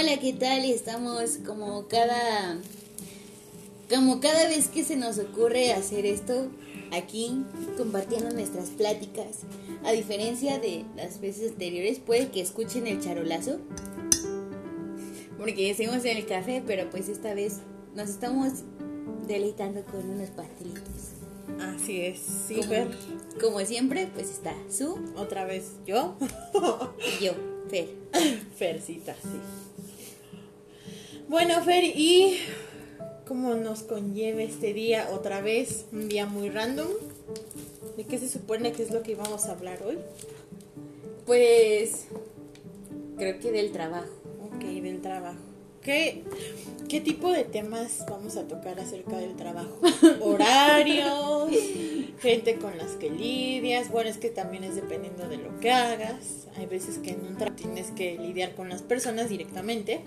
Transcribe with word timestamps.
Hola, 0.00 0.18
¿qué 0.18 0.32
tal? 0.32 0.64
Estamos 0.64 1.40
como 1.44 1.86
cada 1.86 2.56
como 3.90 4.18
cada 4.20 4.48
vez 4.48 4.68
que 4.68 4.82
se 4.82 4.96
nos 4.96 5.18
ocurre 5.18 5.74
hacer 5.74 6.06
esto 6.06 6.48
aquí 6.90 7.44
compartiendo 7.76 8.30
nuestras 8.30 8.70
pláticas. 8.70 9.40
A 9.84 9.92
diferencia 9.92 10.58
de 10.58 10.86
las 10.96 11.20
veces 11.20 11.52
anteriores, 11.52 11.98
puede 11.98 12.30
que 12.30 12.40
escuchen 12.40 12.86
el 12.86 12.98
charolazo. 13.02 13.58
Porque 15.36 15.68
hicimos 15.68 16.02
en 16.06 16.16
el 16.16 16.24
café, 16.24 16.62
pero 16.66 16.88
pues 16.88 17.10
esta 17.10 17.34
vez 17.34 17.58
nos 17.94 18.08
estamos 18.08 18.62
deleitando 19.28 19.84
con 19.84 20.08
unos 20.08 20.30
pastelitos. 20.30 21.10
Así 21.60 22.00
es, 22.00 22.20
sí, 22.48 22.54
como, 22.54 22.68
Fer. 22.68 22.88
como 23.38 23.60
siempre, 23.66 24.08
pues 24.14 24.30
está 24.30 24.54
Su 24.70 24.98
Otra 25.14 25.44
vez 25.44 25.72
yo. 25.84 26.16
y 27.20 27.24
yo, 27.24 27.32
Fer. 27.68 27.90
Fercita, 28.56 29.14
sí. 29.14 29.69
Bueno, 31.30 31.62
Fer, 31.62 31.84
¿y 31.84 32.40
cómo 33.24 33.54
nos 33.54 33.84
conlleva 33.84 34.42
este 34.42 34.72
día 34.74 35.10
otra 35.12 35.40
vez? 35.40 35.86
Un 35.92 36.08
día 36.08 36.26
muy 36.26 36.50
random. 36.50 36.88
¿De 37.96 38.02
qué 38.02 38.18
se 38.18 38.28
supone 38.28 38.72
que 38.72 38.82
es 38.82 38.90
lo 38.90 39.04
que 39.04 39.12
íbamos 39.12 39.44
a 39.44 39.52
hablar 39.52 39.80
hoy? 39.84 39.96
Pues 41.26 42.08
creo 43.16 43.38
que 43.38 43.52
del 43.52 43.70
trabajo. 43.70 44.10
Ok, 44.42 44.64
del 44.64 45.00
trabajo. 45.02 45.38
¿Qué, 45.82 46.24
¿Qué 46.88 47.00
tipo 47.00 47.30
de 47.30 47.44
temas 47.44 48.04
vamos 48.10 48.36
a 48.36 48.48
tocar 48.48 48.80
acerca 48.80 49.16
del 49.16 49.36
trabajo? 49.36 49.78
Horarios, 50.22 51.52
gente 52.18 52.56
con 52.56 52.76
las 52.76 52.96
que 52.96 53.08
lidias. 53.08 53.88
Bueno, 53.92 54.10
es 54.10 54.18
que 54.18 54.30
también 54.30 54.64
es 54.64 54.74
dependiendo 54.74 55.28
de 55.28 55.36
lo 55.36 55.60
que 55.60 55.70
hagas. 55.70 56.48
Hay 56.56 56.66
veces 56.66 56.98
que 56.98 57.10
en 57.10 57.20
un 57.20 57.36
trabajo 57.36 57.62
tienes 57.62 57.92
que 57.92 58.18
lidiar 58.18 58.56
con 58.56 58.68
las 58.68 58.82
personas 58.82 59.28
directamente. 59.28 60.02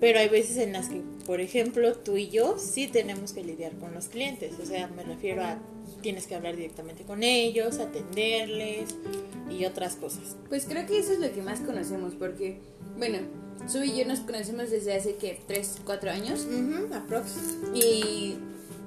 Pero 0.00 0.18
hay 0.18 0.28
veces 0.28 0.56
en 0.56 0.72
las 0.72 0.88
que, 0.88 1.02
por 1.26 1.40
ejemplo, 1.40 1.94
tú 1.94 2.16
y 2.16 2.28
yo 2.30 2.56
sí 2.58 2.88
tenemos 2.88 3.32
que 3.32 3.44
lidiar 3.44 3.72
con 3.78 3.92
los 3.94 4.08
clientes. 4.08 4.54
O 4.62 4.64
sea, 4.66 4.88
me 4.88 5.02
refiero 5.02 5.42
a 5.42 5.58
tienes 6.02 6.26
que 6.26 6.34
hablar 6.34 6.56
directamente 6.56 7.04
con 7.04 7.22
ellos, 7.22 7.78
atenderles 7.78 8.94
y 9.50 9.64
otras 9.66 9.96
cosas. 9.96 10.36
Pues 10.48 10.64
creo 10.64 10.86
que 10.86 10.98
eso 10.98 11.12
es 11.12 11.18
lo 11.18 11.30
que 11.30 11.42
más 11.42 11.60
conocemos, 11.60 12.14
porque, 12.14 12.58
bueno, 12.98 13.18
Su 13.68 13.84
y 13.84 13.94
yo 13.98 14.06
nos 14.06 14.20
conocemos 14.20 14.70
desde 14.70 14.94
hace 14.94 15.16
que 15.16 15.38
3, 15.46 15.80
4 15.84 16.10
años. 16.10 16.46
Uh 16.50 16.94
aprox. 16.94 17.58
Y 17.74 18.36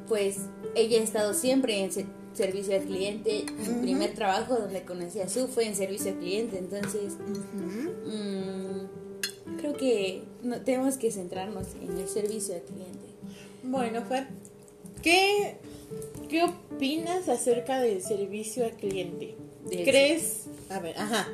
pues 0.08 0.38
ella 0.76 1.00
ha 1.00 1.04
estado 1.04 1.34
siempre 1.36 1.80
en 1.84 1.92
se- 1.92 2.08
servicio 2.34 2.76
al 2.76 2.82
cliente. 2.86 3.46
Mi 3.60 3.82
primer 3.84 4.16
trabajo 4.16 4.56
donde 4.56 4.82
conocí 4.84 5.20
a 5.20 5.30
Su 5.30 5.48
fue 5.48 5.68
en 5.68 5.76
servicio 5.76 6.12
al 6.14 6.18
cliente. 6.18 6.58
Entonces, 6.58 7.14
mm, 7.20 9.03
creo 9.58 9.74
que 9.76 10.24
no, 10.44 10.62
tenemos 10.62 10.98
que 10.98 11.12
centrarnos 11.12 11.68
en 11.82 11.98
el 11.98 12.08
servicio 12.08 12.56
al 12.56 12.62
cliente. 12.62 13.00
Bueno, 13.64 14.04
Fer, 14.06 14.28
¿qué, 15.02 15.56
¿qué 16.30 16.44
opinas 16.44 17.30
acerca 17.30 17.80
del 17.82 18.02
servicio 18.02 18.66
al 18.66 18.72
cliente? 18.74 19.36
Del- 19.70 19.84
¿Crees? 19.86 20.46
A 20.70 20.80
ver, 20.80 20.98
ajá. 20.98 21.28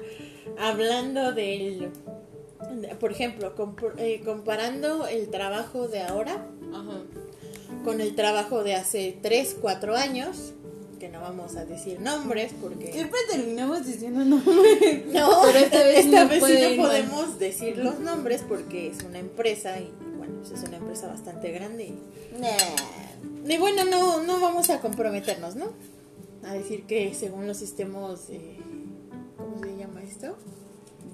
Hablando 0.58 1.32
del. 1.34 1.90
de- 2.82 2.96
Por 3.00 3.12
ejemplo, 3.12 3.54
eh, 3.98 4.22
comparando 4.24 5.08
el 5.08 5.30
trabajo 5.30 5.88
de 5.88 6.02
ahora 6.02 6.46
Ajá. 6.74 7.02
con 7.84 8.02
el 8.02 8.16
trabajo 8.16 8.64
de 8.64 8.76
hace 8.76 9.18
3, 9.22 9.56
4 9.62 9.96
años, 9.96 10.54
que 11.00 11.10
no 11.10 11.22
vamos 11.22 11.56
a 11.56 11.66
decir 11.66 12.00
nombres 12.00 12.54
porque. 12.62 12.92
Siempre 12.92 13.20
terminamos 13.32 13.86
diciendo 13.86 14.24
nombres. 14.26 15.06
No, 15.14 15.42
Pero 15.44 15.60
esta 15.60 15.84
vez 15.84 16.06
no 16.06 16.30
sí 16.34 16.40
pueden, 16.40 16.78
no 16.78 16.84
podemos 16.84 17.40
decir 17.40 17.78
los 17.78 18.00
nombres 18.00 18.44
porque 18.48 18.88
es 18.88 19.02
una 19.04 19.20
empresa 19.20 19.80
y 19.80 19.92
bueno, 20.18 20.36
pues 20.40 20.52
es 20.60 20.68
una 20.68 20.78
empresa 20.78 21.08
bastante 21.08 21.52
grande 21.52 21.86
y 21.86 22.40
Nah. 22.40 23.50
Y 23.52 23.58
bueno, 23.58 23.84
no, 23.86 24.22
no 24.24 24.40
vamos 24.40 24.70
a 24.70 24.80
comprometernos, 24.82 25.56
¿no? 25.56 25.66
A 26.44 26.54
decir 26.54 26.84
que 26.84 27.14
según 27.14 27.48
los 27.48 27.62
estemos, 27.62 28.30
eh, 28.30 28.58
¿cómo 29.38 29.60
se 29.64 29.76
llama 29.78 30.04
esto? 30.04 30.38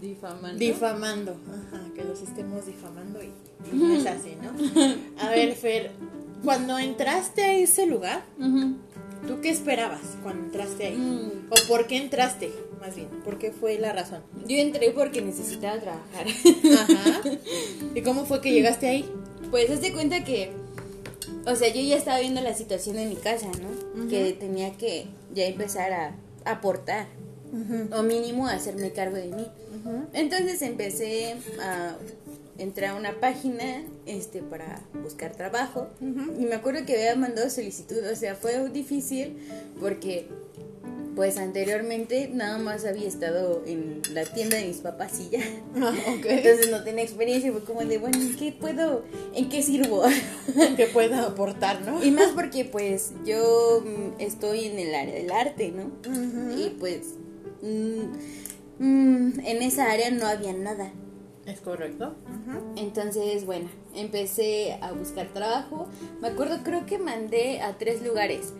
Difamando. 0.02 0.60
Difamando. 0.60 1.32
Ajá, 1.48 1.84
que 1.96 2.04
los 2.04 2.22
estemos 2.22 2.66
difamando 2.66 3.22
y, 3.24 3.32
y 3.74 3.96
es 3.96 4.06
así, 4.06 4.36
¿no? 4.42 4.52
A 5.24 5.30
ver, 5.30 5.54
Fer, 5.56 5.92
cuando 6.44 6.78
entraste 6.78 7.44
a 7.44 7.54
ese 7.56 7.86
lugar, 7.86 8.24
Ujú. 8.38 8.76
¿Tú 9.28 9.42
qué 9.42 9.50
esperabas 9.50 10.02
cuando 10.24 10.46
entraste 10.46 10.88
ahí? 10.88 10.98
Mm. 10.98 11.48
¿O 11.50 11.68
por 11.68 11.88
qué 11.88 11.98
entraste, 11.98 12.52
más 12.80 12.96
bien? 12.96 13.08
¿Por 13.24 13.38
qué 13.38 13.52
fue 13.52 13.78
la 13.78 13.94
razón? 13.94 14.22
Yo 14.48 14.58
entré 14.58 14.92
porque 14.92 15.22
necesitaba 15.22 15.80
trabajar. 15.80 16.28
Ajá. 16.80 17.22
¿Y 17.94 18.02
cómo 18.02 18.26
fue 18.26 18.42
que 18.42 18.52
llegaste 18.52 18.88
ahí? 18.88 19.10
Pues 19.52 19.70
hazte 19.70 19.94
cuenta 19.94 20.24
que, 20.24 20.52
o 21.46 21.56
sea, 21.56 21.74
yo 21.74 21.82
ya 21.82 21.96
estaba 21.96 22.20
viendo 22.20 22.42
la 22.42 22.54
situación 22.54 22.98
en 22.98 23.10
mi 23.10 23.16
casa, 23.16 23.48
¿no? 23.48 24.10
Que 24.10 24.34
tenía 24.34 24.74
que 24.74 25.08
ya 25.34 25.46
empezar 25.46 25.94
a 25.94 26.16
aportar, 26.46 27.08
o 27.92 28.04
mínimo 28.04 28.48
a 28.48 28.54
hacerme 28.54 28.92
cargo 28.92 29.16
de 29.16 29.28
mí. 29.28 29.48
Entonces 30.14 30.62
empecé 30.62 31.36
a 31.62 31.96
entrar 32.58 32.92
a 32.92 32.96
una 32.96 33.20
página 33.20 33.84
este 34.06 34.42
para 34.42 34.82
buscar 35.04 35.36
trabajo 35.36 35.90
y 36.00 36.46
me 36.46 36.56
acuerdo 36.56 36.86
que 36.86 36.96
había 36.96 37.16
mandado 37.16 37.50
solicitud, 37.50 37.98
o 38.12 38.16
sea, 38.16 38.36
fue 38.36 38.70
difícil 38.70 39.38
porque 39.80 40.28
pues 41.16 41.38
anteriormente 41.38 42.30
nada 42.34 42.58
más 42.58 42.86
había 42.86 43.08
estado 43.08 43.64
en 43.66 44.02
la 44.12 44.26
tienda 44.26 44.58
de 44.58 44.66
mis 44.66 44.78
papás 44.78 45.14
y 45.20 45.30
ya. 45.30 45.44
Ah. 45.78 45.94
Entonces 46.26 46.70
no 46.70 46.84
tenía 46.84 47.04
experiencia, 47.04 47.52
fue 47.52 47.64
como 47.64 47.86
de, 47.86 47.98
bueno, 47.98 48.18
¿en 48.20 48.36
qué 48.36 48.52
puedo, 48.52 49.06
en 49.34 49.50
qué 49.50 49.64
sirvo? 49.64 50.04
que 50.76 50.88
pueda 50.88 51.26
aportar, 51.26 51.82
¿no? 51.82 52.04
y 52.04 52.12
más 52.12 52.32
porque 52.32 52.66
pues 52.66 53.14
yo 53.26 53.84
mm, 53.86 54.22
estoy 54.22 54.66
en 54.66 54.80
el 54.80 54.94
área 54.94 55.16
del 55.16 55.32
arte, 55.32 55.72
¿no? 55.72 55.92
Y 56.58 56.72
pues 56.72 57.16
mm, 57.62 58.84
mm, 58.84 59.40
en 59.40 59.62
esa 59.62 59.92
área 59.92 60.12
no 60.12 60.28
había 60.28 60.54
nada. 60.54 60.92
Es 61.46 61.60
correcto. 61.62 62.16
Entonces, 62.76 63.46
bueno, 63.46 63.70
empecé 63.96 64.78
a 64.82 64.92
buscar 64.92 65.28
trabajo. 65.28 65.88
Me 66.22 66.30
acuerdo, 66.30 66.60
creo 66.64 66.86
que 66.86 66.98
mandé 66.98 67.62
a 67.62 67.78
tres 67.78 68.02
lugares. 68.02 68.54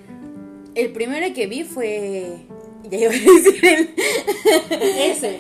El 0.76 0.92
primero 0.92 1.34
que 1.34 1.48
vi 1.48 1.64
fue... 1.64 2.46
Ya 2.84 3.00
iba 3.00 3.12
a 3.12 3.14
decir 3.14 3.66
el... 3.66 3.90
Ese. 4.72 5.40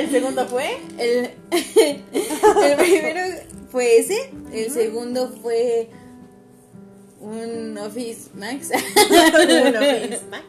El 0.00 0.10
segundo 0.10 0.46
fue. 0.48 0.78
El, 0.98 1.30
el 1.52 2.76
primero 2.76 3.20
fue 3.70 3.98
ese, 3.98 4.30
el 4.52 4.70
segundo 4.70 5.28
fue 5.42 5.88
un 7.20 7.78
Office 7.78 8.30
Max. 8.34 8.70
Bueno, 9.32 9.80
Miss 9.80 10.22
Max. 10.28 10.44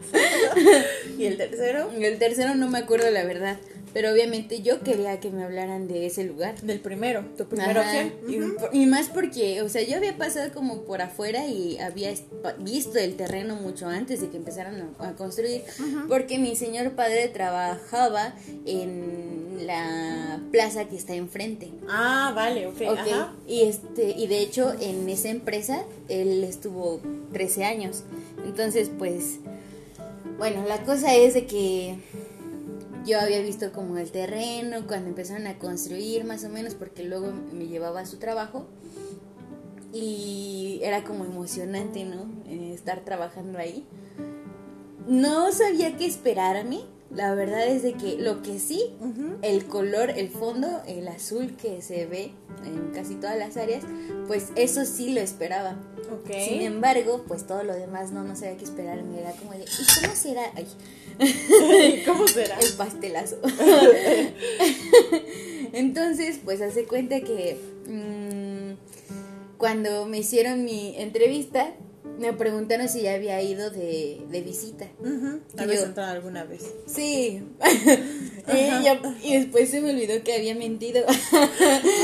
Y 1.17 1.25
el 1.25 1.37
tercero. 1.37 1.91
el 1.91 2.17
tercero 2.17 2.55
no 2.55 2.67
me 2.69 2.79
acuerdo 2.79 3.11
la 3.11 3.23
verdad, 3.23 3.57
pero 3.93 4.11
obviamente 4.11 4.61
yo 4.61 4.81
quería 4.81 5.19
que 5.19 5.29
me 5.31 5.43
hablaran 5.43 5.87
de 5.87 6.05
ese 6.05 6.23
lugar. 6.23 6.59
Del 6.61 6.79
primero. 6.79 7.25
Tu 7.37 7.43
opción. 7.43 8.13
y, 8.73 8.81
y 8.83 8.85
más 8.85 9.09
porque, 9.09 9.61
o 9.61 9.69
sea, 9.69 9.81
yo 9.83 9.97
había 9.97 10.17
pasado 10.17 10.51
como 10.53 10.83
por 10.83 11.01
afuera 11.01 11.45
y 11.47 11.77
había 11.79 12.13
visto 12.59 12.97
el 12.97 13.15
terreno 13.15 13.55
mucho 13.55 13.87
antes 13.87 14.21
de 14.21 14.29
que 14.29 14.37
empezaran 14.37 14.93
a, 14.99 15.09
a 15.09 15.15
construir, 15.15 15.63
porque 16.07 16.39
mi 16.39 16.55
señor 16.55 16.91
padre 16.91 17.27
trabajaba 17.29 18.33
en 18.65 19.65
la 19.65 20.39
plaza 20.51 20.85
que 20.85 20.95
está 20.95 21.13
enfrente. 21.13 21.69
Ah, 21.87 22.31
vale, 22.35 22.67
ok. 22.67 22.81
Ok, 22.89 22.97
Ajá. 22.99 23.33
y 23.47 23.61
este 23.63 24.11
y 24.17 24.27
de 24.27 24.39
hecho 24.39 24.73
en 24.79 25.07
esa 25.09 25.29
empresa 25.29 25.83
él 26.09 26.43
estuvo 26.43 26.99
13 27.33 27.65
años. 27.65 28.03
Entonces, 28.45 28.89
pues 28.97 29.37
bueno, 30.37 30.65
la 30.67 30.83
cosa 30.83 31.13
es 31.15 31.35
de 31.35 31.45
que 31.45 31.95
yo 33.05 33.19
había 33.19 33.41
visto 33.41 33.71
como 33.71 33.97
el 33.97 34.11
terreno 34.11 34.85
cuando 34.87 35.09
empezaron 35.09 35.47
a 35.47 35.57
construir 35.57 36.23
más 36.23 36.43
o 36.43 36.49
menos 36.49 36.75
porque 36.75 37.03
luego 37.03 37.31
me 37.51 37.67
llevaba 37.67 38.01
a 38.01 38.05
su 38.05 38.17
trabajo 38.17 38.67
y 39.93 40.79
era 40.83 41.03
como 41.03 41.25
emocionante, 41.25 42.05
¿no? 42.05 42.25
Eh, 42.47 42.71
estar 42.73 43.01
trabajando 43.01 43.59
ahí. 43.59 43.85
No 45.07 45.51
sabía 45.51 45.97
qué 45.97 46.05
esperarme. 46.05 46.81
La 47.09 47.35
verdad 47.35 47.67
es 47.67 47.83
de 47.83 47.93
que 47.93 48.15
lo 48.17 48.41
que 48.41 48.57
sí 48.57 48.95
Ujú. 49.01 49.35
el 49.41 49.65
color, 49.65 50.11
el 50.11 50.29
fondo, 50.29 50.81
el 50.87 51.09
azul 51.09 51.57
que 51.57 51.81
se 51.81 52.05
ve 52.05 52.31
en 52.63 52.91
casi 52.93 53.15
todas 53.15 53.37
las 53.37 53.57
áreas, 53.57 53.83
pues 54.27 54.47
eso 54.55 54.85
sí 54.85 55.13
lo 55.13 55.19
esperaba. 55.19 55.75
Ok. 56.09 56.31
Sin 56.47 56.61
embargo, 56.61 57.25
pues 57.27 57.45
todo 57.45 57.63
lo 57.63 57.73
demás 57.73 58.11
no, 58.11 58.23
no 58.23 58.37
sabía 58.37 58.55
qué 58.55 58.63
esperarme. 58.63 59.19
Era 59.19 59.33
como 59.33 59.51
de, 59.51 59.63
¿y 59.63 60.01
cómo 60.01 60.15
será? 60.15 60.43
Ay, 60.55 60.67
¿Cómo 62.05 62.27
será? 62.27 62.57
el 62.59 62.73
pastelazo. 62.73 63.37
Entonces, 65.73 66.39
pues 66.43 66.61
hace 66.61 66.85
cuenta 66.85 67.21
que 67.21 67.57
mm, 67.87 69.57
cuando 69.57 70.05
me 70.05 70.19
hicieron 70.19 70.65
mi 70.65 70.95
entrevista, 70.97 71.73
me 72.19 72.33
preguntaron 72.33 72.89
si 72.89 73.01
ya 73.01 73.13
había 73.15 73.41
ido 73.41 73.69
de, 73.69 74.21
de 74.29 74.41
visita. 74.41 74.87
Ujú. 74.99 75.39
Y 75.57 75.61
¿Habías 75.61 75.83
entrado 75.83 76.11
alguna 76.11 76.43
vez? 76.43 76.63
Sí. 76.87 77.41
y, 78.53 78.85
yo- 78.85 79.13
y 79.23 79.37
después 79.37 79.69
se 79.69 79.81
me 79.81 79.91
olvidó 79.91 80.21
que 80.23 80.35
había 80.35 80.55
mentido. 80.55 81.01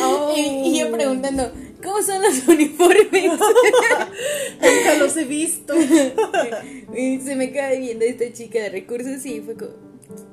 Oh. 0.03 0.33
y, 0.35 0.69
y 0.69 0.79
yo 0.79 0.91
preguntando, 0.91 1.51
¿cómo 1.83 2.01
son 2.01 2.21
los 2.21 2.47
uniformes? 2.47 3.31
Nunca 4.61 4.97
los 4.99 5.15
he 5.17 5.25
visto. 5.25 5.73
y 6.95 7.19
se 7.19 7.35
me 7.35 7.51
queda 7.51 7.71
viendo 7.71 8.05
esta 8.05 8.31
chica 8.33 8.59
de 8.59 8.69
recursos 8.69 9.25
y 9.25 9.41
fue 9.41 9.55
como, 9.55 9.71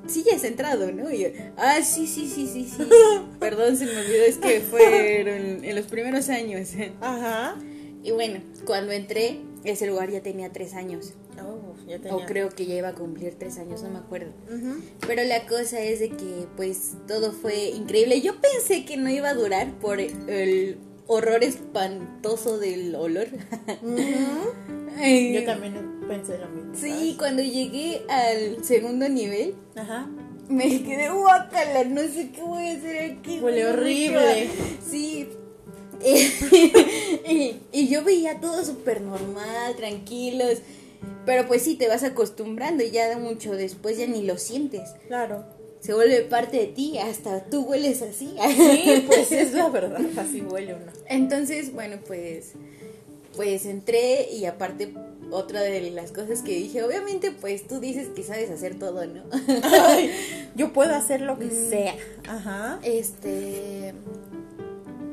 sí, 0.07 0.23
ya 0.29 0.35
has 0.35 0.43
entrado, 0.43 0.91
¿no? 0.91 1.11
Y 1.11 1.19
yo, 1.19 1.27
ah, 1.57 1.81
sí, 1.83 2.07
sí, 2.07 2.27
sí, 2.27 2.47
sí, 2.47 2.69
sí. 2.75 2.83
Perdón, 3.39 3.77
se 3.77 3.85
me 3.85 3.97
olvidó, 3.97 4.23
es 4.23 4.37
que 4.37 4.61
fueron 4.61 5.63
en 5.63 5.75
los 5.75 5.85
primeros 5.85 6.29
años. 6.29 6.69
Ajá. 7.01 7.57
y 8.03 8.11
bueno, 8.11 8.41
cuando 8.65 8.91
entré, 8.91 9.39
ese 9.63 9.87
lugar 9.87 10.11
ya 10.11 10.21
tenía 10.21 10.51
tres 10.51 10.73
años. 10.75 11.13
Oh, 11.43 11.75
ya 11.87 11.97
tenía. 11.97 12.15
O 12.15 12.25
creo 12.25 12.49
que 12.49 12.65
ya 12.65 12.75
iba 12.75 12.89
a 12.89 12.93
cumplir 12.93 13.35
tres 13.35 13.57
años, 13.57 13.81
no 13.83 13.89
me 13.89 13.97
acuerdo. 13.99 14.31
Ujú. 14.47 14.79
Pero 15.07 15.23
la 15.23 15.45
cosa 15.47 15.79
es 15.79 15.99
de 15.99 16.09
que 16.09 16.47
pues 16.55 16.93
todo 17.07 17.31
fue 17.31 17.69
increíble. 17.69 18.21
Yo 18.21 18.35
pensé 18.39 18.85
que 18.85 18.95
no 18.95 19.09
iba 19.09 19.29
a 19.29 19.33
durar 19.33 19.73
por 19.79 19.99
el 19.99 20.77
horror 21.07 21.43
espantoso 21.43 22.57
del 22.57 22.95
olor. 22.95 23.27
Ay, 24.97 25.33
Yo 25.39 25.45
también 25.45 26.01
pensé 26.07 26.37
lo 26.37 26.47
mismo. 26.49 26.73
Sí, 26.75 27.15
cuando 27.17 27.41
llegué 27.43 28.03
al 28.09 28.63
segundo 28.63 29.07
nivel 29.09 29.55
me 30.47 30.83
quedé 30.83 31.09
guacala, 31.09 31.83
no 31.85 32.01
sé 32.01 32.29
qué 32.31 32.41
voy 32.41 32.67
a 32.67 32.73
hacer 32.73 33.11
aquí. 33.11 33.39
Huele 33.39 33.65
horrible. 33.65 34.19
qué". 34.19 34.49
Sí. 34.87 35.29
y, 37.27 37.55
y 37.71 37.87
yo 37.87 38.03
veía 38.03 38.39
todo 38.39 38.63
súper 38.63 39.01
normal, 39.01 39.75
tranquilos. 39.75 40.59
Pero 41.25 41.47
pues 41.47 41.63
sí, 41.63 41.75
te 41.75 41.87
vas 41.87 42.03
acostumbrando 42.03 42.83
y 42.83 42.91
ya 42.91 43.17
mucho 43.17 43.53
después 43.53 43.97
ya 43.97 44.05
ni 44.05 44.23
lo 44.23 44.37
sientes. 44.37 44.91
Claro. 45.07 45.45
Se 45.85 45.93
vuelve 45.93 46.21
parte 46.21 46.57
de 46.57 46.65
ti, 46.67 46.97
hasta 46.97 47.43
tú 47.45 47.61
hueles 47.63 48.01
así. 48.01 48.35
Sí, 48.55 49.03
pues 49.07 49.31
es 49.31 49.53
la 49.53 49.69
verdad. 49.69 50.01
Así 50.17 50.41
huele 50.41 50.73
uno. 50.75 50.91
Entonces, 51.07 51.71
bueno, 51.73 51.97
pues 52.07 52.53
pues 53.35 53.65
entré 53.65 54.29
y 54.31 54.45
aparte 54.45 54.93
otra 55.29 55.61
de 55.61 55.91
las 55.91 56.13
cosas 56.13 56.41
que 56.41 56.53
dije, 56.53 56.81
obviamente 56.83 57.31
pues 57.31 57.67
tú 57.67 57.81
dices 57.81 58.07
que 58.15 58.23
sabes 58.23 58.49
hacer 58.49 58.79
todo, 58.79 59.05
¿no? 59.05 59.23
Ay, 59.63 60.09
yo 60.55 60.71
puedo 60.71 60.95
hacer 60.95 61.19
lo 61.21 61.37
que 61.37 61.45
Mm. 61.45 61.69
sea. 61.69 61.95
Ajá. 62.27 62.79
este 62.83 63.93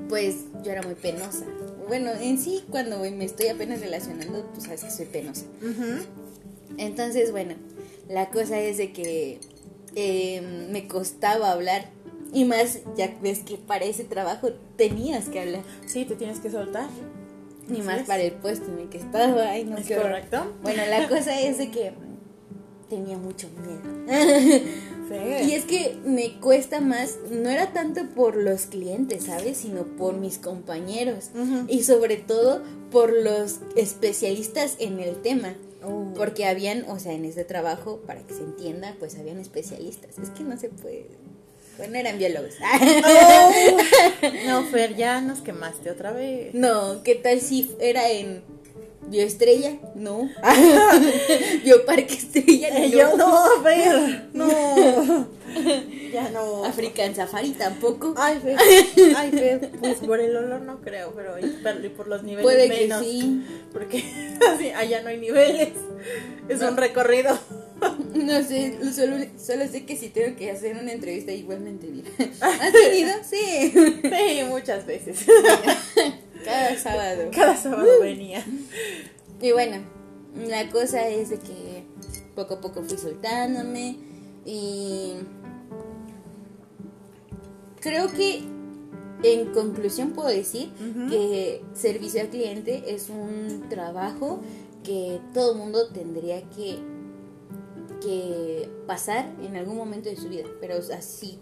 pues 0.08 0.36
yo 0.62 0.70
era 0.72 0.82
muy 0.82 0.94
penosa. 0.94 1.44
Bueno, 1.88 2.10
en 2.20 2.38
sí 2.38 2.62
cuando 2.70 2.98
me 3.00 3.24
estoy 3.24 3.48
apenas 3.48 3.80
relacionando, 3.80 4.42
tú 4.54 4.60
sabes 4.60 4.84
que 4.84 4.90
soy 4.90 5.06
penosa. 5.06 5.44
Entonces, 6.78 7.32
bueno, 7.32 7.54
la 8.08 8.30
cosa 8.30 8.60
es 8.60 8.76
de 8.76 8.92
que 8.92 9.40
eh, 9.94 10.68
me 10.70 10.86
costaba 10.88 11.52
hablar. 11.52 11.90
Y 12.34 12.44
más, 12.46 12.78
ya 12.96 13.14
ves 13.22 13.40
que 13.40 13.56
para 13.56 13.84
ese 13.84 14.04
trabajo 14.04 14.48
tenías 14.76 15.28
que 15.28 15.40
hablar. 15.40 15.62
Sí, 15.86 16.04
te 16.06 16.14
tienes 16.16 16.40
que 16.40 16.50
soltar. 16.50 16.88
Ni 17.68 17.78
Así 17.78 17.86
más 17.86 18.00
es. 18.00 18.06
para 18.06 18.22
el 18.22 18.32
puesto 18.32 18.72
en 18.72 18.78
el 18.80 18.88
que 18.88 18.98
estaba. 18.98 19.50
Ay, 19.50 19.64
no, 19.64 19.76
¿Es 19.76 19.86
qué 19.86 19.96
horror. 19.98 20.10
correcto? 20.12 20.52
Bueno, 20.62 20.82
la 20.88 21.08
cosa 21.10 21.38
es 21.40 21.58
de 21.58 21.70
que 21.70 21.92
tenía 22.88 23.18
mucho 23.18 23.48
miedo. 23.50 23.82
Sí. 25.08 25.46
Y 25.50 25.52
es 25.54 25.64
que 25.66 25.98
me 26.06 26.38
cuesta 26.40 26.80
más, 26.80 27.18
no 27.30 27.50
era 27.50 27.72
tanto 27.74 28.06
por 28.14 28.34
los 28.36 28.62
clientes, 28.62 29.24
¿sabes? 29.24 29.58
Sino 29.58 29.82
por 29.84 30.14
mis 30.16 30.38
compañeros. 30.38 31.30
Y 31.68 31.82
sobre 31.82 32.16
todo 32.16 32.62
por 32.90 33.12
los 33.12 33.60
especialistas 33.76 34.76
en 34.78 35.00
el 35.00 35.16
tema. 35.20 35.54
Oh. 35.84 36.12
Porque 36.14 36.46
habían, 36.46 36.84
o 36.88 36.98
sea, 36.98 37.12
en 37.12 37.24
este 37.24 37.44
trabajo, 37.44 38.00
para 38.06 38.22
que 38.22 38.34
se 38.34 38.42
entienda, 38.42 38.96
pues 38.98 39.18
habían 39.18 39.38
especialistas. 39.38 40.18
Es 40.18 40.30
que 40.30 40.44
no 40.44 40.56
se 40.58 40.68
puede. 40.68 41.06
Bueno, 41.78 41.96
eran 41.96 42.18
biólogos. 42.18 42.54
Oh. 43.04 43.52
No, 44.46 44.64
Fer, 44.64 44.94
ya 44.94 45.20
nos 45.20 45.40
quemaste 45.40 45.90
otra 45.90 46.12
vez. 46.12 46.54
No, 46.54 47.02
¿qué 47.02 47.14
tal 47.14 47.40
si 47.40 47.74
era 47.80 48.10
en 48.10 48.42
Bioestrella? 49.08 49.78
No. 49.94 50.28
Bioparque 51.64 52.14
Estrella. 52.14 52.68
Eh, 52.78 52.90
yo 52.90 53.16
no, 53.16 53.62
Fer. 53.62 54.28
No. 54.32 54.48
Ya 56.12 56.30
no. 56.30 56.64
African 56.64 57.14
Safari 57.14 57.50
tampoco. 57.50 58.14
Ay, 58.16 58.38
Fer. 58.42 58.56
Ay, 59.16 59.30
Fer. 59.30 59.70
Pues 59.80 59.96
por 59.98 60.18
el 60.20 60.34
olor 60.36 60.60
no 60.62 60.80
creo, 60.80 61.12
pero 61.14 61.38
y 61.38 61.88
por- 61.90 62.06
los 62.08 62.22
niveles 62.22 62.42
Puede 62.42 62.68
que 62.70 62.90
sí. 63.02 63.42
Porque 63.72 64.02
así, 64.54 64.70
allá 64.70 65.02
no 65.02 65.08
hay 65.08 65.18
niveles. 65.18 65.70
Es 66.48 66.60
un 66.62 66.76
recorrido. 66.76 67.38
No 68.14 68.42
sé, 68.44 68.78
solo, 68.94 69.16
solo 69.42 69.66
sé 69.68 69.84
que 69.84 69.96
si 69.96 70.08
tengo 70.08 70.36
que 70.36 70.50
hacer 70.50 70.76
una 70.76 70.92
entrevista 70.92 71.32
igual 71.32 71.60
me 71.60 71.72
dirá. 71.72 72.08
¿Has 72.40 72.72
venido? 72.72 73.10
Sí. 73.28 73.72
Sí, 74.02 74.42
muchas 74.48 74.86
veces. 74.86 75.18
Cada 76.44 76.76
sábado. 76.78 77.30
Cada 77.34 77.56
sábado 77.56 78.00
venía. 78.00 78.44
Y 79.40 79.52
bueno, 79.52 79.78
la 80.46 80.70
cosa 80.70 81.08
es 81.08 81.30
de 81.30 81.38
que 81.38 81.84
poco 82.34 82.54
a 82.54 82.60
poco 82.60 82.82
fui 82.82 82.96
soltándome 82.96 83.96
y 84.44 85.14
creo 87.80 88.10
que 88.12 88.42
en 89.22 89.52
conclusión 89.52 90.12
puedo 90.12 90.28
decir 90.28 90.70
que 91.08 91.62
servicio 91.74 92.22
al 92.22 92.28
cliente 92.28 92.82
es 92.88 93.08
un 93.08 93.66
trabajo 93.68 94.40
que 94.82 95.20
todo 95.32 95.54
mundo 95.54 95.88
tendría 95.88 96.42
que 96.50 96.78
que 98.02 98.68
pasar 98.86 99.30
en 99.42 99.56
algún 99.56 99.76
momento 99.76 100.08
de 100.08 100.16
su 100.16 100.28
vida, 100.28 100.44
pero 100.60 100.76
así 100.76 101.38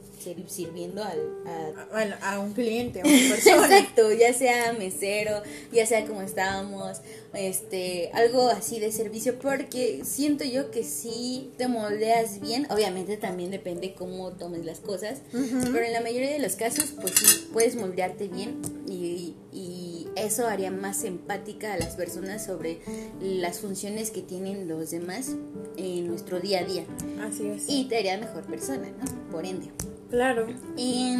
sirviendo 0.46 1.02
al, 1.02 1.18
a 1.46 1.86
Bueno, 1.90 2.16
a 2.22 2.38
un 2.38 2.52
cliente, 2.52 3.00
a 3.00 3.04
una 3.04 3.28
persona. 3.34 3.78
Exacto, 3.78 4.12
ya 4.12 4.32
sea 4.32 4.72
mesero, 4.72 5.42
ya 5.72 5.86
sea 5.86 6.06
como 6.06 6.22
estábamos, 6.22 7.00
este, 7.32 8.10
algo 8.12 8.48
así 8.48 8.80
de 8.80 8.92
servicio, 8.92 9.38
porque 9.38 10.02
siento 10.04 10.44
yo 10.44 10.70
que 10.70 10.84
si 10.84 11.50
te 11.56 11.68
moldeas 11.68 12.40
bien, 12.40 12.66
obviamente 12.70 13.16
también 13.16 13.50
depende 13.50 13.94
cómo 13.94 14.32
tomes 14.32 14.64
las 14.64 14.80
cosas, 14.80 15.20
pero 15.32 15.84
en 15.84 15.92
la 15.92 16.00
mayoría 16.00 16.30
de 16.30 16.38
los 16.38 16.56
casos, 16.56 16.92
pues 17.00 17.14
sí, 17.14 17.48
puedes 17.52 17.76
moldearte 17.76 18.28
bien 18.28 18.60
y, 18.86 19.34
y 19.52 19.79
eso 20.16 20.46
haría 20.46 20.70
más 20.70 21.04
empática 21.04 21.72
a 21.74 21.78
las 21.78 21.96
personas 21.96 22.44
sobre 22.44 22.80
las 23.20 23.60
funciones 23.60 24.10
que 24.10 24.22
tienen 24.22 24.68
los 24.68 24.90
demás 24.90 25.32
en 25.76 26.08
nuestro 26.08 26.40
día 26.40 26.60
a 26.60 26.64
día 26.64 26.84
Así 27.22 27.46
es. 27.46 27.64
y 27.68 27.84
te 27.84 27.98
haría 27.98 28.18
mejor 28.18 28.42
persona, 28.44 28.88
¿no? 28.88 29.30
Por 29.30 29.44
ende. 29.46 29.70
Claro. 30.10 30.46
Y, 30.76 31.14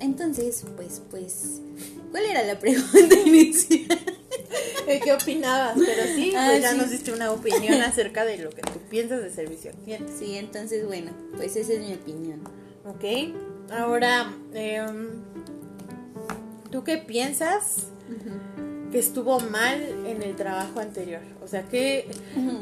entonces, 0.00 0.64
pues, 0.76 1.02
pues, 1.10 1.60
¿cuál 2.10 2.24
era 2.24 2.42
la 2.44 2.58
pregunta 2.58 3.14
inicial? 3.26 3.86
¿De 4.86 5.00
¿Qué 5.00 5.12
opinabas? 5.12 5.76
Pero 5.76 6.02
sí, 6.14 6.32
Ah, 6.34 6.48
pues 6.50 6.62
ya 6.62 6.72
sí. 6.72 6.78
nos 6.78 6.90
diste 6.90 7.12
una 7.12 7.30
opinión 7.30 7.80
acerca 7.82 8.24
de 8.24 8.38
lo 8.38 8.50
que 8.50 8.62
tú 8.62 8.78
piensas 8.88 9.22
de 9.22 9.30
servicio 9.30 9.70
al 9.72 9.76
cliente. 9.78 10.12
Sí, 10.18 10.36
entonces, 10.36 10.86
bueno, 10.86 11.10
pues 11.36 11.56
esa 11.56 11.74
es 11.74 11.80
mi 11.80 11.92
opinión. 11.94 12.40
Ok. 12.86 13.04
Ahora, 13.70 14.34
em, 14.54 15.08
¿tú 16.70 16.84
qué 16.84 16.98
piensas 16.98 17.88
que 18.90 18.98
estuvo 18.98 19.40
mal 19.40 19.80
en 20.06 20.22
el 20.22 20.36
trabajo 20.36 20.80
anterior? 20.80 21.20
O 21.42 21.48
sea, 21.48 21.64
¿qué, 21.68 22.08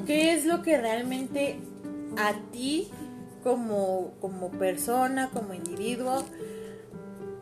qué 0.07 0.33
es 0.33 0.45
lo 0.45 0.63
que 0.63 0.79
realmente 0.79 1.57
a 2.17 2.35
ti 2.53 2.89
como, 3.43 4.13
como 4.21 4.51
persona, 4.51 5.31
como 5.33 5.55
individuo, 5.55 6.25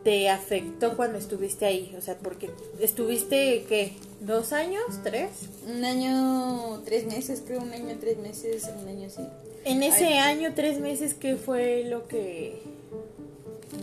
te 0.03 0.29
afectó 0.29 0.95
cuando 0.95 1.17
estuviste 1.17 1.65
ahí? 1.65 1.95
O 1.97 2.01
sea, 2.01 2.17
porque 2.17 2.51
estuviste, 2.79 3.65
¿qué? 3.67 3.93
¿Dos 4.19 4.53
años? 4.53 4.83
¿Tres? 5.03 5.29
Un 5.67 5.83
año, 5.83 6.81
tres 6.85 7.05
meses, 7.05 7.43
creo, 7.45 7.61
un 7.61 7.71
año, 7.71 7.97
tres 7.99 8.17
meses, 8.17 8.69
un 8.81 8.87
año 8.87 9.09
sí. 9.09 9.21
En 9.65 9.81
ese 9.81 10.05
Ay. 10.05 10.17
año, 10.19 10.53
tres 10.55 10.79
meses, 10.79 11.15
¿qué 11.15 11.35
fue 11.35 11.83
lo 11.85 12.07
que 12.07 12.61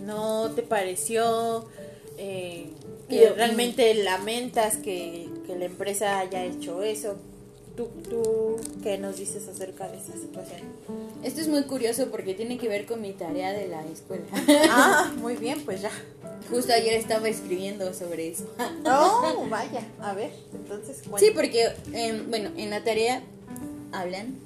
no 0.05 0.51
te 0.51 0.63
pareció? 0.63 1.67
Eh, 2.17 2.67
que 3.09 3.21
Yo- 3.21 3.35
realmente 3.35 3.93
lamentas 3.95 4.77
que, 4.77 5.29
que 5.45 5.55
la 5.57 5.65
empresa 5.65 6.19
haya 6.19 6.43
hecho 6.45 6.83
eso. 6.83 7.15
¿Tú, 7.75 7.87
¿Tú 8.07 8.57
qué 8.83 8.99
nos 8.99 9.17
dices 9.17 9.47
acerca 9.47 9.87
de 9.87 9.97
esa 9.97 10.13
situación? 10.13 10.61
Esto 11.23 11.41
es 11.41 11.47
muy 11.47 11.63
curioso 11.63 12.09
porque 12.11 12.35
tiene 12.35 12.59
que 12.59 12.67
ver 12.69 12.85
con 12.85 13.01
mi 13.01 13.13
tarea 13.13 13.51
de 13.51 13.67
la 13.67 13.83
escuela. 13.87 14.25
ah, 14.69 15.11
muy 15.17 15.35
bien, 15.37 15.59
pues 15.65 15.81
ya. 15.81 15.89
Justo 16.51 16.71
ayer 16.71 16.93
estaba 16.93 17.27
escribiendo 17.29 17.91
sobre 17.95 18.27
eso. 18.27 18.45
Oh, 18.85 19.47
vaya. 19.49 19.81
A 19.99 20.13
ver, 20.13 20.31
entonces, 20.53 21.01
Sí, 21.17 21.31
porque, 21.33 21.67
em, 21.93 22.29
bueno, 22.29 22.51
en 22.57 22.69
la 22.69 22.83
tarea 22.83 23.23
hablan 23.91 24.37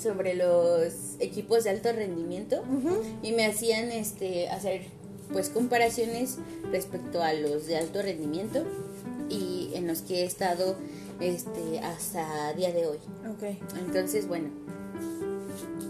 sobre 0.00 0.34
los 0.34 0.92
equipos 1.18 1.64
de 1.64 1.70
alto 1.70 1.92
rendimiento 1.92 2.60
ujú. 2.60 3.02
y 3.22 3.32
me 3.32 3.46
hacían 3.46 3.90
este 3.90 4.48
hacer 4.48 4.82
pues 5.32 5.48
comparaciones 5.48 6.38
respecto 6.70 7.22
a 7.22 7.32
los 7.32 7.66
de 7.66 7.76
alto 7.76 8.02
rendimiento 8.02 8.64
y 9.28 9.70
en 9.74 9.86
los 9.86 10.02
que 10.02 10.22
he 10.22 10.24
estado 10.24 10.76
este, 11.20 11.80
hasta 11.80 12.52
día 12.54 12.72
de 12.72 12.86
hoy. 12.86 12.98
Ok. 13.30 13.56
Entonces, 13.86 14.26
bueno, 14.26 14.48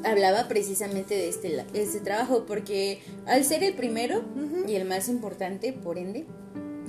hablaba 0.05 0.49
precisamente 0.49 1.15
de 1.15 1.29
este, 1.29 1.65
este 1.75 2.01
trabajo 2.01 2.45
porque 2.47 3.01
al 3.27 3.45
ser 3.45 3.65
el 3.65 3.75
primero 3.75 4.23
y 4.67 4.75
el 4.75 4.87
más 4.87 5.09
importante, 5.09 5.73
por 5.73 5.99
ende, 5.99 6.27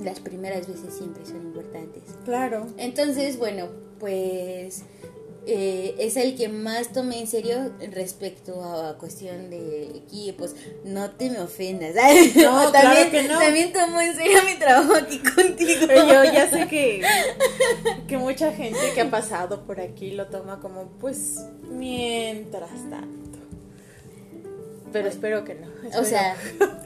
las 0.02 0.20
primeras 0.20 0.68
veces 0.68 0.94
siempre 0.94 1.24
son 1.24 1.42
importantes. 1.42 2.02
Claro. 2.24 2.66
Entonces, 2.76 3.38
bueno, 3.38 3.68
pues 3.98 4.82
eh, 5.46 5.96
es 5.98 6.16
el 6.16 6.36
que 6.36 6.48
más 6.48 6.92
tomé 6.92 7.20
en 7.20 7.26
serio 7.26 7.72
respecto 7.92 8.62
a 8.62 8.96
cuestión 8.98 9.50
de 9.50 9.84
equipos. 9.96 10.54
No 10.84 11.10
te 11.10 11.30
me 11.30 11.40
ofendas. 11.40 11.94
No, 11.94 12.32
claro 12.70 12.72
también, 12.72 13.10
que 13.10 13.22
no. 13.24 13.38
También 13.38 13.72
tomo 13.72 14.00
en 14.00 14.14
serio 14.14 14.38
mi 14.46 14.54
trabajo 14.54 14.94
aquí 14.94 15.18
contigo. 15.18 15.86
Pero 15.86 16.06
yo 16.06 16.24
ya 16.32 16.48
sé 16.48 16.68
que, 16.68 17.02
que 18.08 18.18
mucha 18.18 18.52
gente 18.52 18.78
que 18.94 19.00
ha 19.00 19.10
pasado 19.10 19.66
por 19.66 19.80
aquí 19.80 20.12
lo 20.12 20.26
toma 20.26 20.60
como, 20.60 20.88
pues, 21.00 21.40
mientras 21.68 22.70
tanto. 22.88 23.21
Pero 24.92 25.08
espero 25.08 25.44
que 25.44 25.54
no. 25.54 25.66
O 25.98 26.04
sea, 26.04 26.36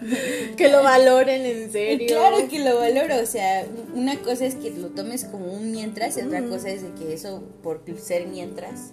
que 0.57 0.69
lo 0.69 0.83
valoren 0.83 1.45
en 1.45 1.71
serio. 1.73 2.07
claro 2.09 2.49
que 2.49 2.59
lo 2.61 2.79
valoro. 2.79 3.21
O 3.23 3.27
sea, 3.27 3.67
una 3.95 4.17
cosa 4.21 4.47
es 4.47 4.55
que 4.55 4.71
lo 4.71 4.89
tomes 4.89 5.25
como 5.25 5.53
un 5.53 5.71
mientras 5.73 6.17
y 6.17 6.23
otra 6.23 6.41
Ujú. 6.41 6.51
cosa 6.51 6.71
es 6.71 6.83
de 6.83 6.91
que 6.93 7.13
eso, 7.13 7.43
por 7.63 7.83
ser 7.99 8.27
mientras, 8.27 8.93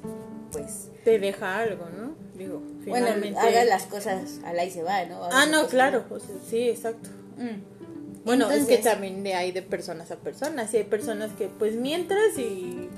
pues, 0.51 0.89
Te 1.03 1.19
deja 1.19 1.59
algo, 1.59 1.85
¿no? 1.97 2.15
Digo, 2.37 2.59
bueno, 2.87 3.05
finalmente. 3.07 3.39
haga 3.39 3.63
las 3.65 3.83
cosas 3.83 4.39
al 4.43 4.57
ahí 4.59 4.71
se 4.71 4.81
va, 4.83 5.05
¿no? 5.05 5.23
Haga 5.23 5.41
Ah, 5.41 5.45
no, 5.45 5.67
claro. 5.67 6.03
o 6.09 6.19
sea, 6.19 6.35
sí, 6.49 6.69
exacto. 6.69 7.09
Mm. 7.37 8.23
Bueno, 8.25 8.45
es 8.49 8.65
que 8.65 8.75
Entonces- 8.75 8.83
también 8.93 9.21
de- 9.23 9.33
hay 9.35 9.51
de 9.51 9.61
personas 9.61 10.09
a 10.11 10.15
personas. 10.15 10.73
Y 10.73 10.77
hay 10.77 10.83
personas 10.85 11.31
que, 11.37 11.47
pues, 11.47 11.75
mientras 11.75 12.37
y. 12.37 12.89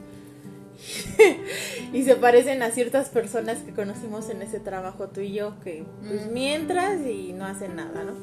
y 1.93 2.03
se 2.03 2.15
parecen 2.15 2.61
a 2.63 2.71
ciertas 2.71 3.09
personas 3.09 3.59
que 3.59 3.71
conocimos 3.73 4.29
en 4.29 4.41
ese 4.41 4.59
trabajo 4.59 5.07
tú 5.07 5.21
y 5.21 5.33
yo, 5.33 5.53
que, 5.63 5.83
pues, 6.07 6.27
Mm. 6.27 6.33
mientras 6.33 7.01
y 7.05 7.33
no 7.33 7.45
hacen 7.45 7.75
nada, 7.75 8.03
¿no? 8.03 8.13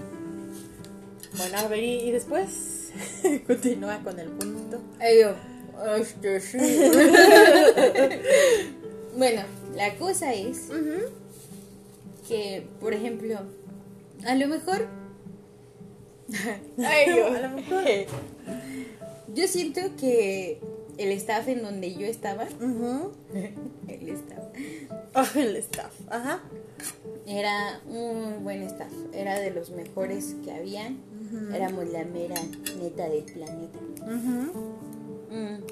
Bueno, 1.37 1.59
a 1.59 1.69
ver, 1.69 1.83
y, 1.83 2.01
y 2.01 2.11
después 2.11 2.91
continúa 3.47 3.99
con 4.05 4.19
el 4.21 4.29
punto. 4.29 4.81
Este, 5.99 6.41
sí. 6.41 6.59
bueno, 9.17 9.43
la 9.75 9.95
cosa 9.97 10.35
es 10.35 10.69
que, 12.29 12.67
por 12.81 12.93
ejemplo, 12.95 13.39
a 14.27 14.35
lo 14.35 14.49
mejor. 14.49 14.87
A 16.79 17.41
lo 17.41 17.49
mejor. 17.57 17.85
yo 19.35 19.49
siento 19.49 19.81
que 19.99 20.61
el 21.03 21.13
staff 21.13 21.49
en 21.49 21.63
donde 21.63 21.95
yo 21.95 22.07
estaba, 22.07 22.45
el 23.89 24.09
staff, 24.09 24.45
Ah, 25.15 25.27
el 25.37 25.57
staff, 25.57 25.93
ajá. 26.09 26.41
era 27.27 27.81
un 27.89 28.43
buen 28.45 28.63
staff, 28.63 28.93
era 29.13 29.39
de 29.39 29.51
los 29.51 29.71
mejores 29.71 30.37
que 30.45 30.53
habían. 30.53 30.99
Éramos 31.55 31.89
la 31.91 32.05
mera 32.05 32.35
neta 32.79 33.09
del 33.09 33.23
planeta. 33.25 33.79
Mm, 35.31 35.63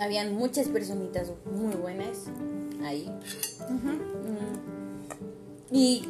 Habían 0.00 0.32
muchas 0.34 0.68
personitas 0.68 1.32
muy 1.52 1.74
buenas 1.74 2.26
ahí. 2.84 3.10
Mm, 3.68 5.74
Y 5.74 6.04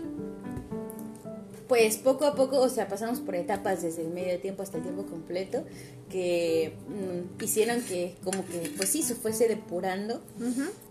pues 1.73 1.97
poco 1.97 2.27
a 2.27 2.35
poco, 2.35 2.61
o 2.61 2.69
sea, 2.69 2.87
pasamos 2.87 3.21
por 3.21 3.35
etapas 3.35 3.81
desde 3.81 4.03
el 4.03 4.11
medio 4.11 4.39
tiempo 4.41 4.63
hasta 4.63 4.77
el 4.77 4.83
tiempo 4.83 5.07
completo 5.07 5.65
que 6.11 6.75
mm, 6.87 7.43
hicieron 7.43 7.81
que 7.81 8.15
como 8.23 8.45
que 8.45 8.71
pues 8.77 8.91
sí 8.91 9.03
se 9.03 9.15
fuese 9.15 9.49
depurando 9.49 10.21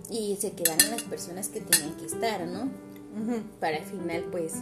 y 0.09 0.39
se 0.41 0.53
quedaron 0.53 0.89
las 0.89 1.03
personas 1.03 1.50
que 1.50 1.61
tenían 1.61 1.95
que 1.97 2.07
estar, 2.07 2.47
¿no? 2.47 2.71
Para 3.59 3.77
al 3.77 3.83
final 3.83 4.23
pues 4.31 4.53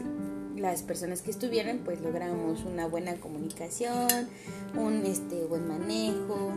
las 0.58 0.82
personas 0.82 1.22
que 1.22 1.32
estuvieron 1.32 1.78
pues 1.86 2.02
logramos 2.02 2.66
una 2.66 2.86
buena 2.86 3.16
comunicación, 3.16 4.28
un 4.78 5.06
este 5.06 5.46
buen 5.46 5.70
manejo. 5.70 6.52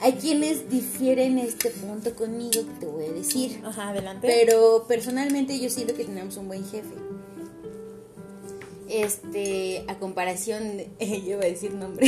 Hay 0.00 0.14
quienes 0.14 0.70
difieren 0.70 1.36
este 1.36 1.68
punto 1.68 2.14
conmigo 2.16 2.64
que 2.64 2.80
te 2.80 2.86
voy 2.86 3.04
a 3.04 3.12
decir. 3.12 3.60
Ajá, 3.62 3.90
adelante. 3.90 4.26
Pero 4.26 4.86
personalmente 4.88 5.60
yo 5.60 5.68
siento 5.68 5.94
que 5.94 6.06
tenemos 6.06 6.38
un 6.38 6.48
buen 6.48 6.64
jefe. 6.64 7.03
Este, 8.88 9.84
a 9.88 9.98
comparación, 9.98 10.76
de, 10.76 10.88
yo 11.00 11.32
iba 11.32 11.42
a 11.42 11.46
decir 11.46 11.72
nombre, 11.74 12.06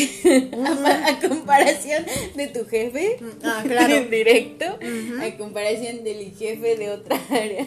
a, 0.53 1.09
a 1.09 1.29
comparación 1.29 2.05
de 2.35 2.47
tu 2.49 2.67
jefe, 2.67 3.19
Ah, 3.43 3.63
claro. 3.67 4.05
directo, 4.11 4.65
a 4.67 5.37
comparación 5.39 6.05
del 6.05 6.33
jefe 6.35 6.77
de 6.77 6.91
otra 6.91 7.19
área 7.31 7.67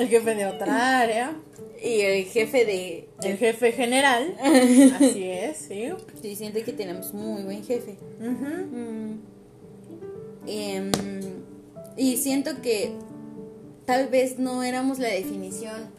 el 0.00 0.08
jefe 0.08 0.34
de 0.34 0.46
otra 0.46 1.00
área. 1.00 1.36
y 1.82 2.00
el 2.00 2.24
jefe 2.26 2.64
de... 2.64 3.08
El 3.22 3.38
jefe 3.38 3.72
general. 3.72 4.36
Así 4.40 5.24
es, 5.24 5.56
sí. 5.68 5.90
Sí, 6.20 6.36
siento 6.36 6.62
que 6.64 6.72
tenemos 6.72 7.12
muy 7.14 7.42
buen 7.42 7.64
jefe. 7.64 7.96
Mm. 8.20 9.18
Em, 10.46 10.90
y 11.96 12.16
siento 12.16 12.60
que 12.62 12.92
tal 13.84 14.08
vez 14.08 14.38
no 14.38 14.62
éramos 14.62 14.98
la 14.98 15.08
definición 15.08 15.90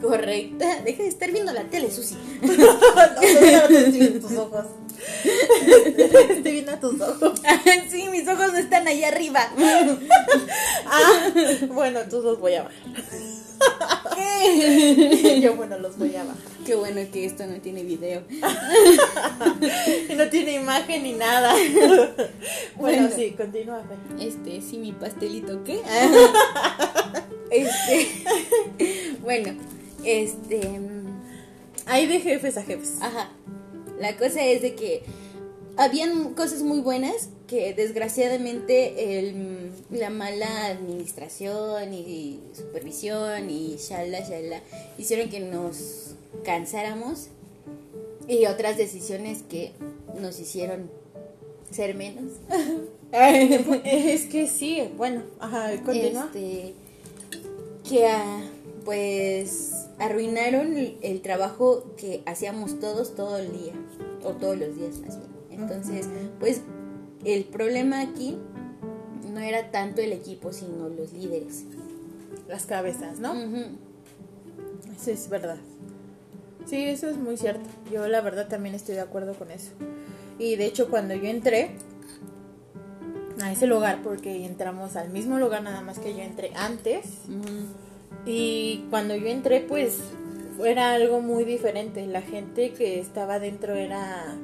correcta. 0.00 0.80
Deja 0.84 1.02
de 1.02 1.08
estar 1.08 1.30
viendo 1.32 1.52
la 1.52 1.64
tele, 1.64 1.90
Susi. 1.90 2.16
Estoy 3.22 3.98
viendo 3.98 4.20
tus 4.28 4.36
ojos. 4.36 4.64
Estoy 6.30 6.52
viendo 6.52 6.78
tus 6.78 7.00
ojos. 7.00 7.40
sí, 7.90 8.08
mis 8.10 8.26
ojos 8.28 8.52
no 8.52 8.58
están 8.58 8.86
allá 8.88 9.08
arriba. 9.08 9.40
Ah, 10.86 11.30
bueno, 11.68 12.00
tus 12.08 12.24
los 12.24 12.38
voy 12.40 12.54
a 12.54 12.64
bajar. 12.64 12.76
¿Qué? 14.14 15.40
Yo, 15.40 15.54
bueno, 15.54 15.78
los 15.78 15.96
voy 15.98 16.14
a 16.16 16.24
bajar. 16.24 16.36
Qué 16.64 16.74
bueno 16.74 17.00
que 17.12 17.24
esto 17.24 17.46
no 17.46 17.60
tiene 17.60 17.82
video. 17.84 18.22
No 20.16 20.28
tiene 20.28 20.54
imagen 20.54 21.02
ni 21.04 21.12
nada. 21.12 21.54
Bueno, 21.54 22.06
Bueno. 22.76 23.08
sí, 23.14 23.32
continúa. 23.36 23.82
Este, 24.18 24.60
sí, 24.60 24.78
mi 24.78 24.92
pastelito, 24.92 25.62
¿qué? 25.64 25.80
este, 27.50 28.08
bueno, 29.22 29.54
este, 30.06 30.66
mm, 30.78 31.06
Hay 31.88 32.06
de 32.06 32.18
jefes 32.20 32.56
a 32.56 32.62
jefes. 32.64 32.94
Ajá. 33.00 33.30
La 34.00 34.16
cosa 34.16 34.42
es 34.44 34.60
de 34.62 34.74
que 34.74 35.02
habían 35.76 36.34
cosas 36.34 36.62
muy 36.62 36.80
buenas 36.80 37.28
que 37.46 37.74
desgraciadamente 37.74 39.18
el- 39.20 39.70
la 39.90 40.10
mala 40.10 40.66
administración 40.66 41.94
y 41.94 42.40
supervisión 42.54 43.48
y 43.50 43.76
shala 43.76 44.18
shala 44.20 44.60
hicieron 44.98 45.28
que 45.28 45.38
nos 45.40 46.14
cansáramos 46.44 47.28
y 48.26 48.46
otras 48.46 48.76
decisiones 48.76 49.42
que 49.48 49.70
nos 50.20 50.40
hicieron 50.40 50.90
ser 51.70 51.94
menos. 51.94 52.32
Es 53.84 54.24
que 54.26 54.48
sí, 54.48 54.82
bueno, 54.96 55.22
ajá, 55.38 55.70
continúa. 55.84 56.24
Este, 56.34 56.74
que 57.88 58.06
ah, 58.08 58.42
pues 58.86 59.88
arruinaron 59.98 60.76
el, 60.76 61.20
trabajo 61.20 61.96
que 61.96 62.22
hacíamos 62.24 62.78
todos 62.78 63.16
todo 63.16 63.36
el 63.36 63.52
día, 63.52 63.74
o 64.22 64.30
todos 64.34 64.56
los 64.56 64.76
días 64.76 65.00
más 65.00 65.18
bien. 65.18 65.60
Entonces, 65.60 66.08
pues 66.38 66.62
el 67.24 67.44
problema 67.44 68.00
aquí 68.00 68.38
no 69.34 69.40
era 69.40 69.72
tanto 69.72 70.00
el 70.00 70.12
equipo, 70.12 70.52
sino 70.52 70.88
los 70.88 71.12
líderes. 71.12 71.64
Las 72.48 72.64
cabezas, 72.64 73.18
¿no? 73.18 73.34
Eso 74.96 75.10
es 75.10 75.28
verdad. 75.28 75.58
Sí, 76.64 76.84
eso 76.84 77.08
es 77.08 77.16
muy 77.16 77.36
cierto. 77.36 77.68
Yo 77.92 78.06
la 78.06 78.20
verdad 78.20 78.46
también 78.46 78.76
estoy 78.76 78.94
de 78.94 79.00
acuerdo 79.00 79.34
con 79.34 79.50
eso. 79.50 79.72
Y 80.38 80.54
de 80.54 80.66
hecho 80.66 80.88
cuando 80.88 81.14
yo 81.14 81.28
entré 81.28 81.72
a 83.42 83.50
ese 83.50 83.66
lugar, 83.66 84.00
porque 84.04 84.46
entramos 84.46 84.94
al 84.94 85.10
mismo 85.10 85.38
lugar 85.38 85.64
nada 85.64 85.80
más 85.80 85.98
que 85.98 86.14
yo 86.14 86.20
entré 86.20 86.52
antes. 86.54 87.04
Y 88.26 88.84
cuando 88.90 89.14
yo 89.16 89.28
entré 89.28 89.60
pues 89.60 89.98
era 90.64 90.92
algo 90.92 91.20
muy 91.20 91.44
diferente. 91.44 92.06
La 92.06 92.22
gente 92.22 92.72
que 92.72 92.98
estaba 93.00 93.38
dentro 93.38 93.74
era... 93.74 94.36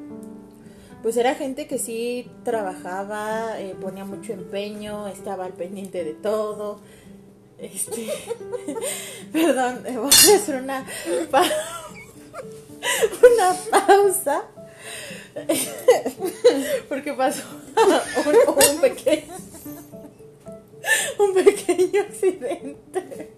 Pues 1.02 1.16
era 1.16 1.34
gente 1.34 1.66
que 1.66 1.78
sí 1.78 2.30
trabajaba, 2.44 3.58
eh, 3.60 3.74
ponía 3.80 4.04
mucho 4.04 4.32
empeño, 4.34 5.08
estaba 5.08 5.46
al 5.46 5.52
pendiente 5.52 6.04
de 6.04 6.14
todo. 6.14 6.78
Este, 7.58 8.08
perdón, 9.32 9.82
voy 9.84 10.04
a 10.04 10.36
hacer 10.36 10.62
una, 10.62 10.86
pa- 11.30 11.42
una 13.34 13.54
pausa. 13.86 14.44
Porque 16.88 17.12
pasó 17.14 17.42
un 18.74 18.80
pequeño, 18.80 19.34
un 21.18 21.34
pequeño 21.34 22.00
accidente 22.02 23.32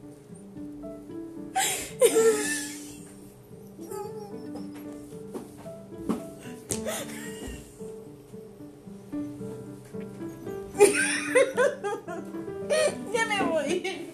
ya 13.13 13.27
me 13.27 13.43
voy. 13.43 14.11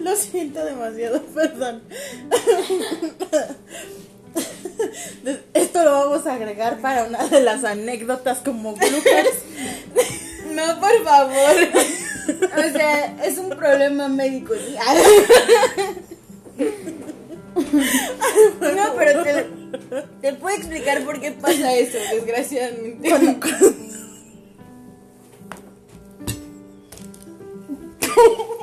Lo 0.00 0.16
siento 0.16 0.64
demasiado, 0.64 1.22
perdón. 1.26 1.82
Esto 5.54 5.84
lo 5.84 5.90
vamos 5.92 6.26
a 6.26 6.34
agregar 6.34 6.80
para 6.80 7.04
una 7.04 7.26
de 7.28 7.40
las 7.40 7.62
anécdotas 7.64 8.38
como 8.38 8.74
bloopers. 8.74 9.42
no, 10.50 10.80
por 10.80 11.04
favor. 11.04 12.01
O 12.28 12.72
sea, 12.72 13.24
es 13.24 13.38
un 13.38 13.50
problema 13.50 14.08
médico. 14.08 14.54
¿sí? 14.54 14.76
No, 18.60 18.94
pero 18.96 19.22
te, 19.22 19.46
te 20.20 20.32
puedo 20.34 20.56
explicar 20.56 21.04
por 21.04 21.20
qué 21.20 21.32
pasa 21.32 21.74
eso, 21.74 21.98
desgraciadamente. 22.14 23.10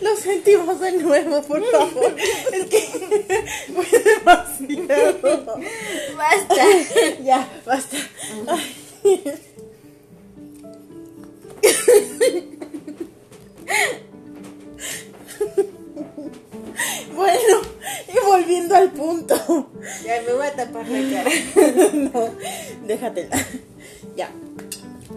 Lo 0.00 0.16
sentimos 0.16 0.80
de 0.80 0.92
nuevo, 0.92 1.42
por 1.42 1.64
favor. 1.70 2.14
Es 2.52 2.66
que 2.66 2.80
fue 3.74 3.86
demasiado. 3.98 5.60
Basta. 6.16 6.54
Ya, 7.22 7.48
basta. 7.64 7.96
Ay. 8.48 8.76
Bueno, 17.14 17.62
y 18.08 18.26
volviendo 18.26 18.74
al 18.76 18.90
punto. 18.90 19.70
Ya 20.04 20.20
me 20.22 20.34
voy 20.34 20.46
a 20.46 20.54
tapar 20.54 20.86
la 20.86 21.22
cara. 21.22 21.30
No, 21.94 22.30
déjatela. 22.86 23.36
Ya, 24.16 24.30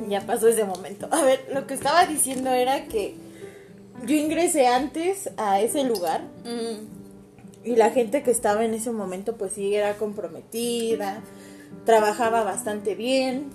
ya 0.07 0.21
pasó 0.21 0.47
ese 0.47 0.63
momento. 0.63 1.09
A 1.11 1.21
ver, 1.23 1.45
lo 1.53 1.67
que 1.67 1.73
estaba 1.73 2.05
diciendo 2.05 2.51
era 2.51 2.85
que 2.85 3.15
yo 4.05 4.15
ingresé 4.15 4.67
antes 4.67 5.29
a 5.37 5.61
ese 5.61 5.83
lugar 5.83 6.21
y 7.63 7.75
la 7.75 7.91
gente 7.91 8.23
que 8.23 8.31
estaba 8.31 8.65
en 8.65 8.73
ese 8.73 8.91
momento 8.91 9.35
pues 9.35 9.53
sí 9.53 9.75
era 9.75 9.95
comprometida, 9.95 11.21
trabajaba 11.85 12.43
bastante 12.43 12.95
bien. 12.95 13.49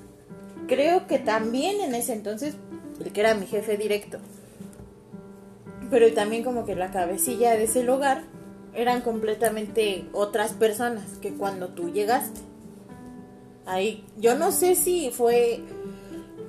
Creo 0.67 1.07
que 1.07 1.19
también 1.19 1.81
en 1.81 1.95
ese 1.95 2.13
entonces 2.13 2.55
el 3.05 3.13
que 3.13 3.21
era 3.21 3.35
mi 3.35 3.47
jefe 3.47 3.77
directo. 3.77 4.19
Pero 5.91 6.13
también 6.13 6.43
como 6.45 6.65
que 6.65 6.75
la 6.75 6.91
cabecilla 6.91 7.53
de 7.53 7.65
ese 7.65 7.83
lugar 7.83 8.23
eran 8.75 9.03
completamente 9.03 10.07
otras 10.13 10.53
personas 10.53 11.19
que 11.21 11.35
cuando 11.35 11.69
tú 11.69 11.93
llegaste. 11.93 12.41
Ahí 13.67 14.05
yo 14.19 14.35
no 14.35 14.53
sé 14.53 14.75
si 14.75 15.11
fue 15.11 15.61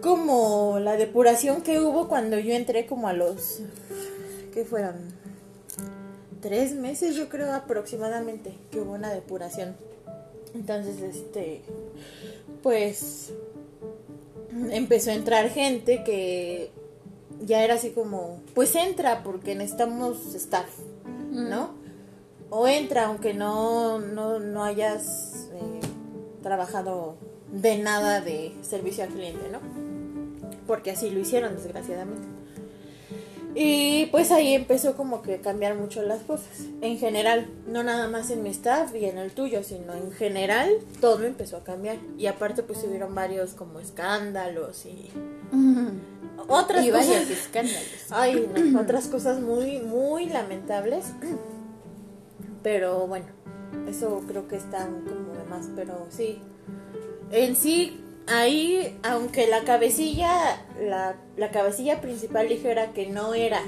como 0.05 0.77
la 0.77 0.97
depuración 0.97 1.63
que 1.63 1.79
hubo 1.79 2.07
cuando 2.07 2.37
yo 2.37 2.53
entré 2.53 2.85
como 2.85 3.07
a 3.07 3.13
los 3.13 3.61
¿qué 4.53 4.63
fueron? 4.63 4.97
Tres 6.41 6.75
meses 6.75 7.15
yo 7.15 7.27
creo 7.27 7.51
aproximadamente 7.51 8.53
que 8.69 8.81
hubo 8.81 8.93
una 8.93 9.11
depuración. 9.11 9.75
Entonces, 10.53 11.01
este, 11.01 11.63
pues 12.61 13.33
empezó 14.69 15.09
a 15.09 15.15
entrar 15.15 15.49
gente 15.49 16.03
que 16.03 16.69
ya 17.43 17.63
era 17.63 17.73
así 17.73 17.89
como, 17.89 18.41
pues 18.53 18.75
entra 18.75 19.23
porque 19.23 19.55
necesitamos 19.55 20.35
staff, 20.35 20.69
¿no? 21.31 21.71
O 22.51 22.67
entra 22.67 23.05
aunque 23.05 23.33
no, 23.33 23.97
no, 23.97 24.39
no 24.39 24.63
hayas 24.63 25.49
eh, 25.51 25.81
trabajado 26.43 27.15
de 27.51 27.79
nada 27.79 28.21
de 28.21 28.53
servicio 28.61 29.03
al 29.03 29.09
cliente, 29.09 29.49
¿no? 29.51 29.84
Porque 30.67 30.91
así 30.91 31.09
lo 31.09 31.19
hicieron, 31.19 31.55
desgraciadamente. 31.55 32.27
Y 33.57 34.07
pues 34.07 34.31
ahí 34.31 34.53
empezó 34.53 34.97
como 34.97 35.21
que 35.21 35.35
a 35.35 35.41
cambiar 35.41 35.75
mucho 35.75 36.01
las 36.01 36.23
cosas. 36.23 36.65
En 36.81 36.97
general, 36.97 37.47
no 37.67 37.83
nada 37.83 38.09
más 38.09 38.29
en 38.29 38.43
mi 38.43 38.49
staff 38.49 38.93
y 38.93 39.05
en 39.05 39.17
el 39.17 39.31
tuyo, 39.31 39.63
sino 39.63 39.93
en 39.93 40.11
general 40.11 40.69
todo 40.99 41.23
empezó 41.23 41.55
a 41.57 41.63
cambiar. 41.63 41.95
Y 42.17 42.27
aparte 42.27 42.63
pues 42.63 42.83
hubieron 42.83 43.15
varios 43.15 43.51
como 43.53 43.79
escándalos 43.79 44.85
y 44.85 45.09
otras 46.49 46.85
Y 46.85 46.91
cosas. 46.91 47.07
varios 47.07 47.29
escándalos. 47.29 48.05
Ay, 48.09 48.49
no, 48.53 48.81
otras 48.81 49.07
cosas 49.07 49.39
muy, 49.39 49.79
muy 49.79 50.25
lamentables. 50.27 51.05
Pero 52.61 53.07
bueno, 53.07 53.27
eso 53.87 54.21
creo 54.27 54.49
que 54.49 54.57
está 54.57 54.85
como 54.85 55.33
de 55.33 55.45
más, 55.49 55.69
pero 55.77 56.07
sí. 56.09 56.39
En 57.31 57.55
sí, 57.55 58.01
ahí, 58.27 58.97
aunque 59.03 59.47
la 59.47 59.63
cabecilla, 59.63 60.65
la, 60.79 61.15
la 61.37 61.51
cabecilla 61.51 62.01
principal 62.01 62.47
dijera 62.47 62.93
que 62.93 63.07
no 63.07 63.33
era 63.33 63.61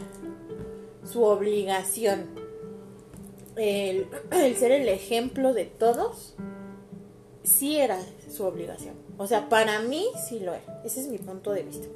su 1.03 1.23
obligación 1.23 2.47
el, 3.57 4.07
el 4.31 4.55
ser 4.55 4.71
el 4.71 4.87
ejemplo 4.87 5.53
de 5.53 5.65
todos, 5.65 6.35
sí 7.43 7.77
era 7.77 7.99
su 8.29 8.43
obligación. 8.43 8.95
O 9.17 9.27
sea, 9.27 9.49
para 9.49 9.79
mí 9.81 10.05
sí 10.27 10.39
lo 10.39 10.53
era. 10.53 10.81
Ese 10.85 11.01
es 11.01 11.07
mi 11.07 11.17
punto 11.17 11.51
de 11.51 11.63
vista. 11.63 11.87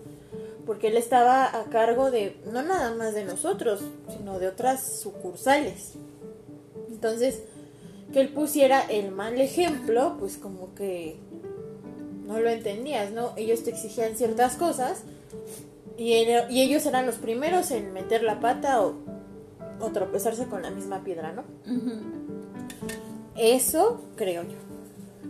Porque 0.65 0.87
él 0.87 0.97
estaba 0.97 1.59
a 1.59 1.65
cargo 1.65 2.11
de, 2.11 2.37
no 2.51 2.61
nada 2.61 2.93
más 2.95 3.13
de 3.13 3.25
nosotros, 3.25 3.81
sino 4.09 4.39
de 4.39 4.47
otras 4.47 4.99
sucursales. 5.01 5.93
Entonces, 6.89 7.43
que 8.13 8.21
él 8.21 8.29
pusiera 8.29 8.81
el 8.81 9.11
mal 9.11 9.39
ejemplo, 9.39 10.17
pues 10.19 10.37
como 10.37 10.73
que 10.75 11.17
no 12.31 12.39
lo 12.39 12.49
entendías, 12.49 13.11
¿no? 13.11 13.33
Ellos 13.35 13.63
te 13.63 13.71
exigían 13.71 14.15
ciertas 14.15 14.55
cosas 14.55 15.03
y, 15.97 16.13
era- 16.13 16.49
y 16.51 16.61
ellos 16.61 16.85
eran 16.85 17.05
los 17.05 17.15
primeros 17.15 17.71
en 17.71 17.93
meter 17.93 18.23
la 18.23 18.39
pata 18.39 18.81
o, 18.81 18.95
o 19.79 19.87
tropezarse 19.91 20.45
con 20.45 20.61
la 20.61 20.71
misma 20.71 21.03
piedra, 21.03 21.33
¿no? 21.33 21.43
Eso 23.35 24.01
creo 24.15 24.43
yo. 24.43 24.57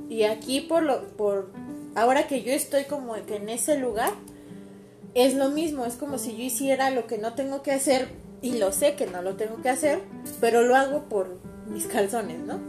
Y 0.09 0.23
aquí 0.23 0.61
por 0.61 0.83
lo 0.83 1.03
por 1.09 1.49
ahora 1.95 2.27
que 2.27 2.43
yo 2.43 2.51
estoy 2.51 2.83
como 2.85 3.13
que 3.25 3.37
en 3.37 3.49
ese 3.49 3.77
lugar 3.77 4.11
es 5.13 5.35
lo 5.35 5.49
mismo, 5.49 5.85
es 5.85 5.95
como 5.95 6.17
si 6.17 6.35
yo 6.35 6.43
hiciera 6.43 6.89
lo 6.89 7.07
que 7.07 7.17
no 7.17 7.33
tengo 7.33 7.61
que 7.63 7.71
hacer 7.71 8.07
y 8.41 8.57
lo 8.57 8.71
sé 8.71 8.95
que 8.95 9.07
no 9.07 9.21
lo 9.21 9.35
tengo 9.35 9.61
que 9.61 9.69
hacer, 9.69 9.99
pero 10.39 10.61
lo 10.63 10.75
hago 10.75 11.03
por 11.09 11.37
mis 11.69 11.85
calzones, 11.85 12.39
¿no? 12.39 12.59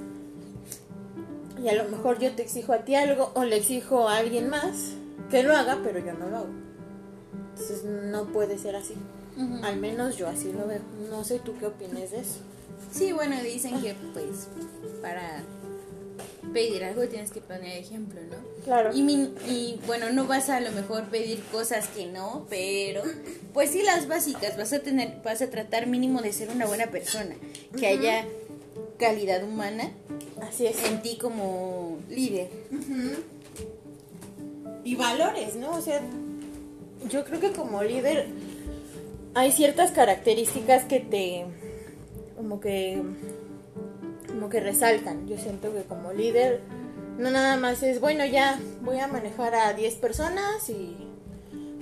Y 1.63 1.69
a 1.69 1.75
lo 1.75 1.89
mejor 1.89 2.19
yo 2.19 2.33
te 2.33 2.43
exijo 2.43 2.73
a 2.73 2.79
ti 2.79 2.95
algo 2.95 3.31
o 3.35 3.45
le 3.45 3.57
exijo 3.57 4.09
a 4.09 4.19
alguien 4.19 4.49
más 4.49 4.95
que 5.31 5.43
lo 5.43 5.57
haga, 5.57 5.79
pero 5.83 5.99
yo 5.99 6.13
no 6.15 6.29
lo 6.29 6.37
hago. 6.39 6.51
Entonces 7.51 7.85
no 7.85 8.25
puede 8.27 8.59
ser 8.59 8.77
así. 8.77 8.95
Al 9.63 9.77
menos 9.79 10.17
yo 10.17 10.29
así 10.29 10.53
lo 10.53 10.67
veo. 10.67 10.81
No 11.11 11.25
sé 11.25 11.39
tú 11.39 11.55
qué 11.59 11.67
opinas 11.67 12.11
de 12.11 12.21
eso. 12.21 12.41
Sí, 12.93 13.13
bueno, 13.13 13.41
dicen 13.43 13.81
que 13.81 13.95
pues 14.13 14.49
para 15.01 15.43
pedir 16.53 16.85
algo 16.85 17.07
tienes 17.09 17.31
que 17.31 17.41
poner 17.41 17.79
ejemplo, 17.79 18.21
¿no? 18.23 18.37
Claro. 18.65 18.91
Y 18.95 19.81
bueno, 19.87 20.11
no 20.13 20.27
vas 20.27 20.51
a 20.51 20.57
a 20.57 20.61
lo 20.61 20.71
mejor 20.73 21.05
pedir 21.05 21.43
cosas 21.51 21.89
que 21.89 22.07
no, 22.07 22.47
pero 22.51 23.03
pues 23.55 23.71
sí 23.71 23.83
las 23.83 24.09
básicas, 24.09 24.57
vas 24.57 24.73
a 24.73 24.81
tener, 24.81 25.23
vas 25.25 25.41
a 25.41 25.49
tratar 25.49 25.87
mínimo 25.87 26.21
de 26.21 26.33
ser 26.33 26.51
una 26.51 26.67
buena 26.67 26.89
persona, 26.89 27.35
que 27.79 27.87
haya 27.87 28.27
calidad 28.99 29.43
humana 29.43 29.91
Así 30.49 30.67
es. 30.67 30.83
en 30.85 31.03
ti 31.03 31.17
como 31.17 31.99
líder. 32.09 32.51
y 34.85 34.97
valores, 34.97 35.57
¿no? 35.57 35.73
O 35.73 35.81
sea, 35.81 36.01
yo 37.09 37.25
creo 37.25 37.41
que 37.41 37.53
como 37.53 37.83
líder 37.83 38.27
hay 39.35 39.53
ciertas 39.53 39.93
características 39.93 40.85
que 40.85 41.01
te 41.01 41.47
como 42.37 42.61
que 42.61 43.03
como 44.29 44.49
que 44.49 44.61
resaltan. 44.61 45.29
Yo 45.29 45.39
siento 45.39 45.73
que 45.73 45.83
como 45.83 46.13
líder 46.13 46.61
no 47.19 47.31
nada 47.31 47.57
más 47.57 47.83
es, 47.83 48.01
bueno, 48.01 48.25
ya 48.25 48.59
voy 48.83 48.99
a 48.99 49.07
manejar 49.07 49.55
a 49.55 49.73
10 49.73 49.95
personas 49.97 50.69
y 50.69 50.97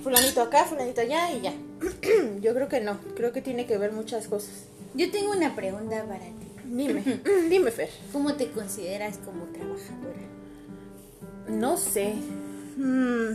fulanito 0.03 0.43
acá, 0.43 0.65
fulanito 0.65 1.01
allá 1.01 1.33
y 1.33 1.41
ya. 1.41 1.55
yo 2.41 2.55
creo 2.55 2.69
que 2.69 2.81
no, 2.81 2.99
creo 3.17 3.33
que 3.33 3.41
tiene 3.41 3.67
que 3.67 3.79
ver 3.79 3.93
muchas 3.93 4.29
cosas. 4.29 4.65
Yo 4.95 5.11
tengo 5.11 5.33
una 5.33 5.55
pregunta 5.55 6.05
para 6.05 6.25
ti. 6.25 6.50
Dime, 6.71 7.03
dime 7.49 7.71
Fer. 7.73 7.91
¿Cómo 8.13 8.35
te 8.35 8.51
consideras 8.53 9.19
como 9.19 9.47
trabajadora? 9.47 10.21
No 11.49 11.77
sé. 11.77 12.15
Mm, 12.77 13.33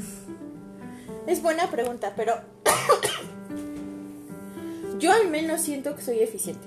Es 1.28 1.42
buena 1.42 1.70
pregunta, 1.70 2.14
pero 2.16 2.34
yo 5.00 5.12
al 5.12 5.30
menos 5.30 5.62
siento 5.62 5.96
que 5.96 6.02
soy 6.02 6.20
eficiente. 6.20 6.66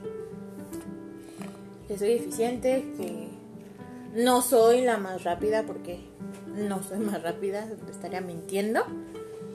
Que 1.87 1.99
soy 1.99 2.13
eficiente, 2.13 2.85
que 2.99 3.29
no 4.15 4.43
soy 4.43 4.83
la 4.83 4.99
más 4.99 5.25
rápida 5.25 5.63
porque 5.63 6.01
no 6.55 6.83
soy 6.83 6.99
más 6.99 7.23
rápida, 7.23 7.67
estaría 7.91 8.21
mintiendo. 8.21 8.85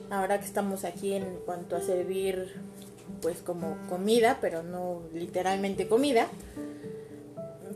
Ahora 0.10 0.40
que 0.40 0.46
estamos 0.46 0.84
aquí 0.84 1.14
en 1.14 1.38
cuanto 1.46 1.76
a 1.76 1.82
servir 1.82 2.56
pues 3.22 3.44
como 3.44 3.78
comida, 3.88 4.40
pero 4.42 4.64
no 4.64 5.04
literalmente 5.14 5.88
comida. 5.88 6.28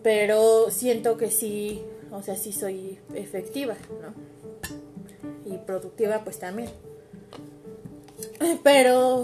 Pero 0.04 0.70
siento 0.70 1.18
que 1.18 1.32
sí, 1.32 1.82
o 2.12 2.22
sea, 2.22 2.36
sí 2.36 2.52
soy 2.52 3.00
efectiva, 3.14 3.76
¿no? 4.02 4.38
productiva, 5.68 6.24
pues 6.24 6.40
también. 6.40 6.70
Pero, 8.64 9.24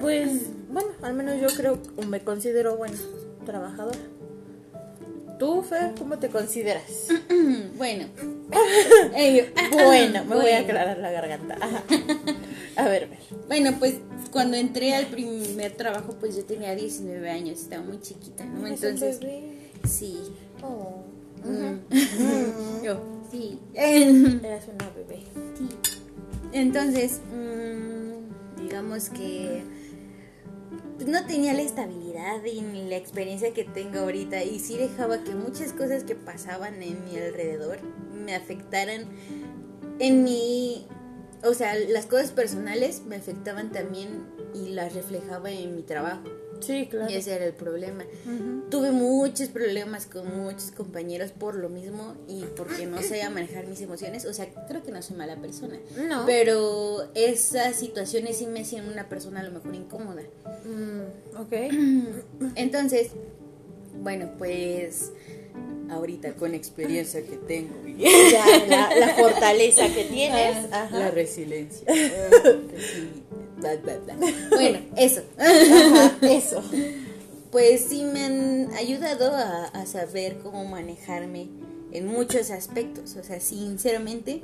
pues, 0.00 0.42
bueno, 0.68 0.90
al 1.02 1.14
menos 1.14 1.40
yo 1.40 1.48
creo, 1.56 1.78
o 1.96 2.02
me 2.02 2.20
considero 2.20 2.76
buena 2.76 2.98
trabajadora. 3.44 3.98
¿Tú, 5.38 5.62
Fer, 5.62 5.94
cómo 5.98 6.18
te 6.18 6.28
consideras? 6.28 7.08
bueno. 7.76 8.06
Bueno, 9.72 10.24
me 10.24 10.36
voy 10.36 10.50
a 10.50 10.60
aclarar 10.60 10.98
la 10.98 11.10
garganta. 11.10 11.56
Ajá. 11.60 11.82
A 12.76 12.88
ver, 12.88 13.08
ver. 13.08 13.18
Bueno, 13.46 13.74
pues 13.78 13.96
cuando 14.30 14.56
entré 14.56 14.94
al 14.94 15.06
primer 15.06 15.72
trabajo, 15.72 16.14
pues 16.20 16.36
yo 16.36 16.44
tenía 16.44 16.74
19 16.74 17.30
años, 17.30 17.60
estaba 17.60 17.82
muy 17.82 18.00
chiquita, 18.00 18.44
¿no? 18.44 18.66
¿Eres 18.66 18.80
un 18.80 18.88
Entonces, 18.88 19.20
bebé? 19.20 19.59
Sí. 19.84 20.34
Oh. 20.62 21.04
Mm. 21.44 21.80
Yo, 22.84 23.00
sí. 23.30 23.58
Eras 23.74 24.66
una 24.68 24.90
bebé. 24.90 25.22
Sí. 25.56 25.68
Entonces, 26.52 27.20
mm, 27.32 28.60
digamos 28.60 29.10
que 29.10 29.62
pues, 30.96 31.08
no 31.08 31.24
tenía 31.26 31.54
la 31.54 31.62
estabilidad 31.62 32.44
y 32.44 32.60
ni 32.60 32.88
la 32.88 32.96
experiencia 32.96 33.54
que 33.54 33.64
tengo 33.64 34.00
ahorita 34.00 34.42
y 34.42 34.58
sí 34.58 34.76
dejaba 34.76 35.24
que 35.24 35.34
muchas 35.34 35.72
cosas 35.72 36.04
que 36.04 36.14
pasaban 36.14 36.82
en 36.82 37.04
mi 37.04 37.16
alrededor 37.16 37.78
me 38.12 38.34
afectaran 38.34 39.06
en 39.98 40.24
mi, 40.24 40.86
o 41.44 41.54
sea, 41.54 41.74
las 41.74 42.06
cosas 42.06 42.32
personales 42.32 43.02
me 43.06 43.16
afectaban 43.16 43.70
también 43.70 44.26
y 44.54 44.70
las 44.70 44.94
reflejaba 44.94 45.50
en 45.50 45.76
mi 45.76 45.82
trabajo. 45.82 46.24
Sí, 46.60 46.86
claro. 46.90 47.10
Y 47.10 47.14
ese 47.14 47.34
era 47.34 47.44
el 47.44 47.52
problema. 47.54 48.04
Tuve 48.70 48.92
muchos 48.92 49.48
problemas 49.48 50.06
con 50.06 50.36
muchos 50.38 50.70
compañeros 50.70 51.32
por 51.32 51.54
lo 51.54 51.68
mismo 51.68 52.14
y 52.28 52.44
porque 52.56 52.86
no 52.86 53.02
sabía 53.02 53.30
manejar 53.30 53.66
mis 53.66 53.80
emociones. 53.80 54.24
O 54.26 54.32
sea, 54.32 54.48
creo 54.68 54.82
que 54.82 54.92
no 54.92 55.02
soy 55.02 55.16
mala 55.16 55.36
persona. 55.36 55.78
No. 56.08 56.24
Pero 56.26 57.08
esas 57.14 57.76
situaciones 57.76 58.36
sí 58.38 58.46
me 58.46 58.60
hacían 58.60 58.88
una 58.88 59.08
persona 59.08 59.40
a 59.40 59.42
lo 59.42 59.52
mejor 59.52 59.74
incómoda. 59.74 60.22
Mm, 60.64 61.38
ok. 61.40 61.52
Entonces, 62.54 63.10
bueno, 64.02 64.30
pues 64.38 65.12
ahorita 65.90 66.34
con 66.34 66.54
experiencia 66.54 67.22
que 67.22 67.36
tengo 67.36 67.74
Ya, 67.96 68.44
la, 68.68 68.94
la 68.94 69.14
fortaleza 69.14 69.88
que 69.92 70.04
tienes. 70.04 70.56
Ajá. 70.72 70.98
la 70.98 71.10
resiliencia. 71.10 71.86
sí. 71.92 73.22
Bueno, 74.50 74.78
eso. 74.96 75.22
Ajá, 75.38 76.16
eso. 76.22 76.62
Pues 77.50 77.86
sí 77.88 78.04
me 78.04 78.24
han 78.24 78.70
ayudado 78.74 79.34
a, 79.34 79.64
a 79.66 79.86
saber 79.86 80.38
cómo 80.38 80.64
manejarme 80.64 81.48
en 81.92 82.06
muchos 82.06 82.50
aspectos. 82.50 83.16
O 83.16 83.24
sea, 83.24 83.40
sinceramente, 83.40 84.42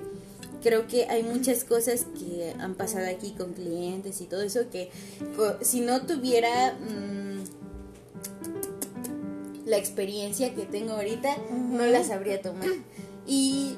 creo 0.62 0.86
que 0.88 1.04
hay 1.06 1.22
muchas 1.22 1.62
cosas 1.64 2.06
que 2.18 2.52
han 2.58 2.74
pasado 2.74 3.06
aquí 3.08 3.32
con 3.38 3.52
clientes 3.52 4.20
y 4.20 4.24
todo 4.24 4.42
eso 4.42 4.68
que 4.70 4.90
si 5.62 5.80
no 5.82 6.02
tuviera 6.02 6.74
mm, 6.74 7.44
la 9.68 9.76
experiencia 9.76 10.54
que 10.54 10.64
tengo 10.64 10.92
ahorita, 10.94 11.36
no 11.70 11.84
la 11.86 12.04
sabría 12.04 12.40
tomar. 12.40 12.68
Y 13.26 13.74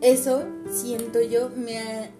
eso, 0.00 0.44
siento 0.72 1.20
yo, 1.22 1.50
me, 1.54 1.78
ha- 1.78 2.10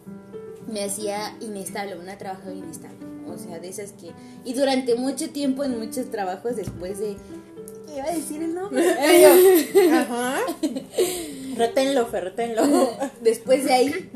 me 0.71 0.85
hacía 0.85 1.37
inestable, 1.41 1.97
una 1.97 2.17
trabajadora 2.19 2.57
inestable. 2.57 2.99
O 3.29 3.39
sea, 3.39 3.59
de 3.59 3.69
esas 3.69 3.93
que... 3.93 4.11
Y 4.45 4.55
durante 4.55 4.95
mucho 4.95 5.31
tiempo 5.31 5.65
en 5.65 5.79
muchos 5.79 6.11
trabajos 6.11 6.57
después 6.57 6.99
de... 6.99 7.17
Iba 7.95 8.05
a 8.05 8.15
decir 8.15 8.43
el 8.43 8.55
nombre. 8.55 8.85
Ajá. 9.93 10.39
Reténlo, 11.57 12.07
Fer, 12.07 12.25
reténlo. 12.25 12.63
después 13.21 13.65
de 13.65 13.73
ahí 13.73 14.11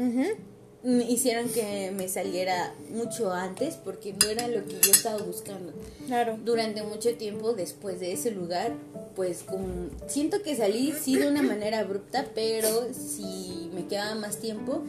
hicieron 1.09 1.49
que 1.49 1.91
me 1.97 2.09
saliera 2.09 2.75
mucho 2.91 3.33
antes 3.33 3.77
porque 3.77 4.13
no 4.13 4.29
era 4.29 4.49
lo 4.49 4.65
que 4.67 4.75
yo 4.81 4.93
estaba 4.93 5.23
buscando. 5.23 5.73
Claro. 6.07 6.39
Durante 6.45 6.83
mucho 6.83 7.15
tiempo 7.15 7.55
después 7.55 8.01
de 8.01 8.13
ese 8.13 8.31
lugar, 8.31 8.73
pues 9.17 9.43
como 9.43 9.67
siento 10.07 10.43
que 10.43 10.55
salí 10.55 10.93
sí 10.93 11.17
de 11.17 11.29
una 11.29 11.43
manera 11.43 11.81
abrupta, 11.81 12.27
pero 12.35 12.69
si 12.93 13.71
me 13.75 13.87
quedaba 13.87 14.15
más 14.15 14.39
tiempo, 14.39 14.83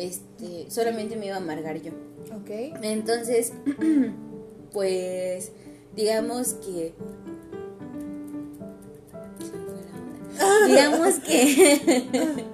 este, 0.00 0.70
solamente 0.70 1.16
me 1.16 1.26
iba 1.26 1.36
a 1.36 1.38
amargar 1.38 1.80
yo. 1.82 1.92
Ok. 2.34 2.50
Entonces, 2.82 3.52
pues 4.72 5.52
digamos 5.94 6.54
que 6.54 6.94
digamos 10.66 11.14
que 11.20 12.04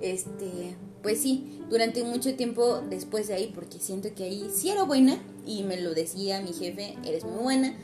este, 0.00 0.76
pues 1.02 1.20
sí, 1.20 1.62
durante 1.68 2.04
mucho 2.04 2.34
tiempo 2.34 2.82
después 2.88 3.28
de 3.28 3.34
ahí 3.34 3.52
porque 3.54 3.78
siento 3.78 4.14
que 4.14 4.24
ahí 4.24 4.50
sí 4.54 4.70
era 4.70 4.84
buena 4.84 5.18
y 5.46 5.62
me 5.62 5.80
lo 5.80 5.94
decía 5.94 6.40
mi 6.40 6.52
jefe, 6.52 6.96
eres 7.04 7.24
muy 7.24 7.42
buena, 7.42 7.74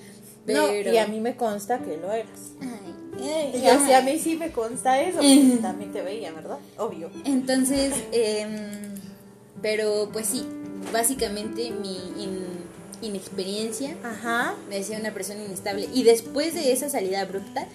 pero 0.45 0.67
No, 0.67 0.93
y 0.93 0.97
a 0.99 1.07
mí 1.07 1.21
me 1.21 1.37
consta 1.37 1.81
que 1.81 1.97
lo 1.97 2.13
eres. 2.13 2.53
Ay, 2.61 2.86
ay, 3.23 3.61
Y 3.63 3.67
así 3.67 3.93
a 3.93 4.03
mí 4.03 4.19
sí 4.19 4.37
me 4.37 4.53
consta 4.53 5.01
eso, 5.01 5.17
porque 5.19 5.59
también 5.63 5.93
te 5.93 6.03
veía, 6.03 6.33
¿verdad? 6.33 6.59
Obvio. 6.79 7.11
Entonces, 7.25 7.93
em, 8.13 8.51
pero 9.63 10.09
pues 10.13 10.27
sí, 10.27 10.45
básicamente 10.93 11.71
mi 11.71 11.97
in- 12.23 12.67
inexperiencia 13.03 13.97
Ajá. 14.03 14.55
me 14.69 14.77
decía 14.79 14.99
una 14.99 15.13
persona 15.13 15.45
inestable. 15.45 15.89
Y 15.95 16.03
después 16.05 16.55
de 16.55 16.73
esa 16.73 16.89
salida 16.89 17.21
abrupta, 17.23 17.67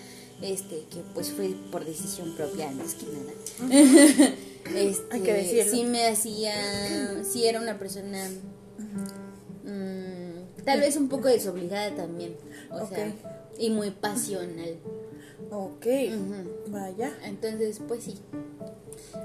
este, 0.42 0.84
que 0.92 1.02
pues 1.14 1.30
fue 1.32 1.54
por 1.72 1.86
decisión 1.86 2.34
propia 2.36 2.70
antes 2.70 2.96
que 2.96 3.06
nada, 3.06 3.32
este, 4.76 5.04
Hay 5.12 5.22
que 5.22 5.34
decirlo. 5.34 5.72
sí 5.72 5.84
me 5.84 6.08
hacía, 6.08 6.54
sí 7.24 7.46
era 7.46 7.60
una 7.62 7.78
persona 7.78 8.28
mm, 9.64 10.64
tal 10.66 10.80
vez 10.80 10.96
un 10.98 11.10
poco 11.10 11.28
desobligada 11.28 11.96
también, 11.96 12.36
o 12.72 12.88
sea, 12.88 13.08
Ok. 13.08 13.60
y 13.60 13.70
muy 13.70 13.92
pasional. 13.92 14.76
Ok. 15.52 15.86
Vaya. 16.68 17.12
Entonces, 17.24 17.82
pues 17.88 18.04
sí. 18.04 18.20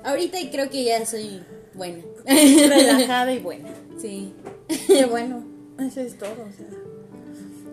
Ahorita 0.05 0.39
creo 0.51 0.69
que 0.69 0.85
ya 0.85 1.07
soy 1.07 1.43
buena. 1.75 2.03
Relajada 2.27 3.33
y 3.33 3.39
buena. 3.39 3.69
Sí. 3.97 4.35
Qué 4.87 5.07
bueno. 5.07 5.43
Eso 5.79 6.03
es 6.03 6.19
todo, 6.19 6.33
o 6.33 6.53
sea. 6.55 6.67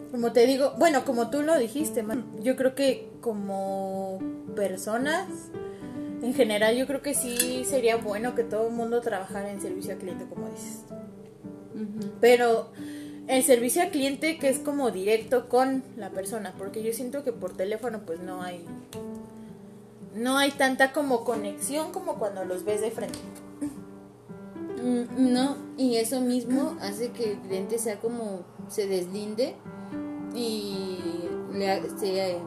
Como 0.09 0.31
te 0.31 0.45
digo, 0.45 0.73
bueno, 0.77 1.03
como 1.03 1.29
tú 1.29 1.41
lo 1.41 1.57
dijiste, 1.57 2.01
man, 2.01 2.25
yo 2.41 2.55
creo 2.55 2.75
que 2.75 3.09
como 3.19 4.19
personas, 4.55 5.27
en 6.21 6.33
general, 6.33 6.77
yo 6.77 6.87
creo 6.87 7.01
que 7.01 7.13
sí 7.13 7.65
sería 7.65 7.97
bueno 7.97 8.35
que 8.35 8.43
todo 8.43 8.67
el 8.67 8.73
mundo 8.73 9.01
trabajara 9.01 9.51
en 9.51 9.59
servicio 9.59 9.93
al 9.93 9.99
cliente, 9.99 10.25
como 10.29 10.49
dices. 10.49 10.83
Pero 12.21 12.71
el 13.27 13.43
servicio 13.43 13.81
al 13.81 13.89
cliente 13.91 14.38
que 14.38 14.49
es 14.49 14.59
como 14.59 14.91
directo 14.91 15.47
con 15.49 15.83
la 15.97 16.09
persona, 16.09 16.53
porque 16.57 16.83
yo 16.83 16.93
siento 16.93 17.23
que 17.23 17.31
por 17.31 17.53
teléfono 17.55 18.01
pues 18.05 18.19
no 18.19 18.41
hay 18.41 18.65
no 20.15 20.38
hay 20.38 20.51
tanta 20.51 20.91
como 20.93 21.23
conexión 21.23 21.91
como 21.91 22.15
cuando 22.19 22.45
los 22.45 22.63
ves 22.65 22.81
de 22.81 22.91
frente. 22.91 23.17
Mm, 24.83 25.33
No, 25.33 25.57
y 25.77 25.95
eso 25.95 26.21
mismo 26.21 26.75
hace 26.81 27.12
que 27.12 27.31
el 27.33 27.38
cliente 27.39 27.77
sea 27.79 27.99
como 27.99 28.41
se 28.67 28.88
deslinde 28.88 29.55
y 30.36 30.97
le, 31.53 31.71
ha- 31.71 31.81
se- 31.97 32.38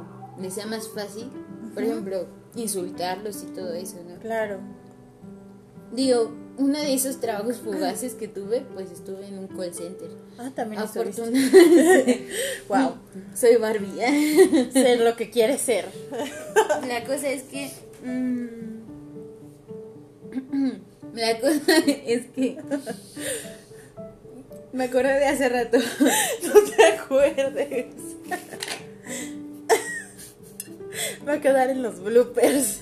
le 0.41 0.51
sea 0.51 0.67
más 0.67 0.89
fácil, 0.89 1.31
por 1.75 1.83
ejemplo, 1.83 2.27
insultarlos 2.55 3.43
y 3.43 3.47
todo 3.47 3.73
eso, 3.75 3.97
¿no? 4.09 4.19
Claro. 4.21 4.59
Digo, 5.93 6.31
uno 6.59 6.79
de 6.81 6.95
esos 6.95 7.21
trabajos 7.21 7.59
fugaces 7.59 8.14
que 8.14 8.29
tuve, 8.29 8.62
pues 8.75 8.90
estuve 8.90 9.27
en 9.27 9.38
un 9.38 9.49
call 9.49 9.75
center. 9.75 10.09
Ah, 10.38 10.51
también. 10.55 10.81
Afortunadamente. 10.83 12.29
Wow. 12.69 12.97
Soy 13.35 13.57
Barbie. 13.57 14.71
Ser 14.73 15.01
lo 15.01 15.16
que 15.16 15.31
quieres 15.31 15.61
ser. 15.61 15.87
La 16.88 17.05
cosa 17.05 17.29
es 17.29 17.42
que. 17.45 17.71
mm, 18.05 18.47
la 21.14 21.38
cosa 21.40 21.77
es 21.87 22.27
que. 22.35 22.59
Me 24.73 24.85
acordé 24.85 25.19
de 25.19 25.27
hace 25.27 25.49
rato. 25.49 25.79
No 25.79 26.61
te 26.77 26.85
acuerdes. 26.85 27.87
Va 31.27 31.35
a 31.35 31.40
quedar 31.40 31.71
en 31.71 31.83
los 31.83 32.01
bloopers. 32.01 32.81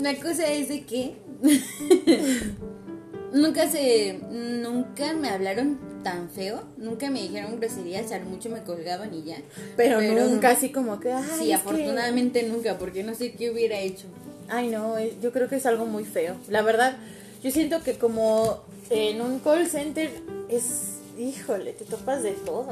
La 0.00 0.14
cosa 0.16 0.46
es 0.46 0.68
de 0.68 0.84
que. 0.84 1.23
nunca 3.32 3.68
se. 3.70 4.20
Nunca 4.30 5.12
me 5.14 5.28
hablaron 5.28 5.78
tan 6.02 6.28
feo. 6.30 6.62
Nunca 6.76 7.10
me 7.10 7.22
dijeron 7.22 7.58
groserías. 7.60 8.10
A 8.12 8.18
lo 8.18 8.26
mucho 8.26 8.50
me 8.50 8.62
colgaban 8.62 9.12
y 9.14 9.22
ya. 9.24 9.36
Pero, 9.76 10.00
nunca 10.00 10.50
así 10.50 10.70
como 10.70 11.00
que. 11.00 11.12
Ay, 11.12 11.24
Sí, 11.38 11.46
que- 11.46 11.54
afortunadamente 11.54 12.42
nunca, 12.44 12.78
porque 12.78 13.02
no 13.02 13.14
sé 13.14 13.32
qué 13.32 13.50
hubiera 13.50 13.78
hecho. 13.78 14.06
Ay, 14.48 14.68
no, 14.68 14.98
eh, 14.98 15.14
yo 15.22 15.32
creo 15.32 15.48
que 15.48 15.56
es 15.56 15.66
algo 15.66 15.86
muy 15.86 16.04
feo. 16.04 16.36
La 16.48 16.62
verdad, 16.62 16.96
yo 17.42 17.50
siento 17.50 17.82
que 17.82 17.94
como 17.94 18.62
en 18.90 19.20
un 19.22 19.38
call 19.40 19.66
center 19.66 20.10
es, 20.50 20.96
híjole, 21.18 21.72
te 21.72 21.84
topas 21.86 22.22
de 22.22 22.32
todo. 22.32 22.68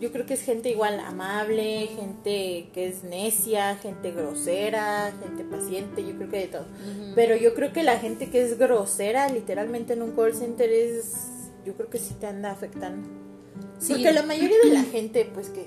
Yo 0.00 0.10
creo 0.12 0.24
que 0.24 0.34
es 0.34 0.42
gente 0.42 0.70
igual 0.70 0.98
amable, 0.98 1.88
gente 1.94 2.70
que 2.72 2.88
es 2.88 3.04
necia, 3.04 3.76
gente 3.76 4.12
grosera, 4.12 5.12
gente 5.20 5.44
paciente, 5.44 6.02
yo 6.02 6.16
creo 6.16 6.30
que 6.30 6.38
de 6.38 6.46
todo. 6.46 6.66
Pero 7.14 7.36
yo 7.36 7.54
creo 7.54 7.72
que 7.72 7.82
la 7.82 7.98
gente 7.98 8.30
que 8.30 8.42
es 8.42 8.58
grosera, 8.58 9.28
literalmente 9.28 9.92
en 9.92 10.02
un 10.02 10.12
call 10.12 10.34
center 10.34 10.70
es, 10.70 11.12
yo 11.66 11.74
creo 11.74 11.90
que 11.90 11.98
sí 11.98 12.14
te 12.14 12.26
anda 12.26 12.50
afectando. 12.50 13.06
Porque 13.86 14.12
la 14.12 14.22
mayoría 14.22 14.56
de 14.64 14.70
la 14.70 14.82
gente, 14.84 15.30
pues 15.32 15.50
que... 15.50 15.66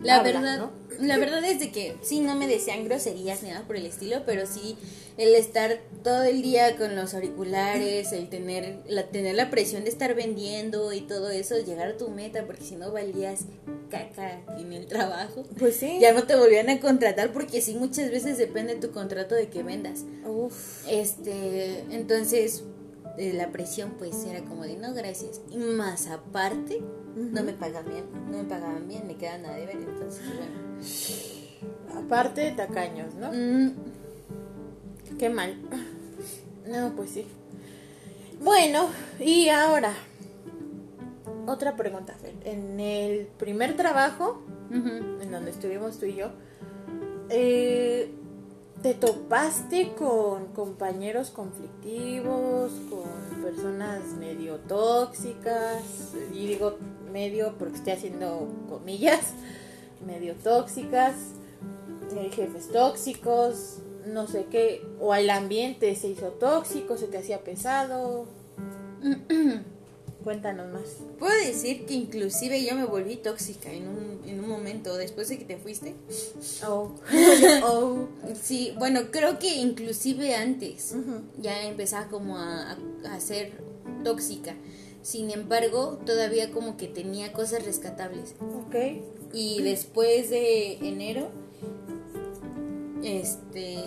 La 0.00 0.22
verdad, 0.22 0.70
la 1.00 1.18
verdad 1.18 1.44
es 1.44 1.58
de 1.58 1.72
que 1.72 1.96
sí, 2.02 2.20
no 2.20 2.34
me 2.36 2.46
desean 2.46 2.84
groserías 2.84 3.42
ni 3.42 3.50
nada 3.50 3.66
por 3.66 3.76
el 3.76 3.86
estilo, 3.86 4.22
pero 4.24 4.46
sí 4.46 4.76
el 5.16 5.34
estar 5.34 5.80
todo 6.04 6.22
el 6.22 6.42
día 6.42 6.76
con 6.76 6.94
los 6.94 7.12
auriculares, 7.14 8.12
el 8.12 8.28
tener 8.28 8.78
la, 8.86 9.08
tener 9.08 9.34
la 9.34 9.50
presión 9.50 9.82
de 9.82 9.90
estar 9.90 10.14
vendiendo 10.14 10.92
y 10.92 11.00
todo 11.00 11.30
eso, 11.30 11.58
llegar 11.58 11.88
a 11.88 11.96
tu 11.96 12.08
meta, 12.08 12.46
porque 12.46 12.62
si 12.64 12.76
no 12.76 12.92
valías 12.92 13.40
caca 13.90 14.40
en 14.58 14.72
el 14.72 14.86
trabajo. 14.86 15.44
Pues 15.58 15.76
sí. 15.76 15.98
Ya 16.00 16.12
no 16.12 16.22
te 16.22 16.36
volvían 16.36 16.70
a 16.70 16.78
contratar 16.78 17.32
porque 17.32 17.60
sí, 17.60 17.74
muchas 17.74 18.10
veces 18.10 18.38
depende 18.38 18.76
tu 18.76 18.92
contrato 18.92 19.34
de 19.34 19.48
que 19.48 19.64
vendas. 19.64 20.04
Uf. 20.24 20.86
Este, 20.88 21.80
entonces 21.90 22.62
eh, 23.18 23.32
la 23.32 23.50
presión 23.50 23.94
pues 23.98 24.24
era 24.24 24.44
como 24.44 24.62
de 24.62 24.76
no 24.76 24.94
gracias. 24.94 25.40
Y 25.50 25.56
más 25.56 26.06
aparte, 26.06 26.80
no 27.18 27.42
me 27.42 27.52
pagaban 27.52 27.90
bien, 27.90 28.04
no 28.30 28.38
me 28.38 28.44
pagaban 28.44 28.88
bien, 28.88 29.06
me 29.06 29.16
quedaban 29.16 29.44
a 29.46 29.52
deber, 29.54 29.76
entonces 29.76 30.22
bueno. 30.36 32.04
Aparte, 32.04 32.52
tacaños, 32.52 33.14
¿no? 33.14 33.32
Mm, 33.32 33.72
Qué 35.18 35.28
mal. 35.30 35.56
No, 36.66 36.92
pues 36.94 37.10
sí. 37.10 37.26
Bueno, 38.40 38.88
y 39.18 39.48
ahora, 39.48 39.92
otra 41.46 41.76
pregunta, 41.76 42.14
Fer. 42.20 42.34
En 42.44 42.78
el 42.78 43.26
primer 43.26 43.74
trabajo, 43.74 44.42
en 44.70 45.30
donde 45.30 45.50
estuvimos 45.50 45.98
tú 45.98 46.06
y 46.06 46.14
yo, 46.14 46.30
eh, 47.30 48.12
¿te 48.82 48.94
topaste 48.94 49.94
con 49.94 50.48
compañeros 50.52 51.30
conflictivos, 51.30 52.70
con 52.90 53.42
personas 53.42 54.02
medio 54.18 54.56
tóxicas? 54.56 56.12
Y 56.32 56.46
digo 56.46 56.76
medio 57.08 57.54
porque 57.58 57.76
estoy 57.76 57.92
haciendo 57.94 58.48
comillas, 58.68 59.20
medio 60.06 60.34
tóxicas, 60.34 61.14
eh, 62.16 62.30
jefes 62.34 62.68
tóxicos, 62.72 63.78
no 64.06 64.26
sé 64.26 64.46
qué, 64.50 64.82
o 65.00 65.14
el 65.14 65.28
ambiente 65.30 65.94
se 65.96 66.08
hizo 66.08 66.28
tóxico, 66.28 66.96
se 66.96 67.06
te 67.06 67.18
hacía 67.18 67.40
pesado. 67.44 68.26
Cuéntanos 70.24 70.70
más. 70.72 70.82
Puedo 71.18 71.32
decir 71.46 71.86
que 71.86 71.94
inclusive 71.94 72.62
yo 72.64 72.74
me 72.74 72.84
volví 72.84 73.16
tóxica 73.16 73.70
en 73.72 73.86
un, 73.88 74.20
en 74.26 74.40
un 74.40 74.48
momento 74.48 74.96
después 74.96 75.28
de 75.28 75.38
que 75.38 75.44
te 75.44 75.56
fuiste. 75.56 75.94
Oh. 76.66 76.90
Sí, 78.42 78.74
bueno, 78.78 79.00
creo 79.10 79.38
que 79.38 79.56
inclusive 79.56 80.34
antes 80.34 80.94
ya 81.40 81.62
empezaba 81.66 82.08
como 82.08 82.36
a, 82.36 82.72
a- 82.72 82.78
a 83.14 83.20
ser 83.20 83.52
tóxica. 84.04 84.54
Sin 85.08 85.30
embargo, 85.30 85.98
todavía 86.04 86.50
como 86.50 86.76
que 86.76 86.86
tenía 86.86 87.32
cosas 87.32 87.64
rescatables. 87.64 88.34
Ok. 88.66 88.74
Y 89.32 89.62
después 89.62 90.28
de 90.28 90.74
enero, 90.86 91.30
este, 93.02 93.78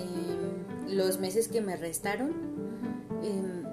los 0.90 1.20
meses 1.20 1.48
que 1.48 1.62
me 1.62 1.78
restaron, 1.78 2.32
em, 3.22 3.66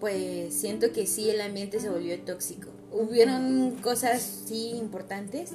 pues 0.00 0.54
siento 0.54 0.90
que 0.90 1.06
sí 1.06 1.28
el 1.28 1.42
ambiente 1.42 1.78
se 1.80 1.90
volvió 1.90 2.18
tóxico. 2.22 2.70
Hubieron 2.90 3.76
cosas 3.82 4.22
sí 4.46 4.70
importantes, 4.76 5.50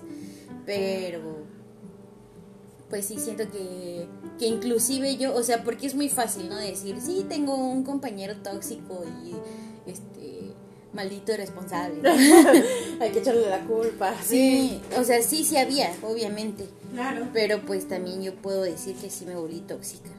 pero 0.63 1.37
pues 2.87 3.05
sí 3.05 3.17
siento 3.17 3.49
que, 3.49 4.07
que 4.37 4.45
inclusive 4.45 5.17
yo, 5.17 5.33
o 5.33 5.41
sea, 5.41 5.63
porque 5.63 5.87
es 5.87 5.95
muy 5.95 6.09
fácil, 6.09 6.49
¿no? 6.49 6.55
Decir, 6.55 7.01
sí, 7.01 7.25
tengo 7.27 7.55
un 7.55 7.83
compañero 7.83 8.35
tóxico 8.43 9.03
y 9.25 9.33
este 9.89 10.18
maldito 10.93 11.31
irresponsable. 11.33 12.01
Hay 12.99 13.11
que 13.11 13.19
echarle 13.19 13.47
la 13.49 13.59
culpa. 13.65 14.13
Sí, 14.23 14.81
o 14.97 15.03
sea, 15.03 15.21
sí, 15.21 15.43
sí 15.45 15.57
había, 15.57 15.91
obviamente. 16.03 16.65
Claro. 16.93 17.27
Pero 17.33 17.61
pues 17.61 17.87
también 17.87 18.21
yo 18.23 18.33
puedo 18.35 18.63
decir 18.63 18.95
que 18.95 19.09
sí 19.09 19.25
me 19.25 19.35
volví 19.35 19.59
tóxica. 19.61 20.09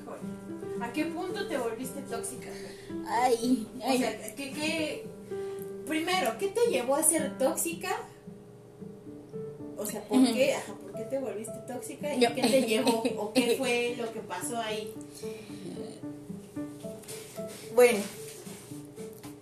Híjole. 0.00 0.84
¿A 0.84 0.92
qué 0.92 1.04
punto 1.06 1.46
te 1.46 1.58
volviste 1.58 2.00
tóxica? 2.02 2.48
Ay, 3.06 3.66
O 3.80 3.84
ay. 3.88 3.98
sea, 3.98 4.34
¿qué, 4.34 4.52
qué... 4.52 5.06
Primero, 5.86 6.36
¿qué 6.38 6.48
te 6.48 6.70
llevó 6.70 6.94
a 6.96 7.02
ser 7.02 7.36
tóxica? 7.36 7.90
O 9.76 9.84
sea, 9.84 10.02
¿por 10.04 10.22
qué? 10.32 10.54
Ajá, 10.54 10.74
¿por 10.74 10.92
qué 10.94 11.02
te 11.04 11.18
volviste 11.18 11.58
tóxica? 11.66 12.14
¿Y 12.14 12.20
Yo- 12.20 12.34
qué 12.34 12.42
te 12.42 12.62
llevó? 12.62 13.02
¿O 13.18 13.32
qué 13.32 13.56
fue 13.58 13.96
lo 13.98 14.12
que 14.12 14.20
pasó 14.20 14.56
ahí? 14.58 14.92
Bueno, 17.74 17.98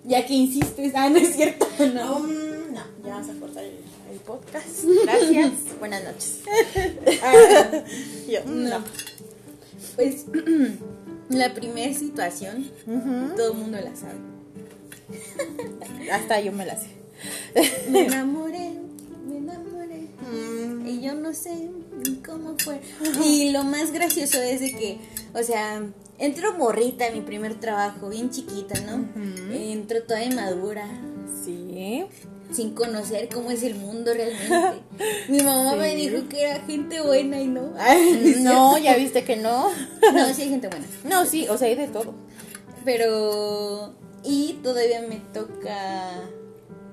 ya 0.09 0.25
que 0.27 0.35
insistes, 0.35 0.93
ah, 0.97 1.09
no 1.11 1.19
es 1.19 1.35
cierto, 1.37 1.67
No, 1.95 2.19
mm, 2.21 2.73
no, 2.73 2.83
ya 3.05 3.15
vamos 3.15 3.29
a 3.29 3.35
cortar 3.41 3.65
el, 3.65 3.79
el 4.11 4.19
podcast. 4.21 4.85
Gracias. 5.05 5.53
Buenas 5.79 6.03
noches. 6.05 6.41
Yo, 8.29 8.45
No. 8.47 8.83
Pues 9.97 10.27
la 11.29 11.55
primera 11.55 11.93
situación, 11.93 12.71
todo 13.37 13.53
el 13.53 13.59
mundo 13.59 13.79
la 13.81 13.95
sabe. 13.95 14.19
Hasta 16.13 16.41
yo 16.41 16.53
me 16.53 16.65
la 16.67 16.77
sé. 16.77 16.89
Me 17.91 18.07
enamoré, 18.07 18.71
me 19.29 19.39
enamoré. 19.39 20.09
Mm, 20.31 20.87
Y 20.87 21.01
yo 21.01 21.15
no 21.15 21.33
sé 21.35 21.69
ni 22.07 22.17
cómo 22.17 22.55
fue. 22.59 22.81
Y 23.25 23.51
lo 23.51 23.65
más 23.65 23.91
gracioso 23.93 24.41
es 24.41 24.61
de 24.61 24.73
que, 24.73 24.99
o 25.35 25.43
sea, 25.43 25.83
entro 26.19 26.57
morrita 26.57 27.07
a 27.07 27.11
mi 27.11 27.21
primer 27.21 27.55
trabajo, 27.61 28.09
bien 28.09 28.31
chiquita, 28.31 28.81
¿no? 28.81 29.07
Entro 29.55 30.03
toda 30.03 30.23
inmadura, 30.25 30.87
Sí. 31.45 32.05
sin 32.53 32.75
conocer 32.75 33.29
cómo 33.33 33.51
es 33.51 33.63
el 33.63 33.75
mundo 33.75 34.13
realmente. 34.15 34.83
Mi 35.29 35.41
mamá 35.43 35.77
me 35.77 35.95
dijo 35.95 36.29
que 36.29 36.43
era 36.43 36.61
gente 36.61 37.01
buena 37.03 37.41
y 37.41 37.47
no. 37.47 37.73
No, 38.39 38.79
ya 38.79 38.97
viste 38.97 39.23
que 39.25 39.37
no. 39.37 39.69
No, 40.15 40.35
sí 40.35 40.43
hay 40.43 40.49
gente 40.49 40.69
buena. 40.69 40.87
No, 41.05 41.27
sí, 41.27 41.47
o 41.49 41.57
sea, 41.59 41.69
hay 41.69 41.75
de 41.77 41.89
todo. 41.89 42.15
Pero. 42.85 43.93
Y 44.25 44.55
todavía 44.63 45.03
me 45.03 45.17
toca 45.33 46.11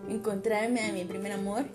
encontrarme 0.09 0.81
a 0.81 0.93
mi 0.93 1.03
primer 1.05 1.31
amor. 1.31 1.65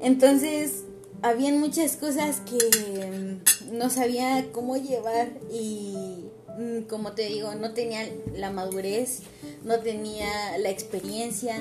Entonces, 0.00 0.84
habían 1.22 1.58
muchas 1.60 1.96
cosas 1.96 2.40
que 2.40 3.40
mm, 3.70 3.76
no 3.76 3.90
sabía 3.90 4.46
cómo 4.52 4.76
llevar 4.76 5.28
y, 5.52 6.26
mm, 6.58 6.82
como 6.88 7.12
te 7.12 7.26
digo, 7.26 7.54
no 7.54 7.72
tenía 7.72 8.08
la 8.34 8.50
madurez, 8.50 9.20
no 9.64 9.78
tenía 9.80 10.58
la 10.58 10.70
experiencia 10.70 11.56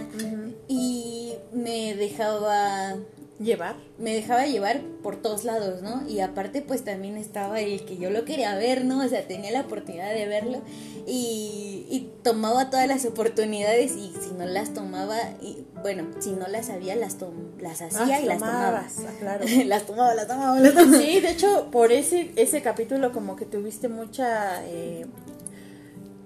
y 0.67 1.33
me 1.53 1.95
dejaba 1.95 2.97
Llevar. 3.41 3.75
me 3.97 4.13
dejaba 4.13 4.45
llevar 4.45 4.81
por 5.01 5.15
todos 5.21 5.43
lados, 5.45 5.81
¿no? 5.81 6.07
Y 6.07 6.19
aparte 6.19 6.61
pues 6.61 6.83
también 6.83 7.17
estaba 7.17 7.59
el 7.59 7.83
que 7.85 7.97
yo 7.97 8.09
lo 8.09 8.23
quería 8.25 8.55
ver, 8.55 8.85
¿no? 8.85 9.03
O 9.03 9.07
sea, 9.07 9.27
tenía 9.27 9.51
la 9.51 9.61
oportunidad 9.61 10.13
de 10.13 10.27
verlo 10.27 10.61
y, 11.07 11.85
y 11.89 12.11
tomaba 12.23 12.69
todas 12.69 12.87
las 12.87 13.05
oportunidades 13.05 13.93
y 13.95 14.13
si 14.21 14.31
no 14.37 14.45
las 14.45 14.73
tomaba, 14.73 15.17
y, 15.41 15.65
bueno, 15.81 16.05
si 16.19 16.31
no 16.33 16.47
las 16.47 16.67
sabía, 16.67 16.95
las, 16.95 17.17
tom- 17.17 17.57
las 17.59 17.81
hacía 17.81 18.17
Ah, 18.17 18.21
y 18.21 18.25
las 18.25 18.37
tomaba. 18.39 18.65
tomabas, 18.67 18.95
ah, 18.99 19.11
claro. 19.19 19.45
las 19.65 19.85
tomaba, 19.85 20.13
las 20.13 20.27
tomaba, 20.27 20.59
las 20.59 20.73
tomaba. 20.75 20.97
Sí, 20.97 21.19
de 21.19 21.31
hecho, 21.31 21.69
por 21.71 21.91
ese, 21.91 22.31
ese 22.35 22.61
capítulo 22.61 23.11
como 23.11 23.35
que 23.35 23.45
tuviste 23.45 23.87
mucha, 23.87 24.63
eh, 24.67 25.05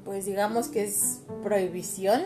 pues 0.04 0.26
digamos 0.26 0.68
que 0.68 0.84
es 0.84 1.20
prohibición, 1.44 2.24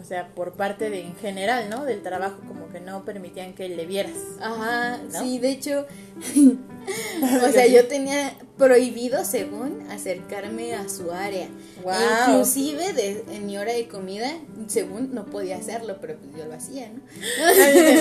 o 0.00 0.04
sea, 0.04 0.28
por 0.34 0.52
parte 0.52 0.90
de, 0.90 1.00
en 1.00 1.16
general, 1.16 1.68
¿no? 1.70 1.84
Del 1.84 2.02
trabajo, 2.02 2.38
como 2.46 2.68
que 2.68 2.80
no 2.80 3.04
permitían 3.04 3.54
que 3.54 3.68
le 3.68 3.86
vieras. 3.86 4.12
Ajá, 4.40 4.98
¿No? 4.98 5.20
sí, 5.22 5.38
de 5.38 5.50
hecho, 5.50 5.86
o 7.46 7.52
sea, 7.52 7.66
yo 7.66 7.86
tenía 7.88 8.34
prohibido, 8.56 9.24
según, 9.24 9.86
acercarme 9.90 10.74
a 10.74 10.88
su 10.88 11.10
área. 11.12 11.44
E 11.46 12.28
inclusive 12.30 12.92
de, 12.94 13.24
en 13.30 13.46
mi 13.46 13.58
hora 13.58 13.72
de 13.72 13.86
comida, 13.86 14.30
según, 14.66 15.14
no 15.14 15.26
podía 15.26 15.56
hacerlo, 15.58 15.98
pero 16.00 16.16
pues 16.16 16.34
yo 16.36 16.46
lo 16.46 16.54
hacía, 16.54 16.88
¿no? 16.88 17.00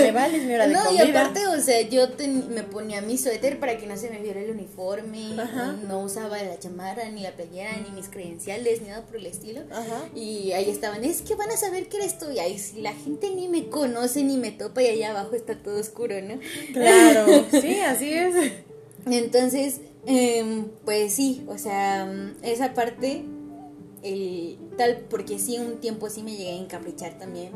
Me 0.01 0.11
vales 0.11 0.43
mi 0.45 0.53
hora 0.53 0.67
de 0.67 0.73
no, 0.75 0.83
comida. 0.85 1.05
y 1.05 1.09
aparte, 1.09 1.47
o 1.47 1.59
sea, 1.61 1.81
yo 1.81 2.09
ten- 2.13 2.53
me 2.53 2.63
ponía 2.63 3.01
mi 3.01 3.17
suéter 3.17 3.59
para 3.59 3.77
que 3.77 3.85
no 3.85 3.97
se 3.97 4.09
me 4.09 4.19
viera 4.19 4.39
el 4.39 4.51
uniforme, 4.51 5.39
Ajá. 5.39 5.75
y 5.81 5.85
no 5.87 5.99
usaba 5.99 6.41
la 6.41 6.57
chamarra, 6.57 7.09
ni 7.09 7.21
la 7.21 7.31
playera, 7.31 7.71
ni 7.83 7.91
mis 7.91 8.07
credenciales, 8.07 8.81
ni 8.81 8.87
nada 8.89 9.01
por 9.05 9.17
el 9.17 9.25
estilo. 9.25 9.61
Ajá. 9.71 10.05
Y 10.15 10.53
ahí 10.53 10.69
estaban, 10.69 11.03
es 11.03 11.21
que 11.21 11.35
van 11.35 11.51
a 11.51 11.57
saber 11.57 11.84
que 11.87 11.97
eres 11.97 12.17
tú. 12.17 12.31
Y 12.31 12.39
ahí 12.39 12.57
si 12.57 12.81
la 12.81 12.93
gente 12.93 13.29
ni 13.29 13.47
me 13.47 13.67
conoce, 13.69 14.23
ni 14.23 14.37
me 14.37 14.51
topa, 14.51 14.81
y 14.83 14.87
allá 14.87 15.11
abajo 15.11 15.35
está 15.35 15.55
todo 15.55 15.79
oscuro, 15.79 16.15
¿no? 16.21 16.39
Claro, 16.73 17.45
sí, 17.51 17.79
así 17.79 18.13
es. 18.13 18.51
Entonces, 19.05 19.81
em, 20.05 20.65
pues 20.83 21.13
sí, 21.13 21.43
o 21.47 21.57
sea, 21.57 22.11
esa 22.41 22.73
parte, 22.73 23.23
el 24.03 24.57
tal, 24.77 25.05
porque 25.09 25.39
sí, 25.39 25.57
un 25.57 25.79
tiempo 25.79 26.09
sí 26.09 26.23
me 26.23 26.31
llegué 26.35 26.51
a 26.51 26.57
encaprichar 26.57 27.17
también. 27.17 27.51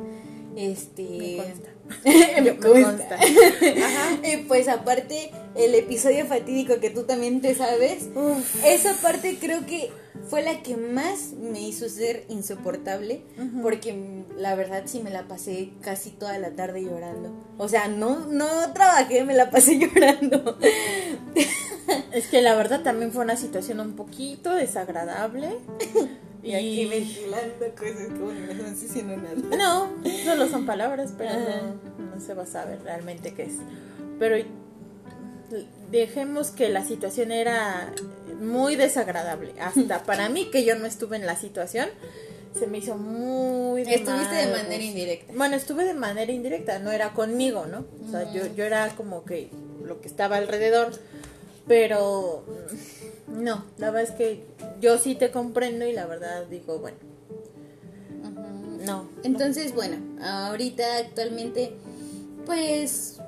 Este. 0.56 1.04
Me 1.04 1.38
consta. 1.38 1.70
me 2.06 2.58
consta. 2.58 2.84
consta. 2.84 3.16
Ajá. 3.16 4.28
Y 4.28 4.38
pues 4.48 4.68
aparte, 4.68 5.32
el 5.56 5.76
episodio 5.76 6.26
fatídico 6.26 6.80
que 6.80 6.90
tú 6.90 7.04
también 7.04 7.42
te 7.42 7.56
sabes, 7.56 8.10
Uf. 8.16 8.64
esa 8.66 8.94
parte 9.02 9.38
creo 9.40 9.66
que 9.66 9.92
fue 10.30 10.42
la 10.44 10.62
que 10.62 10.78
más 10.78 11.34
me 11.34 11.62
hizo 11.62 11.90
ser 11.90 12.26
insoportable, 12.30 13.24
porque 13.62 14.26
la 14.38 14.56
verdad 14.56 14.84
sí 14.86 15.02
me 15.02 15.10
la 15.10 15.28
pasé 15.28 15.72
casi 15.82 16.12
toda 16.12 16.38
la 16.38 16.52
tarde 16.52 16.84
llorando. 16.84 17.34
O 17.58 17.68
sea, 17.68 17.88
no, 17.88 18.28
no 18.28 18.74
trabajé, 18.74 19.24
me 19.24 19.34
la 19.34 19.50
pasé 19.50 19.80
llorando. 19.80 20.58
Es 22.12 22.28
que 22.28 22.42
la 22.42 22.56
verdad 22.56 22.82
también 22.82 23.12
fue 23.12 23.24
una 23.24 23.38
situación 23.38 23.80
un 23.80 23.96
poquito 23.96 24.54
desagradable. 24.54 25.50
Y 26.42 26.54
aquí 26.54 26.86
ventilando 26.86 27.76
cosas 27.76 28.08
que 28.08 28.20
bueno, 28.20 28.54
no 28.54 28.70
diciendo 28.70 29.18
nada. 29.18 29.58
No, 29.58 29.90
solo 30.24 30.48
son 30.48 30.66
palabras, 30.66 31.14
pero 31.18 31.32
no, 31.34 32.16
no 32.16 32.22
se 32.22 32.34
va 32.34 32.44
a 32.44 32.48
saber 32.48 32.82
realmente 32.84 33.34
qué 33.34 33.44
es. 33.44 33.56
Pero 34.20 34.38
dejemos 35.92 36.52
que 36.52 36.70
la 36.70 36.86
situación 36.86 37.32
era 37.32 37.94
muy 38.40 38.76
desagradable. 38.76 39.54
Hasta 39.60 40.04
para 40.06 40.30
mí, 40.30 40.50
que 40.52 40.64
yo 40.64 40.76
no 40.76 40.86
estuve 40.86 41.18
en 41.18 41.26
la 41.26 41.36
situación, 41.36 41.90
se 42.58 42.68
me 42.68 42.80
hizo 42.80 42.96
muy... 42.98 43.82
Estuviste 43.82 44.36
de 44.36 44.52
manera 44.52 44.84
indirecta. 44.84 45.34
Bueno, 45.36 45.56
estuve 45.56 45.86
de 45.86 45.94
manera 45.94 46.32
indirecta, 46.32 46.80
no 46.80 46.92
era 46.92 47.14
conmigo, 47.14 47.66
¿no? 47.66 47.86
O 48.08 48.12
sea, 48.12 48.32
yo, 48.34 48.48
yo 48.56 48.64
era 48.64 48.90
como 48.96 49.24
que 49.24 49.50
lo 49.84 50.02
que 50.02 50.08
estaba 50.08 50.38
alrededor, 50.38 50.92
pero 51.68 52.44
mm, 52.48 53.19
no, 53.32 53.66
la 53.78 53.92
verdad 53.92 54.12
es 54.12 54.16
que 54.18 54.46
yo 54.82 54.98
sí 54.98 55.16
te 55.16 55.32
comprendo 55.32 55.86
y 55.86 55.94
la 55.94 56.06
verdad 56.06 56.46
digo, 56.48 56.80
bueno, 56.80 56.98
no. 58.86 59.10
Entonces, 59.24 59.74
bueno, 59.74 59.98
ahorita 60.22 60.98
actualmente, 60.98 61.74
pues 62.46 63.20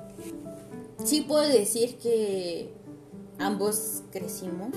sí 1.04 1.22
puedo 1.22 1.46
decir 1.48 1.96
que 1.98 2.72
ambos 3.38 4.02
crecimos 4.10 4.70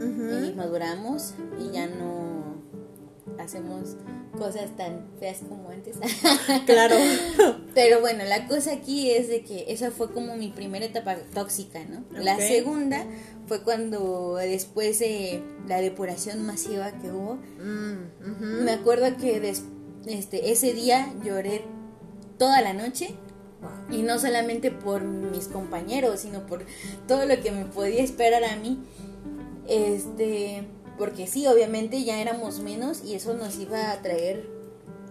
y 0.00 0.52
maduramos 0.54 1.34
y 1.58 1.72
ya 1.72 1.86
no 1.86 2.39
hacemos 3.40 3.96
cosas 4.38 4.74
tan 4.76 5.06
feas 5.18 5.38
como 5.48 5.68
antes. 5.70 5.96
Claro. 6.66 6.94
Pero 7.74 8.00
bueno, 8.00 8.24
la 8.24 8.46
cosa 8.46 8.72
aquí 8.72 9.10
es 9.10 9.28
de 9.28 9.42
que 9.42 9.66
esa 9.68 9.90
fue 9.90 10.10
como 10.12 10.36
mi 10.36 10.48
primera 10.50 10.84
etapa 10.84 11.16
tóxica, 11.34 11.80
¿no? 11.84 12.04
La 12.12 12.36
segunda 12.38 13.04
fue 13.46 13.62
cuando 13.62 14.36
después 14.36 14.98
de 15.00 15.42
la 15.68 15.80
depuración 15.80 16.44
masiva 16.46 16.92
que 17.00 17.10
hubo, 17.10 17.38
Mm, 17.58 18.64
me 18.64 18.72
acuerdo 18.72 19.16
que 19.16 19.40
des- 19.40 19.64
este, 20.06 20.50
ese 20.52 20.72
día 20.72 21.12
lloré 21.24 21.62
toda 22.38 22.60
la 22.62 22.72
noche 22.72 23.14
Wow. 23.60 23.98
y 23.98 24.02
no 24.02 24.18
solamente 24.18 24.70
por 24.70 25.02
mis 25.02 25.46
compañeros, 25.48 26.20
sino 26.20 26.46
por 26.46 26.64
todo 27.06 27.26
lo 27.26 27.40
que 27.42 27.50
me 27.50 27.64
podía 27.66 28.02
esperar 28.02 28.42
a 28.44 28.56
mí. 28.56 28.78
Este, 29.68 30.64
porque 31.00 31.26
sí, 31.26 31.46
obviamente 31.48 32.04
ya 32.04 32.20
éramos 32.20 32.60
menos 32.60 33.02
y 33.04 33.14
eso 33.14 33.34
nos 33.34 33.58
iba 33.58 33.90
a 33.90 34.00
traer, 34.02 34.46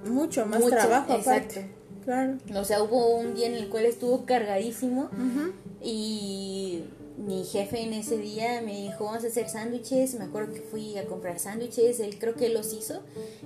Mucho 0.10 0.46
más 0.46 0.62
Mucho, 0.62 0.76
trabajo 0.78 1.14
exacto. 1.14 1.60
aparte. 1.60 1.76
Claro. 2.06 2.38
o 2.62 2.64
sea, 2.64 2.82
hubo 2.82 3.18
un 3.18 3.36
día 3.36 3.48
en 3.48 3.56
el 3.56 3.68
cual 3.68 3.86
estuvo 3.86 4.26
cargadísimo 4.26 5.10
Ujú. 5.12 5.52
y 5.84 6.84
mi 7.18 7.44
jefe 7.44 7.82
en 7.82 7.92
ese 7.94 8.18
día 8.18 8.62
me 8.62 8.74
dijo, 8.82 9.04
vamos 9.06 9.24
a 9.26 9.28
hacer 9.28 9.50
sándwiches, 9.50 10.16
me 10.16 10.24
acuerdo 10.26 10.54
que 10.54 10.62
fui 10.62 10.98
a 10.98 11.06
comprar 11.06 11.38
sándwiches, 11.40 12.00
él 12.00 12.18
creo 12.18 12.36
que 12.36 12.48
los 12.50 12.72
hizo 12.74 13.02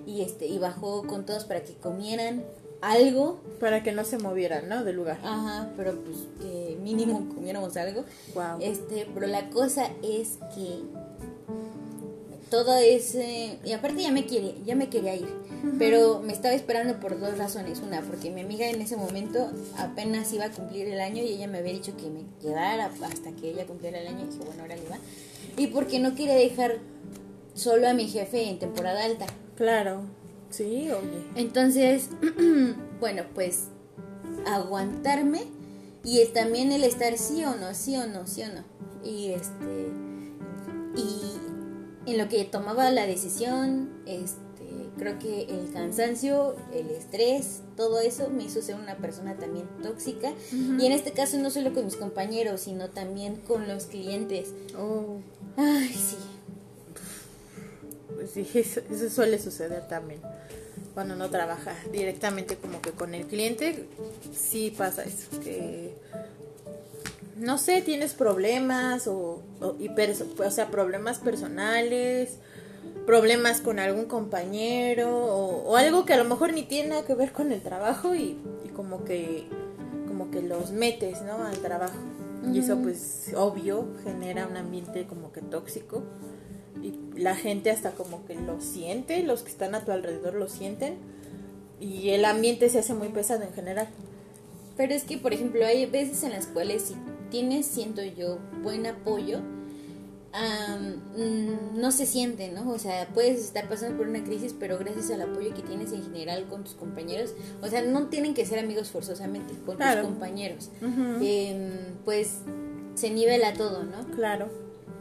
y 0.06 0.21
este 0.21 0.45
y 0.45 0.60
bajó 0.60 1.08
con 1.08 1.25
todos 1.25 1.45
para 1.45 1.63
que 1.63 1.73
comieran 1.73 2.43
algo, 2.82 3.39
Para 3.62 3.82
que 3.82 3.93
no 3.93 4.03
se 4.03 4.17
movieran, 4.17 4.67
¿no? 4.69 4.84
Del 4.84 4.97
lugar. 4.97 5.17
ajá, 5.23 5.71
pero 5.77 5.95
pues 6.03 6.17
que 6.41 6.77
mínimo 6.84 7.34
comiéramos 7.34 7.75
algo. 7.77 8.03
Wow. 8.36 8.60
Este, 8.60 9.08
pero 9.13 9.25
la 9.27 9.49
cosa 9.49 9.89
es 10.03 10.38
que 10.53 10.82
todo 12.54 12.78
ese 12.78 13.58
y 13.66 13.72
aparte 13.72 14.04
ya 14.04 14.12
me 14.12 14.28
quiere, 14.28 14.54
ya 14.63 14.76
me 14.76 14.88
quería 14.88 15.16
ir, 15.16 15.28
pero 15.80 16.22
me 16.24 16.34
estaba 16.34 16.54
esperando 16.54 17.00
por 17.00 17.20
dos 17.20 17.36
razones, 17.36 17.80
una 17.80 18.02
porque 18.02 18.30
mi 18.30 18.42
amiga 18.42 18.70
en 18.70 18.80
ese 18.80 18.96
momento 18.96 19.50
apenas 19.76 20.32
iba 20.34 20.46
a 20.46 20.52
cumplir 20.52 20.88
el 20.88 21.02
año 21.02 21.24
y 21.24 21.30
ella 21.30 21.48
me 21.48 21.58
había 21.58 21.74
dicho 21.74 21.98
que 21.98 22.12
me 22.12 22.22
quedara 22.39 22.92
hasta 23.02 23.32
que 23.32 23.50
ella 23.50 23.66
cumpliera 23.66 24.00
el 24.00 24.06
año 24.06 24.26
y 24.26 24.28
dije, 24.28 24.44
bueno, 24.46 24.62
ahora 24.62 24.76
le 24.76 24.88
va. 24.88 24.98
Y 25.58 25.66
porque 25.66 25.98
no 25.98 26.13
quería 26.13 26.36
dejar 26.36 26.78
solo 27.56 27.89
a 27.89 27.96
mi 27.96 28.08
jefe 28.08 28.48
en 28.48 28.60
temporada 28.60 29.04
alta. 29.04 29.26
Claro. 29.58 30.04
Sí, 30.52 30.92
oye. 30.92 31.26
Entonces, 31.36 32.10
bueno, 33.00 33.24
pues 33.34 33.70
aguantarme 34.46 35.46
y 36.04 36.24
también 36.28 36.72
el 36.72 36.84
estar 36.84 37.18
sí 37.18 37.44
o 37.46 37.56
no, 37.56 37.74
sí 37.74 37.96
o 37.96 38.06
no, 38.06 38.28
sí 38.28 38.44
o 38.44 38.48
no. 38.50 38.63
Y 39.04 39.32
este 39.32 39.89
y 40.96 41.34
en 42.06 42.18
lo 42.18 42.28
que 42.30 42.44
tomaba 42.46 42.92
la 42.92 43.06
decisión, 43.06 43.89
este 44.06 44.44
creo 44.98 45.20
que 45.20 45.44
el 45.44 45.72
cansancio, 45.72 46.56
el 46.74 46.89
estrés, 46.92 47.62
todo 47.76 48.00
eso 48.00 48.30
me 48.30 48.44
hizo 48.44 48.62
ser 48.62 48.76
una 48.76 48.98
persona 48.98 49.36
también 49.36 49.68
tóxica 49.82 50.32
y 50.52 50.86
en 50.86 50.92
este 50.92 51.12
caso 51.12 51.38
no 51.38 51.50
solo 51.50 51.74
con 51.74 51.86
mis 51.86 51.96
compañeros, 51.96 52.62
sino 52.62 52.89
también 52.89 53.38
con 53.38 53.68
los 53.68 53.86
clientes. 53.86 54.50
Oh, 54.78 55.20
Ay, 55.58 55.89
sí. 55.89 56.18
pues 58.16 58.32
sí, 58.32 58.48
eso, 58.54 58.82
eso 58.89 59.10
suele 59.10 59.39
suceder 59.39 59.88
también. 59.88 60.22
Cuando 60.94 61.16
no 61.16 61.30
trabaja 61.32 61.76
directamente 61.92 62.56
como 62.56 62.80
que 62.80 62.92
con 62.92 63.16
el 63.16 63.26
cliente, 63.26 63.88
sí 64.32 64.72
pasa 64.78 65.04
eso. 65.04 65.39
Que, 65.39 65.96
no 67.43 67.58
sé, 67.58 67.82
tienes 67.82 68.13
problemas 68.13 69.06
o, 69.08 69.43
o, 69.60 69.75
y 69.77 69.89
o 69.89 70.51
sea, 70.51 70.71
problemas 70.71 71.19
personales, 71.19 72.38
problemas 73.06 73.60
con 73.60 73.79
algún 73.79 74.06
compañero 74.06 75.10
o, 75.13 75.69
o 75.69 75.75
algo 75.75 76.06
que 76.06 76.13
a 76.13 76.17
lo 76.17 76.23
mejor 76.23 76.53
ni 76.53 76.63
tiene 76.63 76.89
nada 76.89 77.06
que 77.06 77.15
ver 77.15 77.34
con 77.34 77.51
el 77.51 77.62
trabajo 77.62 78.15
y, 78.15 78.38
y 78.63 78.69
como 78.69 79.03
que 79.03 79.43
como 80.08 80.32
que 80.32 80.41
los 80.41 80.71
metes, 80.71 81.21
¿no? 81.23 81.43
Al 81.43 81.58
trabajo. 81.58 81.97
Y 82.53 82.60
eso 82.60 82.77
pues 82.77 83.32
obvio 83.36 83.88
genera 84.03 84.47
un 84.47 84.56
ambiente 84.56 85.06
como 85.06 85.32
que 85.34 85.41
tóxico 85.41 86.03
y 86.82 86.93
la 87.19 87.36
gente 87.36 87.71
hasta 87.71 87.91
como 87.91 88.25
que 88.25 88.36
lo 88.36 88.62
siente, 88.62 89.21
los 89.23 89.43
que 89.43 89.49
están 89.49 89.75
a 89.75 89.84
tu 89.84 89.91
alrededor 89.91 90.36
lo 90.36 90.47
sienten 90.47 90.95
y 91.79 92.12
el 92.12 92.23
ambiente 92.25 92.69
se 92.69 92.79
hace 92.79 92.93
muy 92.93 93.10
pesado 93.10 93.43
en 93.43 93.53
general. 93.53 93.88
Pero 94.77 94.93
es 94.93 95.03
que, 95.03 95.17
por 95.17 95.34
ejemplo, 95.34 95.65
hay 95.65 95.86
veces 95.86 96.23
en 96.23 96.32
las 96.32 96.47
cuales 96.47 96.84
si 96.84 96.95
tienes, 97.34 97.65
siento 97.65 98.04
yo, 98.04 98.38
buen 98.62 98.86
apoyo, 98.86 99.39
mm, 100.34 101.80
no 101.80 101.91
se 101.91 102.06
siente, 102.06 102.50
¿no? 102.52 102.69
O 102.72 102.78
sea, 102.80 103.08
puedes 103.13 103.39
estar 103.39 103.67
pasando 103.67 103.98
por 103.98 104.08
una 104.08 104.24
crisis, 104.24 104.54
pero 104.60 104.78
gracias 104.78 105.10
al 105.12 105.22
apoyo 105.22 105.54
que 105.56 105.63
tienes 105.63 105.91
en 105.93 106.04
general 106.04 106.46
con 106.48 106.63
tus 106.63 106.74
compañeros, 106.76 107.34
o 107.62 107.67
sea, 107.67 107.82
no 107.82 108.08
tienen 108.08 108.34
que 108.36 108.46
ser 108.46 108.60
amigos 108.60 108.89
forzosamente, 108.91 109.54
con 109.65 109.78
Claro. 109.78 110.02
tus 110.02 110.10
compañeros, 110.12 110.69
em, 110.82 111.72
pues 112.06 112.38
se 112.96 113.10
nivela 113.10 113.54
todo, 113.54 113.84
¿no? 113.84 114.06
Claro. 114.15 114.48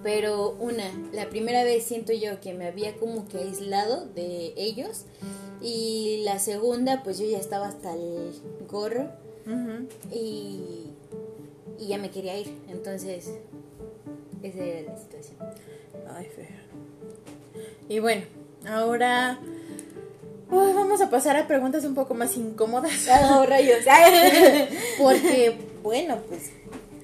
Pero 0.03 0.57
una, 0.59 0.85
la 1.13 1.29
primera 1.29 1.63
vez 1.65 1.85
siento 1.85 2.13
yo 2.13 2.41
que 2.41 2.55
me 2.55 2.67
había 2.67 2.97
como 2.97 3.29
que 3.29 3.39
aislado 3.39 4.07
de 4.15 4.53
ellos 4.57 5.05
y 5.61 6.23
la 6.25 6.39
segunda, 6.39 7.03
pues 7.05 7.19
yo 7.19 7.27
ya 7.27 7.39
estaba 7.39 7.69
hasta 7.69 7.95
el 7.95 8.33
gorro 8.71 9.11
y, 10.13 10.92
y 11.83 11.89
ya 11.89 11.99
me 11.99 12.11
quería 12.11 12.39
ir. 12.39 12.57
Entonces, 12.69 13.29
esa 14.43 14.65
era 14.65 14.93
la 14.93 14.99
situación. 14.99 15.37
Ay, 16.15 16.27
feo. 16.27 16.47
Y 17.89 17.99
bueno, 17.99 18.23
ahora 18.65 19.41
uy, 20.49 20.73
vamos 20.75 21.01
a 21.01 21.11
pasar 21.11 21.37
a 21.37 21.49
preguntas 21.49 21.85
un 21.85 21.95
poco 21.95 22.15
más 22.15 22.37
incómodas. 22.37 23.09
¡Oh, 23.31 23.45
rayos! 23.45 23.81
Porque, 24.99 25.59
bueno, 25.83 26.19
pues 26.29 26.53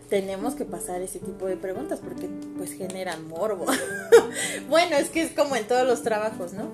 tenemos 0.08 0.54
que 0.54 0.64
pasar 0.64 1.02
ese 1.02 1.18
tipo 1.18 1.46
de 1.46 1.56
preguntas 1.56 2.00
porque 2.02 2.30
pues 2.56 2.72
generan 2.72 3.28
morbo. 3.28 3.66
bueno, 4.68 4.96
es 4.96 5.10
que 5.10 5.20
es 5.20 5.32
como 5.32 5.54
en 5.54 5.66
todos 5.66 5.86
los 5.86 6.02
trabajos, 6.02 6.54
¿no? 6.54 6.70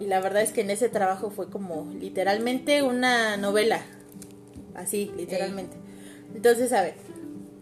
Y 0.00 0.06
la 0.06 0.18
verdad 0.18 0.42
es 0.42 0.50
que 0.50 0.62
en 0.62 0.70
ese 0.70 0.88
trabajo 0.88 1.30
fue 1.30 1.48
como 1.48 1.86
literalmente 1.92 2.82
una 2.82 3.36
novela. 3.36 3.82
Así, 4.74 5.12
literalmente. 5.16 5.76
Entonces, 6.34 6.72
a 6.72 6.82
ver, 6.82 6.94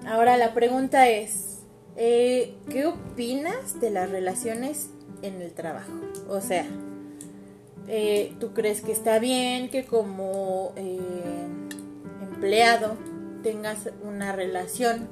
ahora 0.07 0.37
la 0.37 0.55
pregunta 0.55 1.09
es, 1.09 1.61
eh, 1.97 2.55
¿qué 2.71 2.87
opinas 2.87 3.81
de 3.81 3.91
las 3.91 4.11
relaciones 4.11 4.91
en 5.23 5.43
el 5.43 5.53
trabajo? 5.53 5.93
O 6.29 6.41
sea, 6.41 6.67
eh, 7.89 8.35
¿tú 8.39 8.53
crees 8.53 8.81
que 8.81 8.93
está 8.93 9.19
bien 9.19 9.69
que 9.69 9.85
como 9.85 10.73
eh, 10.77 10.99
empleado 12.23 12.97
tengas 13.43 13.91
una 14.03 14.33
relación 14.33 15.09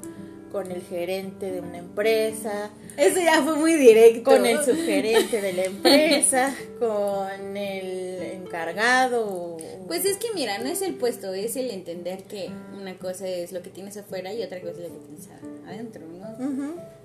con 0.51 0.71
el 0.71 0.81
gerente 0.81 1.51
de 1.51 1.61
una 1.61 1.77
empresa. 1.77 2.69
Eso 2.97 3.19
ya 3.19 3.41
fue 3.43 3.55
muy 3.55 3.75
directo. 3.75 4.31
Con 4.31 4.45
el 4.45 4.63
subgerente 4.63 5.41
de 5.41 5.53
la 5.53 5.63
empresa, 5.65 6.55
con 6.79 7.57
el 7.57 8.21
encargado. 8.23 9.57
Pues 9.87 10.05
es 10.05 10.17
que 10.17 10.27
mira, 10.33 10.57
no 10.59 10.69
es 10.69 10.81
el 10.81 10.95
puesto, 10.95 11.33
es 11.33 11.55
el 11.55 11.71
entender 11.71 12.23
que 12.23 12.49
una 12.77 12.97
cosa 12.97 13.27
es 13.27 13.51
lo 13.51 13.61
que 13.61 13.69
tienes 13.69 13.97
afuera 13.97 14.33
y 14.33 14.43
otra 14.43 14.59
cosa 14.59 14.73
es 14.73 14.77
lo 14.79 14.89
que 14.89 15.05
tienes 15.05 15.29
adentro, 15.67 16.01
¿no? 16.07 16.99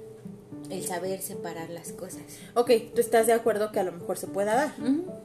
El 0.71 0.85
saber 0.87 1.21
separar 1.21 1.69
las 1.69 1.93
cosas. 1.93 2.23
Ok, 2.55 2.71
tú 2.95 3.01
estás 3.01 3.27
de 3.27 3.35
acuerdo 3.35 3.71
que 3.71 3.81
a 3.81 3.85
lo 3.85 3.93
mejor 3.93 4.17
se 4.17 4.27
pueda 4.27 4.55
dar. 4.55 4.75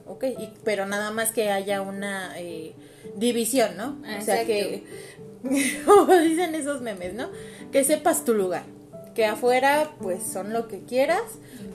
Ok, 0.05 0.25
pero 0.63 0.85
nada 0.85 1.11
más 1.11 1.31
que 1.31 1.49
haya 1.49 1.81
una 1.81 2.37
eh, 2.37 2.73
división, 3.15 3.77
¿no? 3.77 4.01
o 4.19 4.21
sea 4.21 4.45
que, 4.45 4.83
como 5.85 6.13
dicen 6.17 6.55
esos 6.55 6.81
memes, 6.81 7.13
¿no? 7.13 7.29
Que 7.71 7.83
sepas 7.83 8.25
tu 8.25 8.33
lugar. 8.33 8.63
Que 9.15 9.25
afuera, 9.25 9.91
pues 10.01 10.23
son 10.23 10.53
lo 10.53 10.67
que 10.67 10.81
quieras, 10.81 11.23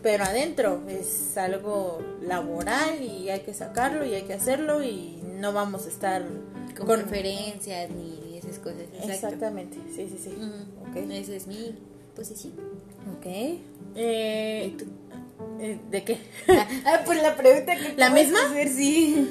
pero 0.02 0.24
adentro 0.24 0.82
es 0.88 1.36
algo 1.36 2.00
laboral 2.22 3.02
y 3.02 3.28
hay 3.28 3.40
que 3.40 3.52
sacarlo 3.52 4.06
y 4.06 4.14
hay 4.14 4.22
que 4.22 4.34
hacerlo 4.34 4.82
y 4.82 5.18
no 5.40 5.52
vamos 5.52 5.84
a 5.84 5.88
estar 5.88 6.24
con, 6.76 6.86
conferencias 6.86 7.90
ni 7.90 8.38
esas 8.38 8.58
cosas. 8.58 8.82
Exactamente, 9.02 9.76
sí, 9.94 10.08
sí, 10.08 10.18
sí. 10.22 11.10
Esa 11.12 11.34
es 11.34 11.46
mi 11.46 11.74
posición. 12.14 12.54
Ok. 13.18 13.26
Eh, 13.26 14.76
eh, 15.60 15.78
¿De 15.90 16.04
qué? 16.04 16.18
ah, 16.86 17.02
pues 17.04 17.20
la 17.20 17.36
pregunta 17.36 17.76
que... 17.76 17.94
¿La 17.96 18.10
misma? 18.10 18.38
Hacer, 18.46 18.68
sí. 18.68 19.28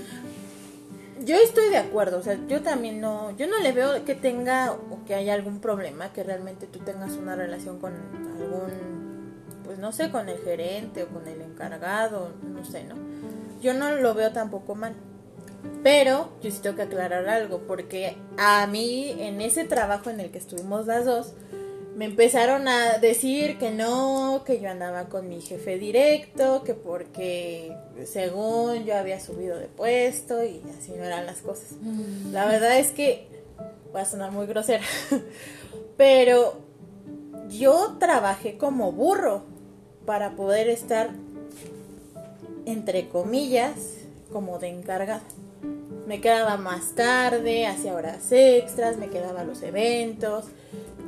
Yo 1.24 1.38
estoy 1.38 1.70
de 1.70 1.78
acuerdo, 1.78 2.18
o 2.18 2.22
sea, 2.22 2.38
yo 2.48 2.62
también 2.62 3.00
no, 3.00 3.32
yo 3.38 3.48
no 3.48 3.58
le 3.60 3.72
veo 3.72 4.04
que 4.04 4.14
tenga 4.14 4.74
o 4.74 5.06
que 5.06 5.16
haya 5.16 5.34
algún 5.34 5.62
problema, 5.62 6.12
que 6.12 6.22
realmente 6.22 6.68
tú 6.68 6.80
tengas 6.80 7.14
una 7.14 7.34
relación 7.36 7.80
con 7.80 7.94
algún, 7.94 9.32
pues 9.64 9.80
no 9.80 9.94
sé, 9.94 10.12
con 10.12 10.28
el 10.28 10.40
gerente 10.40 11.04
o 11.04 11.08
con 11.08 11.26
el 11.28 11.42
encargado, 11.42 12.32
no 12.44 12.66
sé, 12.66 12.84
¿no? 12.84 12.96
Yo 13.62 13.74
no 13.74 13.96
lo 13.96 14.14
veo 14.14 14.34
tampoco 14.34 14.76
mal. 14.76 14.96
Pero 15.82 16.34
yo 16.42 16.52
sí 16.52 16.60
tengo 16.62 16.76
que 16.76 16.82
aclarar 16.82 17.30
algo, 17.30 17.60
porque 17.60 18.18
a 18.38 18.68
mí 18.68 19.16
en 19.18 19.40
ese 19.40 19.64
trabajo 19.64 20.10
en 20.10 20.20
el 20.20 20.30
que 20.30 20.40
estuvimos 20.40 20.88
las 20.88 21.06
dos, 21.06 21.36
me 21.96 22.06
empezaron 22.06 22.68
a 22.68 22.98
decir 22.98 23.58
que 23.58 23.72
no, 23.72 24.44
que 24.46 24.60
yo 24.60 24.70
andaba 24.70 25.10
con 25.10 25.30
mi 25.30 25.42
jefe 25.42 25.78
directo, 25.78 26.64
que 26.64 26.74
porque 26.74 27.76
según 28.06 28.86
yo 28.86 28.98
había 28.98 29.20
subido 29.20 29.60
de 29.60 29.68
puesto 29.68 30.44
y 30.44 30.62
así 30.78 30.94
no 30.98 31.04
eran 31.04 31.26
las 31.26 31.42
cosas. 31.42 31.74
Mm. 31.82 32.32
La 32.32 32.46
verdad 32.48 32.80
es 32.80 32.92
que 32.92 33.28
va 33.96 34.02
a 34.02 34.06
sonar 34.06 34.32
muy 34.32 34.48
grosera, 34.48 34.84
pero 35.98 36.56
yo 37.50 37.98
trabajé 38.00 38.58
como 38.58 38.92
burro 38.92 39.44
para 40.06 40.36
poder 40.36 40.70
estar, 40.70 41.12
entre 42.66 43.08
comillas, 43.10 43.76
como 44.32 44.58
de 44.58 44.70
encargada. 44.70 45.22
Me 46.08 46.20
quedaba 46.20 46.58
más 46.58 46.96
tarde, 46.96 47.68
hacía 47.68 47.94
horas 47.94 48.32
extras, 48.32 48.98
me 48.98 49.10
quedaba 49.10 49.42
a 49.42 49.46
los 49.46 49.62
eventos 49.62 50.46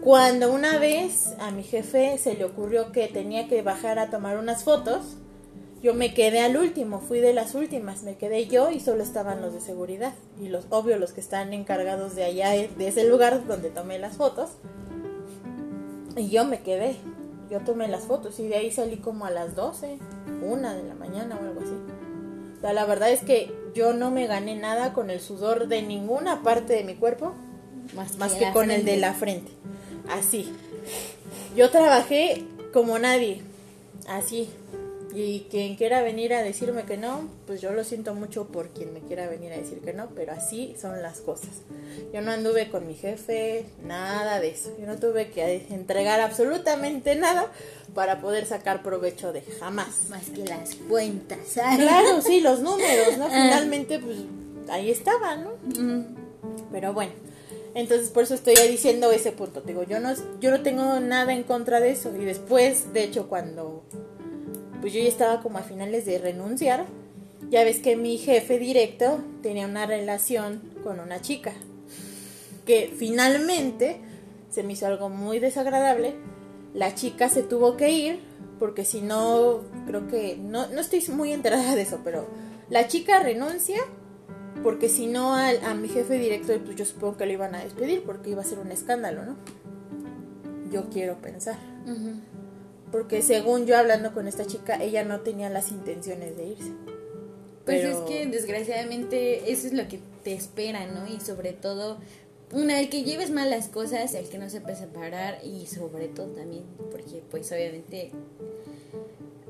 cuando 0.06 0.53
una 0.53 0.78
vez 0.78 1.34
a 1.39 1.49
mi 1.49 1.64
jefe 1.64 2.20
se 2.20 2.36
le 2.36 2.45
ocurrió 2.45 2.91
que 2.91 3.08
tenía 3.08 3.47
que 3.47 3.64
bajar 3.64 3.97
a 3.97 4.12
tomar 4.12 4.38
unas 4.38 4.64
fotos, 4.64 5.18
yo 5.82 5.95
me 5.95 6.14
quedé 6.14 6.41
al 6.41 6.58
último, 6.58 6.99
fui 6.99 7.22
de 7.22 7.34
las 7.34 7.56
últimas, 7.56 8.03
me 8.03 8.16
quedé 8.16 8.45
yo 8.45 8.70
y 8.70 8.80
solo 8.80 9.01
estaban 9.01 9.41
los 9.41 9.51
de 9.51 9.62
seguridad 9.62 10.14
y 10.39 10.49
los 10.49 10.68
obvio 10.70 10.99
los 10.99 11.12
que 11.12 11.22
están 11.22 11.53
encargados 11.53 12.14
de 12.14 12.24
allá 12.24 12.51
de 12.51 12.88
ese 12.88 13.10
lugar 13.10 13.47
donde 13.47 13.72
tomé 13.72 13.97
las 13.97 14.18
fotos. 14.18 14.51
Y 16.16 16.30
yo 16.30 16.45
me 16.45 16.62
quedé, 16.62 16.97
yo 17.49 17.62
tomé 17.62 17.88
las 17.88 18.03
fotos 18.03 18.39
y 18.39 18.47
de 18.47 18.58
ahí 18.58 18.72
salí 18.72 18.97
como 18.97 19.26
a 19.26 19.32
las 19.32 19.56
12, 19.56 19.97
una 20.43 20.76
de 20.76 20.84
la 20.84 20.93
mañana 20.93 21.36
o 21.36 21.43
algo 21.43 21.62
así. 21.62 21.74
O 22.60 22.62
sea, 22.62 22.74
la 22.74 22.86
verdad 22.86 23.10
es 23.10 23.22
que 23.22 23.51
yo 23.74 23.93
no 23.93 24.12
me 24.12 24.28
gané 24.28 24.56
nada 24.56 24.93
con 24.93 25.10
el 25.10 25.20
sudor 25.20 25.68
de 25.68 25.82
ninguna 25.82 26.43
parte 26.43 26.74
de 26.74 26.84
mi 26.84 26.93
cuerpo, 26.93 27.34
más, 27.95 28.20
más 28.20 28.34
que 28.34 28.51
con 28.53 28.70
el 28.70 28.86
de 28.86 28.97
la 28.97 29.16
frente 29.16 29.51
así. 30.10 30.51
Yo 31.56 31.70
trabajé 31.70 32.43
como 32.74 32.99
nadie, 32.99 33.41
así. 34.08 34.49
Y 35.16 35.47
quien 35.49 35.78
quiera 35.78 36.01
venir 36.01 36.34
a 36.34 36.43
decirme 36.43 36.84
que 36.84 36.97
no, 36.97 37.30
pues 37.47 37.62
yo 37.62 37.72
lo 37.72 37.86
siento 37.86 38.14
mucho 38.14 38.47
por 38.47 38.68
quien 38.72 38.93
me 38.93 38.99
quiera 38.99 39.30
venir 39.30 39.53
a 39.53 39.56
decir 39.56 39.80
que 39.80 39.93
no, 39.93 40.10
pero 40.14 40.34
así 40.34 40.76
son 40.78 41.01
las 41.01 41.22
cosas. 41.22 41.51
Yo 42.14 42.20
no 42.20 42.32
anduve 42.32 42.70
con 42.70 42.86
mi 42.86 42.95
jefe, 42.95 43.66
nada 43.86 44.41
de 44.41 44.49
eso. 44.49 44.72
Yo 44.78 44.86
no 44.86 44.97
tuve 44.97 45.30
que 45.30 45.68
entregar 45.70 46.20
absolutamente 46.20 47.16
nada 47.16 47.49
para 47.93 48.20
poder 48.20 48.45
sacar 48.45 48.84
provecho 48.84 49.32
de 49.32 49.41
jamás. 49.41 50.10
Más 50.10 50.26
que 50.32 50.43
las 50.43 50.76
cuentas. 50.76 51.39
Claro, 51.53 52.22
sí, 52.22 52.41
los 52.41 52.60
números, 52.62 53.18
¿no? 53.18 53.28
Ah. 53.28 53.30
Finalmente, 53.30 53.99
pues 53.99 54.18
ahí 54.70 54.91
estaban, 54.91 55.45
¿no? 55.45 55.51
Pero 56.74 56.93
bueno, 56.93 57.14
entonces 57.76 58.09
por 58.09 58.23
eso 58.23 58.34
estoy 58.34 58.55
diciendo 58.69 59.11
ese 59.11 59.34
punto. 59.34 59.61
Digo, 59.61 59.84
yo 59.84 59.99
no, 59.99 60.13
yo 60.39 60.49
no 60.49 60.61
tengo 60.61 60.99
nada 61.01 61.34
en 61.34 61.43
contra 61.43 61.82
de 61.82 61.91
eso. 61.91 62.15
Y 62.15 62.23
después, 62.23 62.93
de 62.93 63.03
hecho, 63.03 63.28
cuando 63.28 63.84
pues 64.80 64.93
yo 64.93 65.01
ya 65.01 65.09
estaba 65.09 65.41
como 65.41 65.57
a 65.57 65.63
finales 65.63 66.05
de 66.05 66.17
renunciar, 66.17 66.86
ya 67.49 67.63
ves 67.63 67.80
que 67.80 67.97
mi 67.97 68.17
jefe 68.17 68.59
directo 68.59 69.19
tenía 69.43 69.65
una 69.67 69.86
relación 69.86 70.61
con 70.84 71.01
una 71.01 71.21
chica. 71.21 71.53
Que 72.65 72.93
finalmente 72.97 73.99
se 74.49 74.63
me 74.63 74.73
hizo 74.73 74.88
algo 74.88 75.09
muy 75.09 75.39
desagradable. 75.39 76.15
La 76.73 76.95
chica 76.95 77.28
se 77.28 77.43
tuvo 77.43 77.76
que 77.76 77.91
ir 77.91 78.19
porque 78.57 78.86
si 78.86 79.01
no, 79.01 79.59
creo 79.86 80.07
que, 80.07 80.38
no, 80.38 80.67
no 80.67 80.80
estoy 80.80 81.03
muy 81.13 81.34
enterada 81.34 81.76
de 81.76 81.82
eso, 81.82 81.99
pero 82.05 82.26
la 82.69 82.88
chica 82.88 83.19
renuncia 83.19 83.82
porque 84.64 84.89
si 84.89 85.08
no 85.08 85.36
a, 85.36 85.74
mi 85.74 85.88
jefe 85.89 86.18
directo, 86.18 86.53
pues 86.64 86.76
yo 86.76 86.86
supongo 86.86 87.18
que 87.18 87.26
lo 87.26 87.32
iban 87.34 87.56
a 87.56 87.64
despedir 87.64 88.03
porque 88.03 88.32
iba 88.32 88.41
a 88.41 88.45
ser 88.45 88.60
un 88.60 88.72
escándalo, 88.72 89.26
¿no? 89.26 89.36
Yo 90.72 90.89
quiero 90.89 91.16
pensar. 91.22 91.58
Porque 92.91 93.22
según 93.22 93.66
yo 93.66 93.78
hablando 93.78 94.14
con 94.14 94.28
esta 94.28 94.45
chica, 94.45 94.82
ella 94.82 95.03
no 95.03 95.22
tenía 95.22 95.49
las 95.49 95.72
intenciones 95.72 96.38
de 96.38 96.47
irse. 96.47 96.72
Pues 97.66 97.84
es 97.84 97.97
que 98.01 98.28
desgraciadamente 98.28 99.51
eso 99.51 99.68
es 99.68 99.74
lo 99.74 99.88
que 99.88 99.99
te 100.24 100.34
espera, 100.34 100.86
¿no? 100.86 101.08
Y 101.08 101.20
sobre 101.20 101.53
todo, 101.53 101.97
una, 102.51 102.80
el 102.80 102.89
que 102.89 103.03
lleves 103.03 103.32
mal 103.32 103.49
las 103.49 103.70
cosas, 103.70 104.14
el 104.14 104.30
que 104.30 104.38
no 104.38 104.49
sepa 104.49 104.76
separar 104.76 105.39
y 105.43 105.66
sobre 105.66 106.08
todo 106.08 106.28
también, 106.28 106.64
porque 106.91 107.24
pues 107.32 107.51
obviamente 107.51 108.12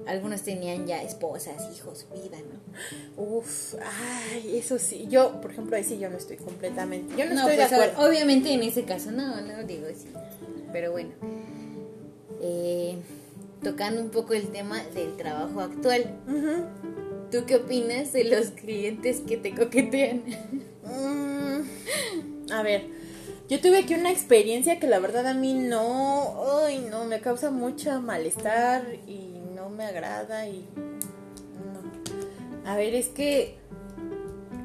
algunos 0.08 0.41
tenían 0.41 0.88
ya 0.88 1.01
esposas, 1.01 1.70
hijos, 1.76 2.08
vida, 2.14 2.38
¿no? 2.38 3.24
Uf, 3.24 3.76
ay, 3.82 4.58
eso 4.58 4.78
sí. 4.80 5.08
Yo, 5.10 5.41
por 5.41 5.51
ejemplo, 5.51 5.76
ahí 5.76 5.84
sí 5.84 5.97
yo 5.97 6.10
no 6.10 6.18
estoy 6.18 6.38
completamente. 6.38 7.16
Yo 7.18 7.26
no, 7.26 7.36
estoy 7.36 7.58
de 7.58 7.68
pues, 7.68 7.74
acuerdo. 7.74 8.08
obviamente 8.08 8.53
en 8.53 8.64
ese 8.64 8.84
caso, 8.84 9.12
no, 9.12 9.41
no 9.41 9.64
digo 9.64 9.88
sí. 9.95 10.10
Pero 10.72 10.91
bueno. 10.91 11.12
Eh, 12.41 12.97
tocando 13.64 13.99
un 14.01 14.10
poco 14.10 14.34
el 14.36 14.49
tema 14.49 14.84
del 14.93 15.18
trabajo 15.18 15.60
actual. 15.60 16.06
¿Tú 17.32 17.45
qué 17.47 17.56
opinas 17.56 18.14
de 18.14 18.26
los 18.26 18.51
clientes 18.51 19.22
que 19.22 19.38
te 19.38 19.56
coquetean? 19.56 20.22
Mm, 20.84 22.51
a 22.51 22.62
ver, 22.62 22.86
yo 23.49 23.60
tuve 23.60 23.80
aquí 23.80 23.95
una 23.95 24.12
experiencia 24.12 24.80
que 24.80 24.86
la 24.86 24.99
verdad 24.99 25.26
a 25.26 25.34
mí 25.34 25.56
no, 25.56 26.64
ay, 26.64 26.88
no, 26.91 27.06
me 27.06 27.20
causa 27.22 27.49
mucha 27.49 27.99
malestar 27.99 28.86
y 29.08 29.34
me 29.70 29.86
agrada 29.86 30.47
y 30.47 30.68
no. 30.76 32.70
A 32.70 32.76
ver, 32.76 32.95
es 32.95 33.07
que 33.09 33.57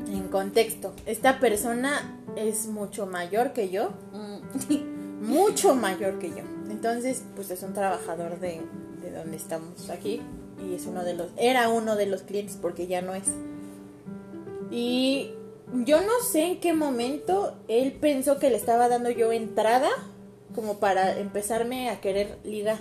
en 0.08 0.28
contexto, 0.28 0.92
esta 1.06 1.40
persona 1.40 2.20
es 2.36 2.66
mucho 2.66 3.06
mayor 3.06 3.52
que 3.52 3.70
yo, 3.70 3.92
mm. 4.12 5.22
mucho 5.26 5.74
mayor 5.74 6.18
que 6.18 6.30
yo. 6.30 6.44
Entonces, 6.70 7.24
pues 7.36 7.50
es 7.50 7.62
un 7.62 7.72
trabajador 7.72 8.38
de, 8.40 8.60
de 9.02 9.10
donde 9.10 9.36
estamos 9.36 9.90
aquí 9.90 10.22
y 10.64 10.74
es 10.74 10.86
uno 10.86 11.04
de 11.04 11.14
los, 11.14 11.28
era 11.36 11.68
uno 11.68 11.96
de 11.96 12.06
los 12.06 12.22
clientes 12.22 12.58
porque 12.60 12.86
ya 12.86 13.02
no 13.02 13.14
es. 13.14 13.28
Y 14.70 15.32
yo 15.72 16.00
no 16.00 16.20
sé 16.30 16.44
en 16.44 16.60
qué 16.60 16.72
momento 16.72 17.56
él 17.68 17.92
pensó 17.92 18.38
que 18.38 18.50
le 18.50 18.56
estaba 18.56 18.88
dando 18.88 19.10
yo 19.10 19.32
entrada 19.32 19.88
como 20.60 20.78
para 20.78 21.18
empezarme 21.18 21.88
a 21.88 22.02
querer 22.02 22.36
ligar. 22.44 22.76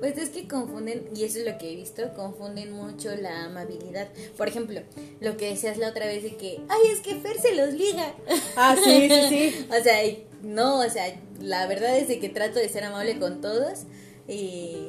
Pues 0.00 0.18
es 0.18 0.30
que 0.30 0.48
confunden, 0.48 1.08
y 1.14 1.22
eso 1.22 1.38
es 1.38 1.46
lo 1.46 1.58
que 1.58 1.72
he 1.72 1.76
visto, 1.76 2.12
confunden 2.14 2.72
mucho 2.72 3.14
la 3.14 3.44
amabilidad. 3.44 4.08
Por 4.36 4.48
ejemplo, 4.48 4.80
lo 5.20 5.36
que 5.36 5.50
decías 5.50 5.78
la 5.78 5.90
otra 5.90 6.06
vez 6.06 6.24
de 6.24 6.34
que, 6.34 6.60
ay, 6.68 6.90
es 6.92 6.98
que 6.98 7.14
Fer 7.14 7.40
se 7.40 7.54
los 7.54 7.72
liga. 7.72 8.14
Ah, 8.56 8.74
sí, 8.82 9.08
sí, 9.08 9.28
sí. 9.28 9.66
o 9.78 9.80
sea, 9.80 10.02
no, 10.42 10.80
o 10.80 10.90
sea, 10.90 11.16
la 11.40 11.68
verdad 11.68 11.96
es 11.96 12.08
de 12.08 12.18
que 12.18 12.28
trato 12.28 12.58
de 12.58 12.68
ser 12.68 12.82
amable 12.82 13.20
con 13.20 13.40
todos 13.40 13.84
y, 14.26 14.88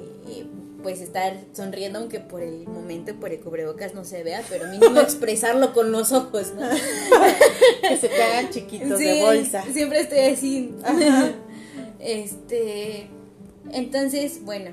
pues 0.82 1.00
estar 1.00 1.38
sonriendo 1.54 2.00
aunque 2.00 2.20
por 2.20 2.42
el 2.42 2.68
momento 2.68 3.14
por 3.14 3.32
el 3.32 3.40
cubrebocas 3.40 3.94
no 3.94 4.04
se 4.04 4.24
vea, 4.24 4.44
pero 4.50 4.68
mínimo 4.68 5.00
expresarlo 5.00 5.74
con 5.74 5.92
los 5.92 6.12
ojos, 6.12 6.54
¿no? 6.60 6.68
que 7.88 7.98
se 7.98 8.10
te 8.10 8.24
hagan 8.24 8.50
chiquitos 8.50 8.98
de 8.98 9.22
bolsa. 9.22 9.64
Siempre 9.72 10.00
estoy 10.00 10.20
así. 10.22 10.74
Este, 12.02 13.08
Entonces, 13.72 14.44
bueno, 14.44 14.72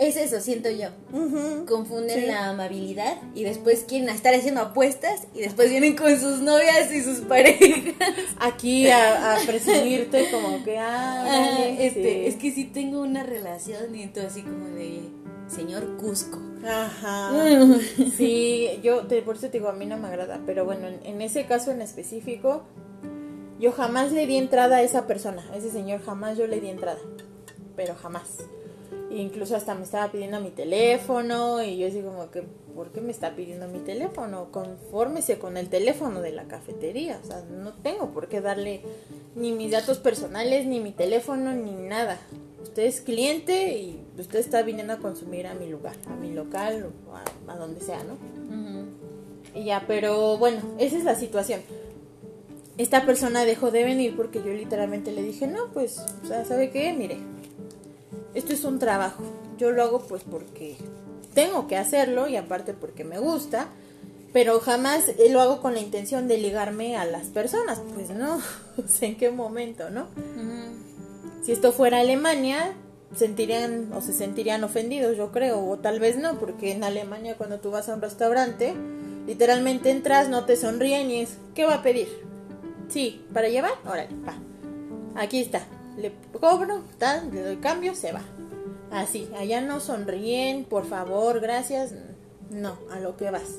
es 0.00 0.16
eso, 0.16 0.40
siento 0.40 0.70
yo. 0.70 0.88
Confunden 1.66 2.20
Sí. 2.20 2.26
la 2.26 2.48
amabilidad 2.50 3.16
y 3.34 3.42
después 3.44 3.84
quieren 3.86 4.08
estar 4.08 4.32
haciendo 4.34 4.60
apuestas 4.60 5.26
y 5.34 5.40
después 5.40 5.70
vienen 5.70 5.96
con 5.96 6.18
sus 6.20 6.40
novias 6.40 6.92
y 6.92 7.02
sus 7.02 7.18
parejas. 7.28 7.94
Aquí 8.38 8.88
a, 8.88 9.34
a 9.34 9.40
presumirte 9.44 10.30
como 10.30 10.62
que, 10.64 10.78
ah, 10.78 11.24
Ah, 11.26 11.64
este, 11.78 12.02
sí. 12.02 12.26
Es 12.26 12.36
que 12.36 12.52
sí 12.52 12.64
tengo 12.64 13.00
una 13.02 13.24
relación 13.24 13.94
y 13.94 14.06
todo 14.06 14.26
así 14.28 14.42
como 14.42 14.66
de 14.68 15.00
señor 15.48 15.96
Cusco. 15.96 16.38
Ajá. 16.64 17.32
Sí, 18.16 18.68
yo 18.82 19.06
te, 19.06 19.20
por 19.22 19.36
eso 19.36 19.46
te 19.48 19.58
digo, 19.58 19.68
a 19.68 19.72
mí 19.72 19.84
no 19.86 19.96
me 19.98 20.08
agrada, 20.08 20.40
pero 20.46 20.64
bueno, 20.64 20.86
en, 20.88 21.00
en 21.04 21.20
ese 21.22 21.44
caso 21.46 21.70
en 21.72 21.82
específico, 21.82 22.62
yo 23.58 23.72
jamás 23.72 24.12
le 24.12 24.26
di 24.26 24.36
entrada 24.36 24.76
a 24.76 24.82
esa 24.82 25.06
persona, 25.06 25.44
a 25.52 25.56
ese 25.56 25.70
señor, 25.70 26.00
jamás 26.02 26.38
yo 26.38 26.46
le 26.46 26.60
di 26.60 26.68
entrada, 26.68 27.00
pero 27.76 27.94
jamás. 27.94 28.38
E 29.10 29.16
incluso 29.16 29.56
hasta 29.56 29.74
me 29.74 29.84
estaba 29.84 30.12
pidiendo 30.12 30.40
mi 30.40 30.50
teléfono 30.50 31.62
y 31.62 31.78
yo 31.78 31.88
así 31.88 32.02
como 32.02 32.30
que, 32.30 32.42
¿por 32.74 32.92
qué 32.92 33.00
me 33.00 33.10
está 33.10 33.34
pidiendo 33.34 33.66
mi 33.66 33.80
teléfono? 33.80 34.48
Confórmese 34.52 35.38
con 35.38 35.56
el 35.56 35.68
teléfono 35.68 36.20
de 36.20 36.32
la 36.32 36.44
cafetería, 36.44 37.18
o 37.22 37.26
sea, 37.26 37.42
no 37.42 37.72
tengo 37.72 38.10
por 38.10 38.28
qué 38.28 38.40
darle 38.40 38.82
ni 39.34 39.52
mis 39.52 39.72
datos 39.72 39.98
personales, 39.98 40.66
ni 40.66 40.78
mi 40.80 40.92
teléfono, 40.92 41.52
ni 41.52 41.72
nada. 41.72 42.18
Usted 42.62 42.84
es 42.84 43.00
cliente 43.00 43.78
y 43.78 44.04
usted 44.18 44.40
está 44.40 44.62
viniendo 44.62 44.92
a 44.92 44.98
consumir 44.98 45.46
a 45.46 45.54
mi 45.54 45.68
lugar, 45.68 45.96
a 46.06 46.14
mi 46.14 46.32
local 46.32 46.92
o 47.08 47.16
a, 47.16 47.52
a 47.52 47.56
donde 47.56 47.80
sea, 47.80 48.02
¿no? 48.04 48.16
Y 49.54 49.64
ya, 49.64 49.84
pero 49.86 50.36
bueno, 50.38 50.60
esa 50.78 50.96
es 50.98 51.04
la 51.04 51.14
situación. 51.14 51.60
Esta 52.78 53.04
persona 53.04 53.44
dejó 53.44 53.70
de 53.70 53.84
venir 53.84 54.16
porque 54.16 54.38
yo 54.38 54.52
literalmente 54.52 55.12
le 55.12 55.22
dije, 55.22 55.46
no, 55.46 55.72
pues, 55.72 55.98
o 56.22 56.26
sea, 56.26 56.44
¿sabe 56.44 56.70
qué? 56.70 56.92
Mire, 56.92 57.18
esto 58.34 58.52
es 58.52 58.64
un 58.64 58.78
trabajo. 58.78 59.24
Yo 59.58 59.72
lo 59.72 59.82
hago 59.82 59.98
pues 60.00 60.22
porque 60.22 60.76
tengo 61.34 61.66
que 61.66 61.76
hacerlo 61.76 62.28
y 62.28 62.36
aparte 62.36 62.74
porque 62.74 63.04
me 63.04 63.18
gusta, 63.18 63.68
pero 64.32 64.60
jamás 64.60 65.08
eh, 65.08 65.28
lo 65.30 65.40
hago 65.40 65.60
con 65.60 65.74
la 65.74 65.80
intención 65.80 66.28
de 66.28 66.38
ligarme 66.38 66.96
a 66.96 67.04
las 67.04 67.26
personas. 67.26 67.80
Pues 67.94 68.10
no, 68.10 68.40
sea, 68.86 69.08
¿en 69.08 69.16
qué 69.16 69.30
momento, 69.30 69.90
no? 69.90 70.06
Si 71.42 71.52
esto 71.52 71.72
fuera 71.72 72.00
Alemania, 72.00 72.74
sentirían 73.16 73.92
o 73.92 74.00
se 74.00 74.12
sentirían 74.12 74.64
ofendidos, 74.64 75.16
yo 75.16 75.32
creo, 75.32 75.64
o 75.64 75.78
tal 75.78 75.98
vez 75.98 76.16
no, 76.16 76.38
porque 76.38 76.72
en 76.72 76.84
Alemania 76.84 77.36
cuando 77.36 77.58
tú 77.58 77.70
vas 77.70 77.88
a 77.88 77.94
un 77.94 78.02
restaurante, 78.02 78.74
literalmente 79.26 79.90
entras, 79.90 80.28
no 80.28 80.44
te 80.44 80.56
sonríen 80.56 81.10
y 81.10 81.22
es, 81.22 81.38
¿qué 81.54 81.64
va 81.64 81.74
a 81.74 81.82
pedir? 81.82 82.08
Sí, 82.88 83.24
¿para 83.32 83.48
llevar? 83.48 83.72
Órale, 83.84 84.08
va. 84.26 84.34
Aquí 85.14 85.40
está, 85.40 85.62
le 85.96 86.12
cobro, 86.40 86.82
tal, 86.98 87.30
le 87.32 87.42
doy 87.42 87.56
cambio, 87.56 87.94
se 87.94 88.12
va. 88.12 88.22
Así, 88.90 89.28
allá 89.36 89.60
no 89.60 89.80
sonríen, 89.80 90.64
por 90.64 90.86
favor, 90.86 91.40
gracias, 91.40 91.92
no, 92.50 92.78
a 92.90 93.00
lo 93.00 93.16
que 93.16 93.30
vas. 93.30 93.58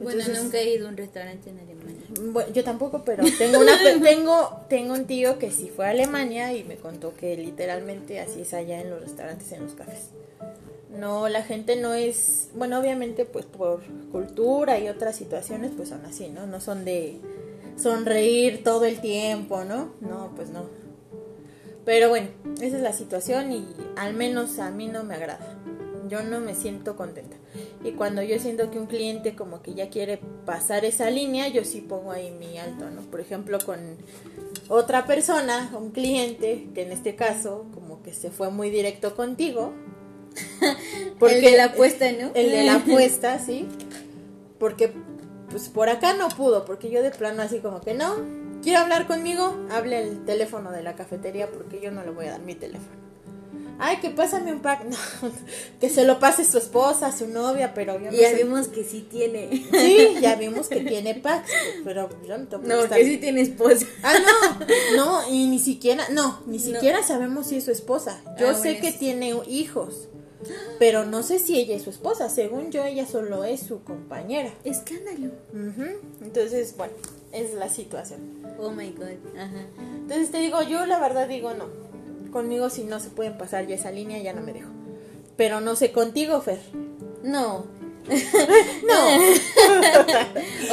Bueno, 0.00 0.24
nunca 0.34 0.58
he 0.58 0.74
ido 0.74 0.86
a 0.86 0.90
un 0.90 0.96
restaurante 0.96 1.50
en 1.50 1.60
Alemania. 1.60 2.02
bueno, 2.32 2.52
yo 2.52 2.64
tampoco, 2.64 3.04
pero 3.04 3.24
tengo 3.38 3.60
una 3.60 3.72
tengo 4.02 4.64
tengo 4.68 4.94
un 4.94 5.04
tío 5.06 5.38
que 5.38 5.52
sí 5.52 5.70
fue 5.74 5.86
a 5.86 5.90
Alemania 5.90 6.52
y 6.54 6.64
me 6.64 6.76
contó 6.76 7.14
que 7.14 7.36
literalmente 7.36 8.18
así 8.18 8.40
es 8.40 8.52
allá 8.52 8.80
en 8.80 8.90
los 8.90 9.00
restaurantes, 9.00 9.52
en 9.52 9.62
los 9.62 9.74
cafés. 9.74 10.08
No, 10.98 11.28
la 11.28 11.42
gente 11.42 11.76
no 11.76 11.94
es, 11.94 12.48
bueno, 12.54 12.78
obviamente 12.78 13.24
pues 13.24 13.46
por 13.46 13.82
cultura 14.10 14.78
y 14.78 14.88
otras 14.88 15.16
situaciones 15.16 15.70
pues 15.76 15.88
son 15.88 16.04
así, 16.04 16.28
¿no? 16.28 16.46
No 16.46 16.60
son 16.60 16.84
de 16.84 17.18
sonreír 17.76 18.62
todo 18.62 18.84
el 18.84 19.00
tiempo, 19.00 19.64
¿no? 19.64 19.92
No, 20.00 20.32
pues 20.36 20.50
no. 20.50 20.64
Pero 21.84 22.08
bueno, 22.08 22.28
esa 22.60 22.76
es 22.76 22.82
la 22.82 22.92
situación 22.92 23.52
y 23.52 23.66
al 23.96 24.14
menos 24.14 24.58
a 24.58 24.70
mí 24.70 24.86
no 24.86 25.02
me 25.02 25.14
agrada. 25.14 25.58
Yo 26.08 26.22
no 26.22 26.40
me 26.40 26.54
siento 26.54 26.96
contenta. 26.96 27.36
Y 27.84 27.92
cuando 27.92 28.22
yo 28.22 28.38
siento 28.38 28.70
que 28.70 28.78
un 28.78 28.86
cliente 28.86 29.34
como 29.34 29.62
que 29.62 29.74
ya 29.74 29.88
quiere 29.88 30.20
pasar 30.44 30.84
esa 30.84 31.10
línea, 31.10 31.48
yo 31.48 31.64
sí 31.64 31.80
pongo 31.80 32.12
ahí 32.12 32.30
mi 32.30 32.58
alto, 32.58 32.90
¿no? 32.90 33.00
Por 33.02 33.20
ejemplo, 33.20 33.58
con 33.64 33.78
otra 34.68 35.06
persona, 35.06 35.70
un 35.74 35.90
cliente, 35.90 36.68
que 36.74 36.82
en 36.82 36.92
este 36.92 37.16
caso 37.16 37.66
como 37.74 38.02
que 38.02 38.12
se 38.12 38.30
fue 38.30 38.50
muy 38.50 38.70
directo 38.70 39.16
contigo. 39.16 39.72
el 41.20 41.40
de 41.42 41.56
la 41.56 41.64
apuesta, 41.64 42.10
¿no? 42.12 42.30
El 42.34 42.50
de 42.50 42.64
la 42.64 42.74
apuesta, 42.76 43.38
sí. 43.38 43.66
Porque 44.58 44.92
pues 45.52 45.68
por 45.68 45.88
acá 45.88 46.14
no 46.14 46.28
pudo, 46.30 46.64
porque 46.64 46.90
yo 46.90 47.02
de 47.02 47.10
plano 47.12 47.42
así 47.42 47.60
como 47.60 47.80
que 47.80 47.94
no, 47.94 48.16
quiero 48.62 48.80
hablar 48.80 49.06
conmigo, 49.06 49.54
hable 49.70 50.02
el 50.02 50.24
teléfono 50.24 50.72
de 50.72 50.82
la 50.82 50.94
cafetería 50.96 51.48
porque 51.50 51.80
yo 51.80 51.92
no 51.92 52.02
le 52.02 52.10
voy 52.10 52.26
a 52.26 52.32
dar 52.32 52.40
mi 52.40 52.54
teléfono. 52.56 53.00
Ay, 53.78 53.96
que 53.96 54.10
pásame 54.10 54.52
un 54.52 54.60
pack. 54.60 54.84
No, 54.90 54.96
que 55.80 55.88
se 55.90 56.04
lo 56.04 56.20
pase 56.20 56.44
su 56.44 56.58
esposa, 56.58 57.10
su 57.16 57.26
novia, 57.26 57.74
pero 57.74 57.98
yo 57.98 58.12
no 58.12 58.16
ya 58.16 58.30
sé. 58.30 58.36
vimos 58.36 58.68
que 58.68 58.84
sí 58.84 59.06
tiene. 59.10 59.48
Sí, 59.72 60.14
ya 60.20 60.34
vimos 60.44 60.68
que 60.68 60.80
tiene 60.80 61.16
packs, 61.16 61.50
pero 61.84 62.08
yo 62.26 62.38
no 62.38 62.46
tengo 62.46 62.62
No, 62.64 62.88
que 62.88 63.04
sí 63.04 63.16
tiene 63.18 63.40
esposa. 63.40 63.84
Ah, 64.04 64.14
no, 64.20 64.66
no, 64.96 65.28
y 65.30 65.48
ni 65.48 65.58
siquiera, 65.58 66.04
no, 66.10 66.42
ni 66.46 66.60
siquiera 66.60 67.02
sabemos 67.02 67.48
si 67.48 67.56
es 67.56 67.64
su 67.64 67.72
esposa. 67.72 68.22
Yo 68.38 68.50
Ah, 68.50 68.54
sé 68.54 68.68
bueno, 68.74 68.80
que 68.82 68.92
sí. 68.92 68.98
tiene 68.98 69.34
hijos, 69.48 70.08
pero 70.78 71.04
no 71.04 71.22
sé 71.22 71.38
si 71.38 71.58
ella 71.58 71.76
es 71.76 71.82
su 71.82 71.90
esposa. 71.90 72.28
Según 72.28 72.70
yo, 72.70 72.84
ella 72.84 73.06
solo 73.06 73.44
es 73.44 73.60
su 73.60 73.82
compañera. 73.82 74.52
Escándalo. 74.64 75.30
Entonces, 76.22 76.76
bueno, 76.76 76.94
es 77.32 77.54
la 77.54 77.68
situación. 77.68 78.20
Oh 78.58 78.70
my 78.70 78.90
god. 78.90 79.38
Ajá. 79.38 79.66
Entonces 79.96 80.30
te 80.30 80.38
digo, 80.38 80.62
yo 80.62 80.86
la 80.86 80.98
verdad 80.98 81.28
digo 81.28 81.52
no. 81.54 81.66
Conmigo 82.30 82.70
si 82.70 82.84
no 82.84 83.00
se 83.00 83.10
pueden 83.10 83.36
pasar 83.36 83.66
ya 83.66 83.74
esa 83.74 83.90
línea, 83.90 84.22
ya 84.22 84.32
no 84.32 84.42
me 84.42 84.52
dejo. 84.52 84.70
Pero 85.36 85.60
no 85.60 85.76
sé 85.76 85.92
contigo, 85.92 86.40
Fer. 86.40 86.60
No. 87.22 87.66
No. 88.88 89.18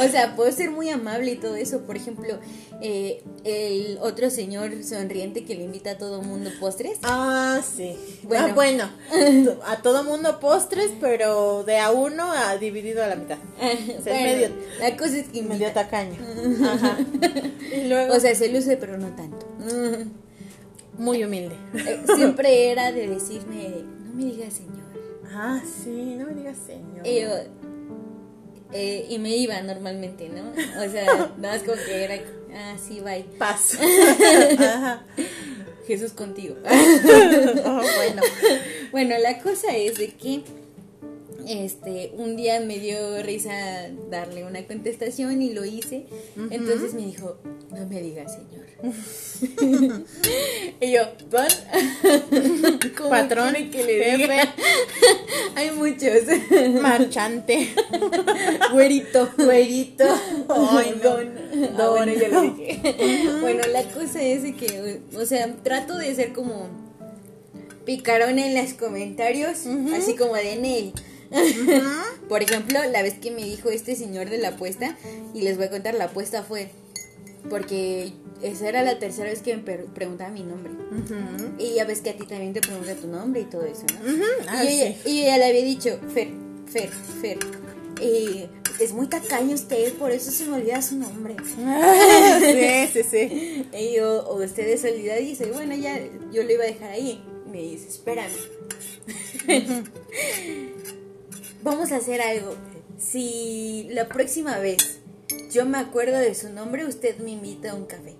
O 0.00 0.08
sea, 0.08 0.34
puedo 0.34 0.50
ser 0.50 0.70
muy 0.70 0.88
amable 0.88 1.32
y 1.32 1.36
todo 1.36 1.56
eso. 1.56 1.82
Por 1.82 1.96
ejemplo, 1.96 2.38
eh, 2.80 3.22
el 3.44 3.98
otro 4.00 4.30
señor 4.30 4.82
sonriente 4.82 5.44
que 5.44 5.54
le 5.54 5.64
invita 5.64 5.92
a 5.92 5.98
todo 5.98 6.22
mundo 6.22 6.50
postres. 6.58 6.98
Ah, 7.02 7.60
sí. 7.62 7.96
Bueno. 8.22 8.54
Bueno, 8.54 8.90
bueno 9.10 9.56
a 9.66 9.82
todo 9.82 10.04
mundo 10.04 10.40
postres, 10.40 10.90
pero 11.00 11.64
de 11.64 11.78
a 11.78 11.90
uno 11.90 12.32
a 12.32 12.56
dividido 12.56 13.04
a 13.04 13.08
la 13.08 13.16
mitad. 13.16 13.38
O 13.98 14.02
sea, 14.02 14.12
Bueno, 14.14 14.32
medio, 14.32 14.48
La 14.80 14.96
cosa 14.96 15.18
es 15.18 15.28
que 15.28 15.42
medio 15.42 15.70
tacaño. 15.72 16.16
Ajá. 16.64 16.98
Y 17.74 17.88
luego, 17.88 18.14
O 18.14 18.20
sea, 18.20 18.34
se 18.34 18.48
luce, 18.48 18.76
pero 18.76 18.96
no 18.96 19.08
tanto. 19.14 19.46
muy 20.98 21.22
humilde. 21.24 21.56
Eh, 21.74 22.00
Siempre 22.16 22.70
era 22.70 22.90
de 22.92 23.06
decirme, 23.06 23.84
no 24.06 24.14
me 24.14 24.24
digas 24.24 24.54
señor. 24.54 24.80
Ah, 25.32 25.60
sí, 25.64 26.16
no 26.16 26.26
me 26.26 26.34
digas 26.34 26.56
señor. 26.66 27.06
Y 27.06 27.20
yo, 27.20 27.28
eh, 28.72 29.06
y 29.08 29.18
me 29.18 29.36
iba 29.36 29.60
normalmente, 29.62 30.28
¿no? 30.28 30.50
O 30.50 30.90
sea, 30.90 31.04
nada 31.38 31.54
más 31.54 31.62
como 31.62 31.76
que 31.76 32.04
era, 32.04 32.14
ah, 32.54 32.76
sí, 32.78 33.00
bye. 33.00 33.24
Paso. 33.38 33.78
Ajá. 34.58 35.04
Jesús 35.86 36.12
contigo. 36.12 36.56
Oh, 36.64 37.82
bueno. 37.96 38.22
Bueno, 38.92 39.18
la 39.18 39.38
cosa 39.40 39.76
es 39.76 39.98
de 39.98 40.12
que 40.14 40.42
este 41.48 42.12
un 42.16 42.36
día 42.36 42.60
me 42.60 42.78
dio 42.78 43.22
risa 43.22 43.88
darle 44.10 44.44
una 44.44 44.66
contestación 44.66 45.42
y 45.42 45.52
lo 45.52 45.64
hice. 45.64 46.06
Entonces 46.50 46.94
me 46.94 47.02
dijo, 47.02 47.38
no 47.70 47.86
me 47.86 48.00
digas 48.00 48.34
señor. 48.34 48.66
y 50.80 50.92
yo, 50.92 51.02
¿pan? 51.30 51.48
¿Cómo 52.96 53.10
Patrón, 53.10 53.54
que 53.70 53.84
le 53.84 54.16
diga? 54.16 54.54
Hay 55.54 55.70
muchos. 55.72 56.22
Marchante. 56.80 57.68
Güerito. 58.72 59.30
Güerito. 59.36 60.04
Ay, 60.48 60.94
no. 61.02 61.10
Don. 61.10 61.38
Ah, 61.38 61.76
Don. 61.76 61.96
bueno, 61.96 62.12
ya 62.14 62.28
lo 62.28 62.42
dije. 62.42 62.80
bueno, 63.40 63.62
la 63.70 63.82
cosa 63.84 64.22
es 64.22 64.42
que, 64.54 65.00
o 65.14 65.26
sea, 65.26 65.54
trato 65.62 65.96
de 65.98 66.14
ser 66.14 66.32
como 66.32 66.68
picarón 67.84 68.38
en 68.38 68.54
los 68.54 68.74
comentarios, 68.74 69.66
así 69.94 70.14
como 70.16 70.34
de 70.34 70.56
Nel. 70.56 70.92
Por 72.28 72.42
ejemplo, 72.42 72.78
la 72.90 73.02
vez 73.02 73.14
que 73.14 73.30
me 73.30 73.44
dijo 73.44 73.70
este 73.70 73.94
señor 73.96 74.30
de 74.30 74.38
la 74.38 74.48
apuesta, 74.48 74.96
y 75.34 75.42
les 75.42 75.56
voy 75.56 75.66
a 75.66 75.70
contar, 75.70 75.94
la 75.94 76.04
apuesta 76.04 76.42
fue 76.42 76.70
porque 77.48 78.12
esa 78.42 78.68
era 78.68 78.82
la 78.82 78.98
tercera 78.98 79.30
vez 79.30 79.40
que 79.42 79.56
me 79.56 79.62
preguntaba 79.62 80.30
mi 80.30 80.42
nombre. 80.42 80.72
Y 81.58 81.74
ya 81.74 81.84
ves 81.84 82.00
que 82.00 82.10
a 82.10 82.16
ti 82.16 82.26
también 82.26 82.52
te 82.52 82.60
pregunta 82.60 82.94
tu 82.94 83.06
nombre 83.08 83.40
y 83.42 83.44
todo 83.44 83.64
eso, 83.64 83.84
¿no? 84.04 84.24
Ah, 84.48 84.64
y, 84.64 84.78
yo, 84.78 84.84
ya- 84.84 84.92
sí. 84.92 84.98
y 85.06 85.18
yo 85.20 85.24
ya 85.26 85.38
le 85.38 85.44
había 85.46 85.64
dicho, 85.64 85.98
Fer, 86.12 86.28
Fer, 86.66 86.90
Fer. 87.20 87.38
eh, 88.00 88.48
es 88.78 88.92
muy 88.92 89.06
tacaño 89.08 89.54
usted, 89.54 89.92
por 89.94 90.10
eso 90.10 90.30
se 90.30 90.46
me 90.46 90.54
olvida 90.56 90.80
su 90.82 90.96
nombre. 90.96 91.36
sí, 92.92 93.02
sí, 93.02 93.08
sí. 93.10 93.66
Y 93.78 93.94
yo, 93.96 94.22
o 94.26 94.42
usted 94.42 94.66
de 94.66 94.78
salida 94.78 95.16
dice, 95.16 95.46
bueno, 95.52 95.74
ya 95.74 95.98
yo 96.32 96.42
lo 96.42 96.52
iba 96.52 96.64
a 96.64 96.66
dejar 96.66 96.90
ahí. 96.90 97.22
Me 97.50 97.62
dice, 97.62 97.88
espérame. 97.88 98.30
Vamos 101.62 101.92
a 101.92 101.96
hacer 101.96 102.20
algo. 102.20 102.54
Si 102.98 103.88
la 103.90 104.08
próxima 104.08 104.58
vez 104.58 105.00
yo 105.52 105.66
me 105.66 105.78
acuerdo 105.78 106.18
de 106.18 106.34
su 106.34 106.50
nombre, 106.50 106.86
usted 106.86 107.18
me 107.18 107.32
invita 107.32 107.72
a 107.72 107.74
un 107.74 107.86
café. 107.86 108.14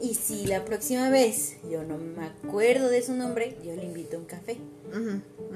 Y 0.00 0.14
si 0.14 0.46
la 0.46 0.64
próxima 0.64 1.10
vez 1.10 1.56
yo 1.70 1.82
no 1.82 1.98
me 1.98 2.26
acuerdo 2.26 2.88
de 2.88 3.02
su 3.02 3.14
nombre, 3.14 3.56
yo 3.64 3.74
le 3.74 3.84
invito 3.84 4.16
a 4.16 4.20
un 4.20 4.26
café. 4.26 4.58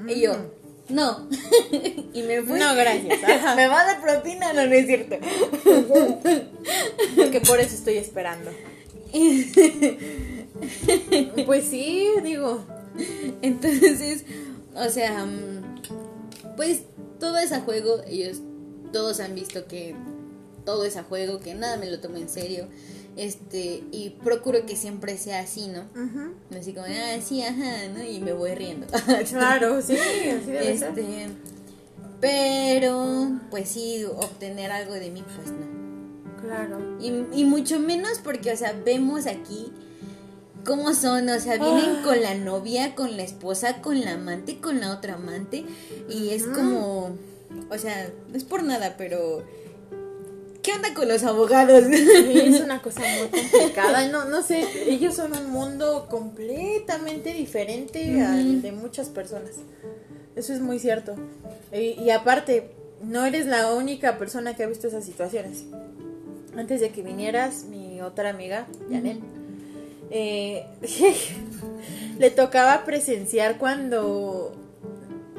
Y 0.07 0.21
yo, 0.21 0.35
no. 0.89 1.27
y 2.13 2.23
me 2.23 2.41
fui. 2.43 2.59
No, 2.59 2.75
gracias. 2.75 3.19
¿Me 3.55 3.67
va 3.67 3.81
a 3.81 3.85
dar 3.85 4.01
propina? 4.01 4.53
No, 4.53 4.65
no 4.65 4.73
es 4.73 4.85
cierto. 4.85 5.15
Porque 7.15 7.41
por 7.41 7.59
eso 7.59 7.75
estoy 7.75 7.97
esperando. 7.97 8.51
pues 11.45 11.65
sí, 11.65 12.07
digo. 12.23 12.63
Entonces, 13.41 14.23
o 14.75 14.89
sea, 14.89 15.25
mm, 15.25 15.74
pues 16.55 16.81
todo 17.19 17.37
es 17.37 17.51
a 17.51 17.61
juego. 17.61 18.01
Ellos 18.07 18.41
todos 18.91 19.19
han 19.19 19.35
visto 19.35 19.65
que 19.67 19.95
todo 20.65 20.85
es 20.85 20.97
a 20.97 21.03
juego, 21.03 21.39
que 21.39 21.53
nada 21.53 21.77
me 21.77 21.89
lo 21.89 21.99
tomo 21.99 22.17
en 22.17 22.29
serio. 22.29 22.67
Este, 23.15 23.83
y 23.91 24.17
procuro 24.23 24.65
que 24.65 24.75
siempre 24.75 25.17
sea 25.17 25.39
así, 25.39 25.67
¿no? 25.67 25.83
Así 26.57 26.73
como, 26.73 26.85
ah, 26.85 27.21
sí, 27.21 27.41
ajá, 27.41 27.87
¿no? 27.93 28.03
Y 28.03 28.19
me 28.19 28.33
voy 28.33 28.53
riendo. 28.55 28.87
claro, 29.29 29.81
sí, 29.81 29.95
así 29.95 30.51
debe 30.51 30.73
este, 30.73 31.27
Pero, 32.19 33.39
pues 33.49 33.69
sí, 33.69 34.03
obtener 34.03 34.71
algo 34.71 34.93
de 34.95 35.11
mí, 35.11 35.23
pues 35.35 35.51
no. 35.51 36.41
Claro. 36.41 36.97
Y, 36.99 37.39
y 37.39 37.45
mucho 37.45 37.79
menos 37.79 38.19
porque, 38.21 38.51
o 38.51 38.57
sea, 38.57 38.73
vemos 38.85 39.27
aquí 39.27 39.71
cómo 40.65 40.93
son, 40.93 41.29
o 41.29 41.39
sea, 41.39 41.57
vienen 41.57 42.01
con 42.03 42.21
la 42.21 42.35
novia, 42.35 42.95
con 42.95 43.15
la 43.15 43.23
esposa, 43.23 43.81
con 43.81 44.01
la 44.01 44.13
amante, 44.13 44.59
con 44.59 44.79
la 44.79 44.91
otra 44.91 45.15
amante. 45.15 45.65
Y 46.09 46.29
es 46.29 46.45
como, 46.45 47.15
o 47.69 47.77
sea, 47.77 48.11
no 48.29 48.35
es 48.35 48.43
por 48.43 48.63
nada, 48.63 48.95
pero 48.97 49.43
¿Qué 50.65 50.71
onda 50.71 50.95
con 50.95 51.07
los 51.07 51.23
abogados? 51.23 51.83
es 51.91 52.59
una 52.59 52.81
cosa 52.81 53.01
muy 53.01 53.27
complicada. 53.27 54.07
No, 54.07 54.25
no 54.25 54.41
sé, 54.41 54.65
ellos 54.87 55.13
son 55.13 55.33
un 55.37 55.51
mundo 55.51 56.07
completamente 56.09 57.33
diferente 57.33 58.19
al 58.23 58.63
de 58.63 58.71
muchas 58.71 59.09
personas. 59.09 59.51
Eso 60.35 60.53
es 60.53 60.61
muy 60.61 60.79
cierto. 60.79 61.15
Y, 61.71 62.09
aparte, 62.09 62.71
no 63.03 63.27
eres 63.27 63.45
la 63.45 63.73
única 63.73 64.17
persona 64.17 64.55
que 64.55 64.63
ha 64.63 64.67
visto 64.67 64.87
esas 64.87 65.05
situaciones. 65.05 65.65
Antes 66.57 66.81
de 66.81 66.89
que 66.89 67.03
vinieras, 67.03 67.65
mi 67.65 68.01
otra 68.01 68.31
amiga, 68.31 68.65
Janet, 68.89 69.19
eh, 70.11 70.65
le 72.19 72.31
tocaba 72.31 72.83
presenciar 72.85 73.57
cuando 73.57 74.53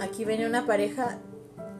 aquí 0.00 0.24
venía 0.24 0.46
una 0.46 0.66
pareja 0.66 1.18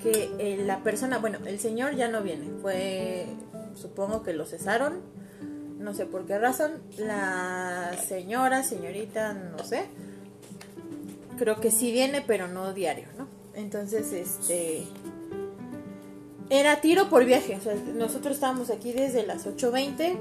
que 0.03 0.31
eh, 0.39 0.63
la 0.65 0.83
persona, 0.83 1.19
bueno, 1.19 1.39
el 1.47 1.59
señor 1.59 1.97
ya 1.97 2.09
no 2.09 2.23
viene, 2.23 2.51
fue, 2.61 3.27
supongo 3.75 4.23
que 4.23 4.33
lo 4.33 4.47
cesaron, 4.47 5.01
no 5.79 5.95
sé 5.95 6.07
por 6.07 6.27
qué 6.27 6.39
razón, 6.39 6.73
la 6.99 7.93
señora, 8.07 8.63
señorita, 8.63 9.35
no 9.35 9.65
sé, 9.65 9.85
creo 11.39 11.61
que 11.61 11.71
sí 11.71 11.93
viene, 11.93 12.23
pero 12.27 12.49
no 12.49 12.73
diario, 12.73 13.09
¿no? 13.19 13.27
Entonces, 13.55 14.13
este, 14.13 14.85
era 16.51 16.81
tiro 16.81 17.09
por 17.09 17.25
viaje, 17.25 17.57
o 17.57 17.61
sea, 17.61 17.75
nosotros 17.95 18.35
estábamos 18.35 18.71
aquí 18.71 18.93
desde 18.93 19.27
las 19.27 19.47
8.20, 19.47 20.19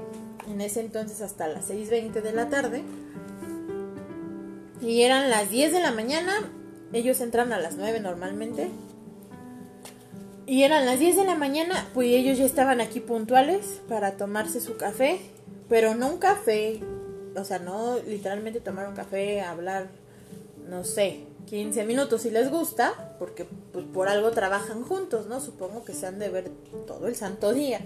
en 0.48 0.60
ese 0.60 0.80
entonces 0.80 1.20
hasta 1.20 1.48
las 1.48 1.70
6.20 1.70 2.22
de 2.22 2.32
la 2.32 2.48
tarde, 2.48 2.82
y 4.80 5.02
eran 5.02 5.30
las 5.30 5.50
10 5.50 5.72
de 5.72 5.80
la 5.80 5.92
mañana, 5.92 6.32
ellos 6.92 7.20
entran 7.20 7.52
a 7.52 7.58
las 7.58 7.76
9 7.76 8.00
normalmente, 8.00 8.70
y 10.46 10.62
eran 10.62 10.86
las 10.86 11.00
10 11.00 11.16
de 11.16 11.24
la 11.24 11.34
mañana, 11.34 11.88
pues 11.92 12.08
ellos 12.08 12.38
ya 12.38 12.44
estaban 12.44 12.80
aquí 12.80 13.00
puntuales 13.00 13.80
para 13.88 14.16
tomarse 14.16 14.60
su 14.60 14.76
café, 14.76 15.18
pero 15.68 15.94
no 15.94 16.08
un 16.08 16.18
café, 16.18 16.80
o 17.34 17.44
sea, 17.44 17.58
no 17.58 17.98
literalmente 18.06 18.60
tomar 18.60 18.88
un 18.88 18.94
café, 18.94 19.40
hablar, 19.40 19.88
no 20.68 20.84
sé, 20.84 21.26
15 21.46 21.84
minutos 21.84 22.22
si 22.22 22.30
les 22.30 22.50
gusta, 22.50 23.14
porque 23.18 23.46
pues 23.72 23.84
por 23.86 24.08
algo 24.08 24.32
trabajan 24.32 24.82
juntos, 24.82 25.26
¿no? 25.26 25.40
Supongo 25.40 25.84
que 25.84 25.94
se 25.94 26.06
han 26.06 26.18
de 26.18 26.28
ver 26.28 26.50
todo 26.86 27.06
el 27.06 27.14
santo 27.14 27.52
día. 27.52 27.80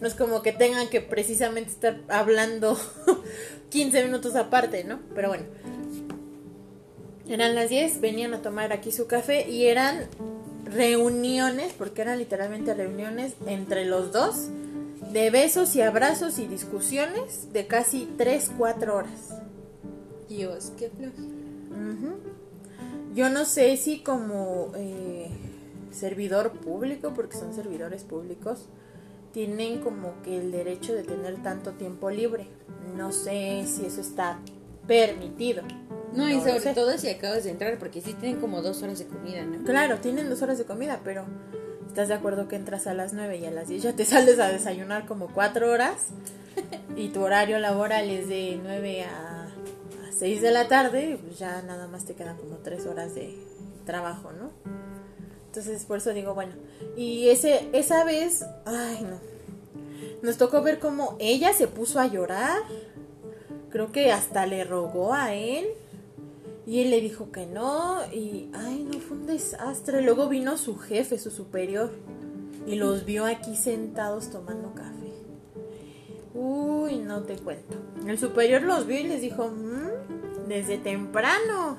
No 0.00 0.08
es 0.08 0.14
como 0.14 0.42
que 0.42 0.52
tengan 0.52 0.88
que 0.88 1.00
precisamente 1.00 1.70
estar 1.70 2.00
hablando 2.08 2.76
15 3.70 4.04
minutos 4.04 4.34
aparte, 4.34 4.84
¿no? 4.84 5.00
Pero 5.14 5.28
bueno. 5.28 5.44
Eran 7.28 7.54
las 7.54 7.70
10, 7.70 8.00
venían 8.00 8.34
a 8.34 8.42
tomar 8.42 8.72
aquí 8.72 8.92
su 8.92 9.06
café 9.06 9.48
y 9.48 9.66
eran 9.66 10.08
reuniones, 10.64 11.72
porque 11.72 12.02
eran 12.02 12.18
literalmente 12.18 12.74
reuniones 12.74 13.34
entre 13.46 13.86
los 13.86 14.12
dos, 14.12 14.48
de 15.10 15.30
besos 15.30 15.74
y 15.76 15.80
abrazos 15.80 16.38
y 16.38 16.46
discusiones 16.46 17.52
de 17.52 17.66
casi 17.66 18.12
3, 18.18 18.50
4 18.58 18.94
horas. 18.94 19.34
Dios, 20.28 20.72
qué 20.76 20.90
flojo. 20.90 21.22
Yo 23.14 23.30
no 23.30 23.44
sé 23.44 23.76
si 23.76 24.00
como 24.00 24.72
eh, 24.76 25.28
servidor 25.92 26.52
público, 26.52 27.12
porque 27.14 27.36
son 27.36 27.54
servidores 27.54 28.02
públicos, 28.02 28.66
tienen 29.32 29.80
como 29.80 30.20
que 30.22 30.38
el 30.38 30.52
derecho 30.52 30.94
de 30.94 31.04
tener 31.04 31.42
tanto 31.42 31.72
tiempo 31.72 32.10
libre. 32.10 32.48
No 32.96 33.12
sé 33.12 33.64
si 33.66 33.86
eso 33.86 34.00
está 34.00 34.38
permitido. 34.86 35.62
No, 36.12 36.28
y 36.28 36.40
sobre 36.40 36.74
todo 36.74 36.96
si 36.98 37.08
acabas 37.08 37.44
de 37.44 37.50
entrar, 37.50 37.78
porque 37.78 38.00
sí 38.00 38.14
tienen 38.14 38.40
como 38.40 38.62
dos 38.62 38.82
horas 38.82 38.98
de 38.98 39.06
comida, 39.06 39.44
¿no? 39.44 39.64
Claro, 39.64 39.98
tienen 39.98 40.28
dos 40.28 40.42
horas 40.42 40.58
de 40.58 40.64
comida, 40.64 41.00
pero 41.02 41.24
¿estás 41.88 42.08
de 42.08 42.14
acuerdo 42.14 42.46
que 42.46 42.56
entras 42.56 42.86
a 42.86 42.94
las 42.94 43.12
nueve 43.12 43.38
y 43.38 43.46
a 43.46 43.50
las 43.50 43.68
diez 43.68 43.82
ya 43.82 43.94
te 43.94 44.04
sales 44.04 44.38
a 44.38 44.48
desayunar 44.48 45.06
como 45.06 45.28
cuatro 45.28 45.70
horas? 45.70 46.06
y 46.96 47.08
tu 47.08 47.22
horario 47.22 47.58
laboral 47.58 48.08
es 48.10 48.28
de 48.28 48.60
nueve 48.62 49.02
a, 49.02 49.33
seis 50.16 50.40
de 50.40 50.50
la 50.50 50.68
tarde, 50.68 51.18
pues 51.24 51.38
ya 51.38 51.62
nada 51.62 51.86
más 51.88 52.04
te 52.04 52.14
quedan 52.14 52.36
como 52.36 52.56
tres 52.58 52.86
horas 52.86 53.14
de 53.14 53.34
trabajo, 53.84 54.32
¿no? 54.32 54.50
Entonces, 55.46 55.84
por 55.84 55.98
eso 55.98 56.12
digo, 56.12 56.34
bueno, 56.34 56.52
y 56.96 57.28
ese, 57.28 57.68
esa 57.72 58.04
vez, 58.04 58.44
ay, 58.64 59.02
no, 59.02 59.18
nos 60.22 60.38
tocó 60.38 60.62
ver 60.62 60.78
cómo 60.78 61.16
ella 61.20 61.52
se 61.52 61.68
puso 61.68 62.00
a 62.00 62.06
llorar, 62.06 62.62
creo 63.70 63.92
que 63.92 64.10
hasta 64.10 64.46
le 64.46 64.64
rogó 64.64 65.12
a 65.12 65.34
él 65.34 65.66
y 66.66 66.80
él 66.80 66.90
le 66.90 67.00
dijo 67.00 67.30
que 67.30 67.44
no 67.46 68.00
y, 68.12 68.50
ay, 68.54 68.88
no, 68.90 68.98
fue 69.00 69.18
un 69.18 69.26
desastre. 69.26 70.00
Luego 70.00 70.28
vino 70.28 70.56
su 70.56 70.78
jefe, 70.78 71.18
su 71.18 71.30
superior, 71.30 71.92
y 72.66 72.76
los 72.76 73.04
vio 73.04 73.26
aquí 73.26 73.54
sentados 73.54 74.30
tomando 74.30 74.72
café. 74.74 75.03
Uy, 76.34 76.98
no 76.98 77.22
te 77.22 77.36
cuento. 77.36 77.76
El 78.06 78.18
superior 78.18 78.62
los 78.62 78.86
vio 78.86 78.98
y 78.98 79.04
les 79.04 79.20
dijo, 79.20 79.48
mmm, 79.48 80.48
desde 80.48 80.78
temprano. 80.78 81.78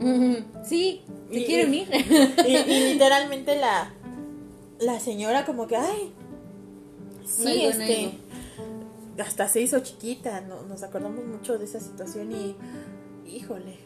Sí, 0.64 1.02
te 1.30 1.44
quiero 1.44 1.68
unir. 1.68 1.88
Y, 2.46 2.56
literalmente 2.92 3.56
la, 3.56 3.92
la 4.78 5.00
señora 5.00 5.44
como 5.44 5.66
que, 5.66 5.76
ay, 5.76 6.12
sí, 7.24 7.64
este, 7.64 8.12
hasta 9.20 9.48
se 9.48 9.60
hizo 9.60 9.80
chiquita, 9.80 10.40
no, 10.40 10.62
nos 10.62 10.82
acordamos 10.82 11.24
mucho 11.24 11.58
de 11.58 11.64
esa 11.64 11.80
situación 11.80 12.32
y 12.32 12.56
híjole, 13.26 13.78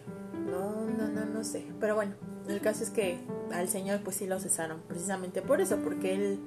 no, 0.51 0.85
no, 0.87 1.09
no, 1.09 1.25
no 1.27 1.45
sé. 1.45 1.67
Pero 1.81 1.95
bueno, 1.95 2.15
el 2.49 2.61
caso 2.61 2.83
es 2.85 2.91
que 2.91 3.19
al 3.53 3.69
señor 3.69 4.01
pues 4.03 4.17
sí 4.17 4.27
lo 4.27 4.39
cesaron, 4.41 4.81
precisamente 4.87 5.43
por 5.43 5.61
eso, 5.61 5.79
porque 5.79 6.15
él 6.15 6.41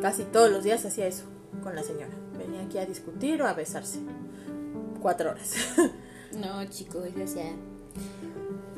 casi 0.00 0.24
todos 0.24 0.50
los 0.50 0.64
días 0.64 0.84
hacía 0.84 1.06
eso 1.06 1.24
con 1.62 1.74
la 1.74 1.82
señora. 1.82 2.21
Venía 2.46 2.62
aquí 2.62 2.78
a 2.78 2.86
discutir 2.86 3.40
o 3.42 3.46
a 3.46 3.52
besarse. 3.54 3.98
Cuatro 5.00 5.30
horas. 5.30 5.54
no, 6.32 6.64
chicos, 6.66 7.08
o 7.22 7.26
sea, 7.26 7.52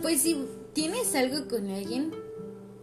pues 0.03 0.23
si 0.23 0.47
tienes 0.73 1.15
algo 1.15 1.49
con 1.49 1.71
alguien 1.71 2.13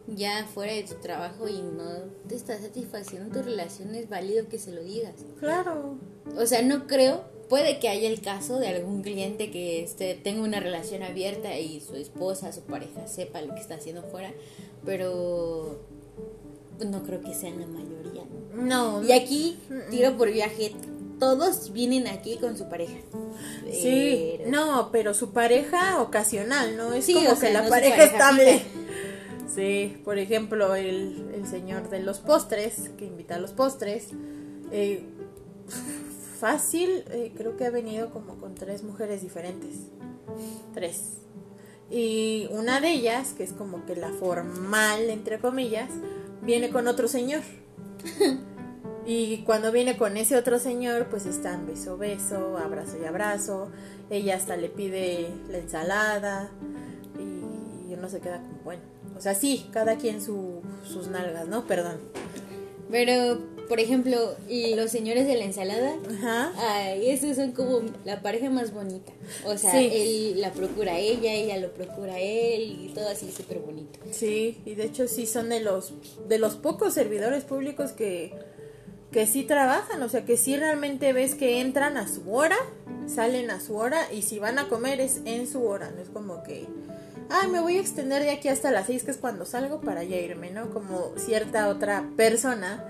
ya 0.07 0.45
fuera 0.45 0.73
de 0.73 0.83
tu 0.83 0.95
trabajo 0.95 1.47
y 1.47 1.61
no 1.61 2.03
te 2.27 2.35
está 2.35 2.59
satisfaciendo 2.59 3.33
tu 3.33 3.43
relación, 3.43 3.95
es 3.95 4.09
válido 4.09 4.47
que 4.49 4.59
se 4.59 4.71
lo 4.71 4.83
digas. 4.83 5.15
Claro. 5.39 5.97
O 6.37 6.45
sea, 6.45 6.61
no 6.61 6.87
creo 6.87 7.23
puede 7.51 7.79
que 7.79 7.89
haya 7.89 8.07
el 8.07 8.21
caso 8.21 8.59
de 8.59 8.69
algún 8.69 9.01
cliente 9.01 9.51
que 9.51 9.83
este, 9.83 10.15
tenga 10.15 10.41
una 10.41 10.61
relación 10.61 11.03
abierta 11.03 11.59
y 11.59 11.81
su 11.81 11.97
esposa, 11.97 12.53
su 12.53 12.61
pareja 12.61 13.09
sepa 13.09 13.41
lo 13.41 13.53
que 13.53 13.59
está 13.59 13.75
haciendo 13.75 14.03
fuera, 14.03 14.31
pero 14.85 15.81
no 16.85 17.03
creo 17.03 17.21
que 17.21 17.33
sean 17.33 17.59
la 17.59 17.67
mayoría. 17.67 18.23
No. 18.53 19.03
Y 19.03 19.11
aquí, 19.11 19.57
tiro 19.89 20.17
por 20.17 20.31
viaje, 20.31 20.73
todos 21.19 21.71
vienen 21.71 22.07
aquí 22.07 22.37
con 22.37 22.57
su 22.57 22.67
pareja. 22.67 22.97
Sí, 23.71 24.39
no, 24.47 24.89
pero 24.91 25.13
su 25.13 25.31
pareja 25.31 26.01
ocasional, 26.01 26.75
¿no? 26.77 26.93
Es 26.93 27.05
como 27.05 27.39
que 27.39 27.51
la 27.51 27.67
pareja, 27.67 28.03
estable. 28.03 28.61
Sí, 29.53 30.01
por 30.03 30.17
ejemplo, 30.17 30.75
el, 30.75 31.29
el, 31.35 31.45
señor 31.45 31.89
de 31.89 31.99
los 31.99 32.19
postres, 32.19 32.89
que 32.97 33.05
invita 33.05 33.35
a 33.35 33.37
los 33.37 33.51
postres, 33.51 34.07
eh, 34.71 35.03
fácil, 36.39 37.03
eh, 37.11 37.33
creo 37.35 37.57
que 37.57 37.65
ha 37.65 37.69
venido 37.69 38.11
como 38.11 38.37
con 38.37 38.55
tres 38.55 38.83
mujeres 38.83 39.21
diferentes. 39.21 39.75
Tres. 40.73 41.17
Y 41.91 42.47
una 42.51 42.79
de 42.79 42.93
ellas, 42.93 43.33
que 43.33 43.43
es 43.43 43.51
como 43.51 43.85
que 43.85 43.95
la 43.95 44.09
formal, 44.09 45.09
entre 45.09 45.39
comillas, 45.39 45.89
viene 46.41 46.69
con 46.69 46.87
otro 46.87 47.07
señor. 47.07 47.41
Y 49.05 49.39
cuando 49.39 49.71
viene 49.71 49.97
con 49.97 50.15
ese 50.15 50.37
otro 50.37 50.59
señor, 50.59 51.07
pues 51.09 51.25
están 51.25 51.65
beso, 51.65 51.97
beso, 51.97 52.57
abrazo 52.57 52.97
y 53.01 53.05
abrazo. 53.05 53.71
Ella 54.11 54.35
hasta 54.35 54.55
le 54.57 54.69
pide 54.69 55.33
la 55.49 55.57
ensalada 55.57 56.51
y 57.17 57.93
uno 57.93 58.09
se 58.09 58.19
queda 58.19 58.37
como, 58.37 58.59
bueno, 58.63 58.83
o 59.17 59.21
sea, 59.21 59.33
sí, 59.33 59.67
cada 59.71 59.97
quien 59.97 60.21
su, 60.21 60.61
sus 60.83 61.07
nalgas, 61.07 61.47
¿no? 61.47 61.65
Perdón. 61.65 61.99
Pero, 62.89 63.39
por 63.71 63.79
ejemplo, 63.79 64.35
y 64.49 64.75
los 64.75 64.91
señores 64.91 65.25
de 65.27 65.37
la 65.37 65.45
ensalada, 65.45 65.95
Ajá. 66.17 66.51
Ay, 66.57 67.09
esos 67.09 67.37
son 67.37 67.53
como 67.53 67.79
la 68.03 68.21
pareja 68.21 68.49
más 68.49 68.73
bonita. 68.73 69.13
O 69.45 69.57
sea, 69.57 69.79
él 69.79 70.41
la 70.41 70.51
procura 70.51 70.99
ella, 70.99 71.31
ella 71.31 71.55
lo 71.55 71.71
procura 71.71 72.19
él 72.19 72.79
y 72.81 72.91
todo 72.93 73.07
así 73.07 73.31
súper 73.31 73.59
bonito. 73.59 73.97
Sí, 74.11 74.59
y 74.65 74.75
de 74.75 74.83
hecho 74.83 75.07
sí 75.07 75.25
son 75.25 75.47
de 75.47 75.61
los, 75.61 75.93
de 76.27 76.37
los 76.37 76.55
pocos 76.55 76.93
servidores 76.93 77.45
públicos 77.45 77.93
que, 77.93 78.33
que 79.09 79.25
sí 79.25 79.43
trabajan, 79.43 80.03
o 80.03 80.09
sea, 80.09 80.25
que 80.25 80.35
sí 80.35 80.57
realmente 80.57 81.13
ves 81.13 81.33
que 81.33 81.61
entran 81.61 81.95
a 81.95 82.09
su 82.09 82.29
hora, 82.29 82.57
salen 83.07 83.51
a 83.51 83.61
su 83.61 83.77
hora 83.77 84.11
y 84.11 84.23
si 84.23 84.37
van 84.37 84.59
a 84.59 84.67
comer 84.67 84.99
es 84.99 85.21
en 85.23 85.47
su 85.47 85.63
hora, 85.63 85.91
no 85.91 86.01
es 86.01 86.09
como 86.09 86.43
que 86.43 86.67
ay, 87.29 87.49
me 87.49 87.61
voy 87.61 87.77
a 87.77 87.79
extender 87.79 88.21
de 88.21 88.31
aquí 88.31 88.49
hasta 88.49 88.69
las 88.69 88.87
6, 88.87 89.03
que 89.03 89.11
es 89.11 89.17
cuando 89.17 89.45
salgo 89.45 89.79
para 89.79 90.03
ya 90.03 90.17
irme, 90.17 90.51
¿no? 90.51 90.71
Como 90.71 91.13
cierta 91.15 91.69
otra 91.69 92.03
persona 92.17 92.85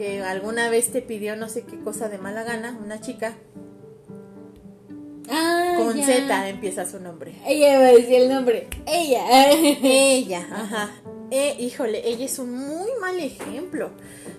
que 0.00 0.22
alguna 0.22 0.70
vez 0.70 0.90
te 0.92 1.02
pidió 1.02 1.36
no 1.36 1.50
sé 1.50 1.64
qué 1.64 1.78
cosa 1.78 2.08
de 2.08 2.16
mala 2.16 2.42
gana, 2.42 2.74
una 2.82 3.02
chica. 3.02 3.36
Ah, 5.28 5.74
con 5.76 6.02
Z 6.02 6.48
empieza 6.48 6.86
su 6.86 7.00
nombre. 7.00 7.34
Ella 7.46 7.78
va 7.78 7.88
a 7.88 7.92
decir 7.92 8.14
el 8.14 8.30
nombre. 8.30 8.66
Ella. 8.86 9.50
ella, 9.52 10.48
ajá. 10.50 10.90
Eh, 11.30 11.54
híjole, 11.58 12.08
ella 12.08 12.24
es 12.24 12.38
un 12.38 12.50
muy 12.50 12.88
mal 12.98 13.20
ejemplo. 13.20 13.90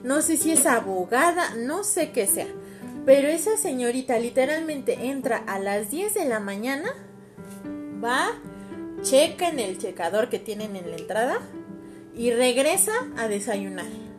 No 0.04 0.24
sé 0.24 0.36
si 0.38 0.52
es 0.52 0.66
abogada, 0.66 1.54
no 1.54 1.84
sé 1.84 2.10
qué 2.10 2.26
sea. 2.26 2.48
Pero 3.06 3.28
esa 3.28 3.56
señorita 3.56 4.18
literalmente 4.18 5.10
entra 5.10 5.38
a 5.46 5.60
las 5.60 5.92
10 5.92 6.16
de 6.16 6.26
la 6.26 6.40
mañana, 6.40 6.92
va, 8.04 8.32
checa 9.04 9.50
en 9.50 9.60
el 9.60 9.78
checador 9.78 10.28
que 10.30 10.40
tienen 10.40 10.76
en 10.76 10.90
la 10.90 10.98
entrada 10.98 11.38
y 12.16 12.32
regresa 12.32 12.94
a 13.16 13.28
desayunar. 13.28 14.11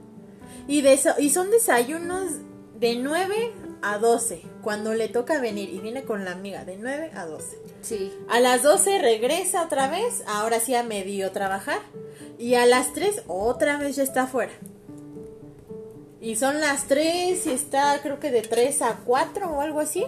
Y, 0.72 0.82
y 1.18 1.28
son 1.28 1.50
desayunos 1.50 2.30
de 2.80 2.96
9 2.96 3.52
a 3.82 3.98
12, 3.98 4.40
cuando 4.62 4.94
le 4.94 5.08
toca 5.08 5.38
venir 5.38 5.68
y 5.68 5.80
viene 5.80 6.04
con 6.04 6.24
la 6.24 6.32
amiga 6.32 6.64
de 6.64 6.78
9 6.78 7.10
a 7.14 7.26
12. 7.26 7.58
Sí. 7.82 8.10
A 8.30 8.40
las 8.40 8.62
12 8.62 8.98
regresa 8.98 9.64
otra 9.64 9.90
vez, 9.90 10.22
ahora 10.26 10.60
sí 10.60 10.74
a 10.74 10.82
medio 10.82 11.30
trabajar. 11.30 11.80
Y 12.38 12.54
a 12.54 12.64
las 12.64 12.94
3 12.94 13.24
otra 13.26 13.76
vez 13.76 13.96
ya 13.96 14.02
está 14.02 14.22
afuera. 14.22 14.52
Y 16.22 16.36
son 16.36 16.58
las 16.58 16.84
3 16.84 17.46
y 17.46 17.50
está 17.50 18.00
creo 18.02 18.18
que 18.18 18.30
de 18.30 18.40
3 18.40 18.80
a 18.80 19.00
4 19.04 19.50
o 19.50 19.60
algo 19.60 19.80
así. 19.80 20.06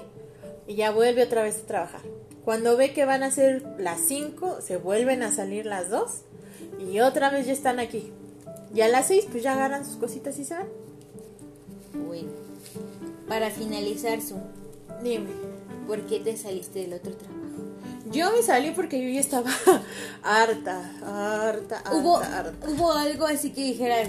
Y 0.67 0.77
ya 0.77 0.93
vuelve 0.93 1.25
otra 1.25 1.43
vez 1.43 1.59
a 1.59 1.67
trabajar. 1.67 2.01
Cuando 2.43 2.79
ve 2.79 2.95
que 2.95 3.05
van 3.05 3.23
a 3.23 3.31
ser 3.31 3.63
las 3.77 4.01
5, 4.01 4.63
se 4.63 4.79
vuelven 4.79 5.25
a 5.25 5.31
salir 5.31 5.67
las 5.67 5.91
2 5.91 6.23
y 6.79 7.01
otra 7.01 7.29
vez 7.29 7.47
ya 7.47 7.53
están 7.53 7.81
aquí. 7.81 8.15
Y 8.75 8.81
a 8.81 8.89
las 8.89 9.07
6 9.09 9.27
pues 9.31 9.43
ya 9.43 9.53
agarran 9.53 9.85
sus 9.85 9.97
cositas 9.97 10.39
y 10.39 10.45
se 10.45 10.55
van. 10.55 10.67
Bueno, 12.07 12.31
para 13.29 13.51
finalizar 13.51 14.21
su... 14.21 14.37
Dime. 15.03 15.31
¿Por 15.87 16.01
qué 16.07 16.21
te 16.21 16.37
saliste 16.37 16.81
del 16.81 16.95
otro 16.95 17.15
trabajo? 17.15 17.41
Yo 18.11 18.33
me 18.33 18.43
salí 18.43 18.71
porque 18.71 19.03
yo 19.03 19.09
ya 19.09 19.21
estaba 19.21 19.51
harta, 20.23 20.81
harta, 21.05 21.79
harta, 21.79 21.93
¿Hubo, 21.93 22.19
harta. 22.19 22.69
¿Hubo 22.69 22.93
algo 22.93 23.27
así 23.27 23.51
que 23.51 23.63
dijeras, 23.63 24.09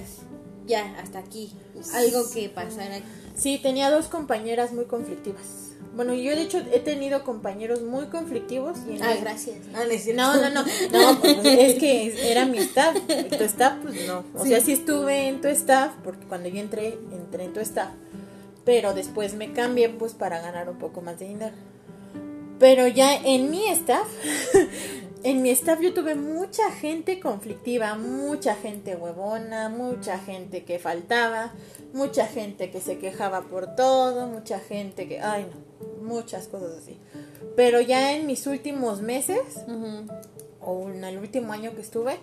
ya, 0.65 0.97
hasta 0.99 1.19
aquí? 1.19 1.53
Algo 1.93 2.29
que 2.33 2.49
pasara. 2.49 2.99
Sí, 3.35 3.59
tenía 3.61 3.91
dos 3.91 4.07
compañeras 4.07 4.71
muy 4.73 4.85
conflictivas 4.85 5.64
bueno, 5.95 6.13
yo 6.13 6.35
de 6.35 6.41
hecho 6.41 6.61
he 6.73 6.79
tenido 6.79 7.23
compañeros 7.23 7.81
muy 7.81 8.07
conflictivos. 8.07 8.79
Y 8.89 9.01
ah, 9.01 9.15
gracias. 9.19 9.57
No, 10.13 10.35
no, 10.35 10.49
no, 10.49 10.63
no, 10.91 11.19
pues, 11.21 11.37
es 11.43 11.79
que 11.79 12.31
era 12.31 12.45
mi 12.45 12.57
staff. 12.57 12.95
Tu 13.37 13.43
staff, 13.45 13.77
pues 13.81 14.05
no. 14.05 14.25
O 14.33 14.45
sea, 14.45 14.59
sí 14.59 14.73
estuve 14.73 15.27
en 15.27 15.41
tu 15.41 15.47
staff, 15.47 15.93
porque 16.03 16.25
cuando 16.25 16.49
yo 16.49 16.59
entré, 16.59 16.97
entré 17.11 17.45
en 17.45 17.53
tu 17.53 17.61
staff. 17.61 17.91
Pero 18.65 18.93
después 18.93 19.35
me 19.35 19.53
cambié, 19.53 19.89
pues, 19.89 20.13
para 20.13 20.41
ganar 20.41 20.69
un 20.69 20.77
poco 20.77 21.01
más 21.01 21.17
de 21.17 21.27
dinero. 21.27 21.55
Pero 22.59 22.87
ya 22.87 23.15
en 23.15 23.49
mi 23.51 23.67
staff, 23.69 24.07
en 25.25 25.41
mi 25.41 25.49
staff 25.49 25.81
yo 25.81 25.91
tuve 25.91 26.13
mucha 26.13 26.71
gente 26.71 27.19
conflictiva, 27.19 27.95
mucha 27.95 28.53
gente 28.53 28.95
huevona, 28.95 29.69
mucha 29.69 30.19
gente 30.19 30.63
que 30.63 30.77
faltaba, 30.77 31.51
mucha 31.93 32.27
gente 32.27 32.69
que 32.69 32.79
se 32.79 32.99
quejaba 32.99 33.41
por 33.41 33.75
todo, 33.75 34.27
mucha 34.27 34.59
gente 34.59 35.07
que, 35.07 35.19
ay 35.19 35.47
no, 35.51 36.05
muchas 36.07 36.47
cosas 36.47 36.77
así. 36.77 36.99
Pero 37.55 37.81
ya 37.81 38.15
en 38.15 38.27
mis 38.27 38.45
últimos 38.45 39.01
meses, 39.01 39.39
o 40.61 40.89
en 40.89 41.03
el 41.03 41.17
último 41.17 41.53
año 41.53 41.73
que 41.73 41.81
estuve, 41.81 42.19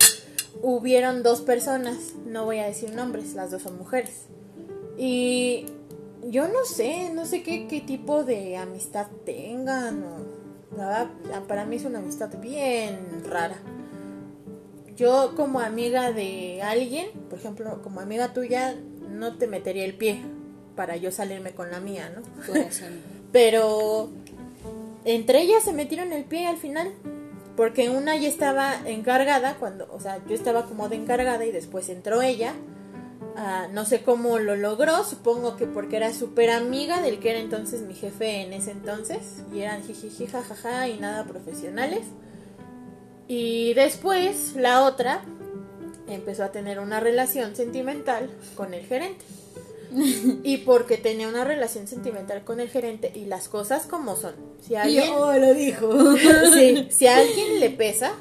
hubieron 0.63 1.25
dos 1.25 1.41
personas, 1.41 2.15
no 2.25 2.45
voy 2.45 2.61
a 2.61 2.67
decir 2.67 2.95
nombres, 2.95 3.35
las 3.35 3.51
dos 3.51 3.63
son 3.63 3.79
mujeres. 3.79 4.27
Y 4.97 5.67
yo 6.29 6.47
no 6.47 6.65
sé, 6.65 7.11
no 7.13 7.27
sé 7.27 7.43
qué, 7.43 7.67
qué 7.67 7.81
tipo 7.81 8.23
de 8.23 8.57
amistad 8.59 9.09
tengan. 9.25 10.05
Para 11.49 11.65
mí 11.65 11.77
es 11.77 11.85
una 11.85 11.99
amistad 11.99 12.31
bien 12.39 13.25
rara. 13.29 13.57
Yo 14.97 15.35
como 15.37 15.61
amiga 15.61 16.13
de 16.13 16.63
alguien, 16.63 17.11
por 17.31 17.39
ejemplo, 17.39 17.81
como 17.83 18.01
amiga 18.01 18.33
tuya, 18.33 18.77
no 19.09 19.37
te 19.37 19.47
metería 19.47 19.85
el 19.85 19.95
pie 19.95 20.23
para 20.77 20.97
yo 20.97 21.11
salirme 21.11 21.53
con 21.53 21.71
la 21.71 21.81
mía, 21.81 22.13
¿no? 22.15 22.23
Pero 23.33 24.11
entre 25.05 25.43
ellas 25.43 25.65
se 25.65 25.73
metieron 25.73 26.13
el 26.13 26.25
pie 26.25 26.47
al 26.47 26.57
final. 26.57 26.93
Porque 27.57 27.91
una 27.91 28.17
ya 28.17 28.29
estaba 28.29 28.75
encargada, 28.87 29.57
cuando, 29.57 29.87
o 29.93 30.01
sea, 30.01 30.25
yo 30.27 30.35
estaba 30.35 30.65
como 30.65 30.89
de 30.89 30.97
encargada 30.97 31.45
y 31.45 31.53
después 31.53 31.91
entró 31.91 32.23
ella. 32.23 32.55
Ah, 33.37 33.67
no 33.73 33.87
sé 33.87 34.03
cómo 34.03 34.39
lo 34.39 34.57
logró, 34.57 35.05
supongo 35.05 35.57
que 35.57 35.67
porque 35.67 35.97
era 35.97 36.13
súper 36.13 36.51
amiga 36.51 37.01
del 37.01 37.19
que 37.19 37.31
era 37.31 37.39
entonces 37.39 37.81
mi 37.81 37.95
jefe 37.95 38.43
en 38.43 38.53
ese 38.53 38.73
entonces. 38.73 39.43
Y 39.53 39.61
eran 39.61 39.83
jijiji, 39.83 40.27
jajaja 40.27 40.89
y 40.89 40.99
nada 40.99 41.25
profesionales. 41.25 42.07
Y 43.29 43.73
después 43.75 44.55
la 44.57 44.83
otra 44.83 45.23
empezó 46.09 46.45
a 46.45 46.53
tener 46.53 46.79
una 46.79 47.01
relación 47.01 47.57
sentimental 47.57 48.31
con 48.55 48.75
el 48.75 48.85
gerente. 48.85 49.25
y 50.43 50.59
porque 50.59 50.97
tenía 50.97 51.29
una 51.29 51.45
relación 51.45 51.87
sentimental 51.87 52.45
con 52.45 52.61
el 52.61 52.69
gerente 52.69 53.13
y 53.15 53.27
las 53.27 53.49
cosas 53.49 53.87
como 53.87 54.17
son. 54.17 54.35
Si 54.67 54.75
alguien 54.75 55.11
oh, 55.15 55.33
lo 55.35 55.55
dijo. 55.55 56.17
si 56.91 57.07
a 57.07 57.17
alguien 57.17 57.61
le 57.61 57.71
pesa, 57.71 58.13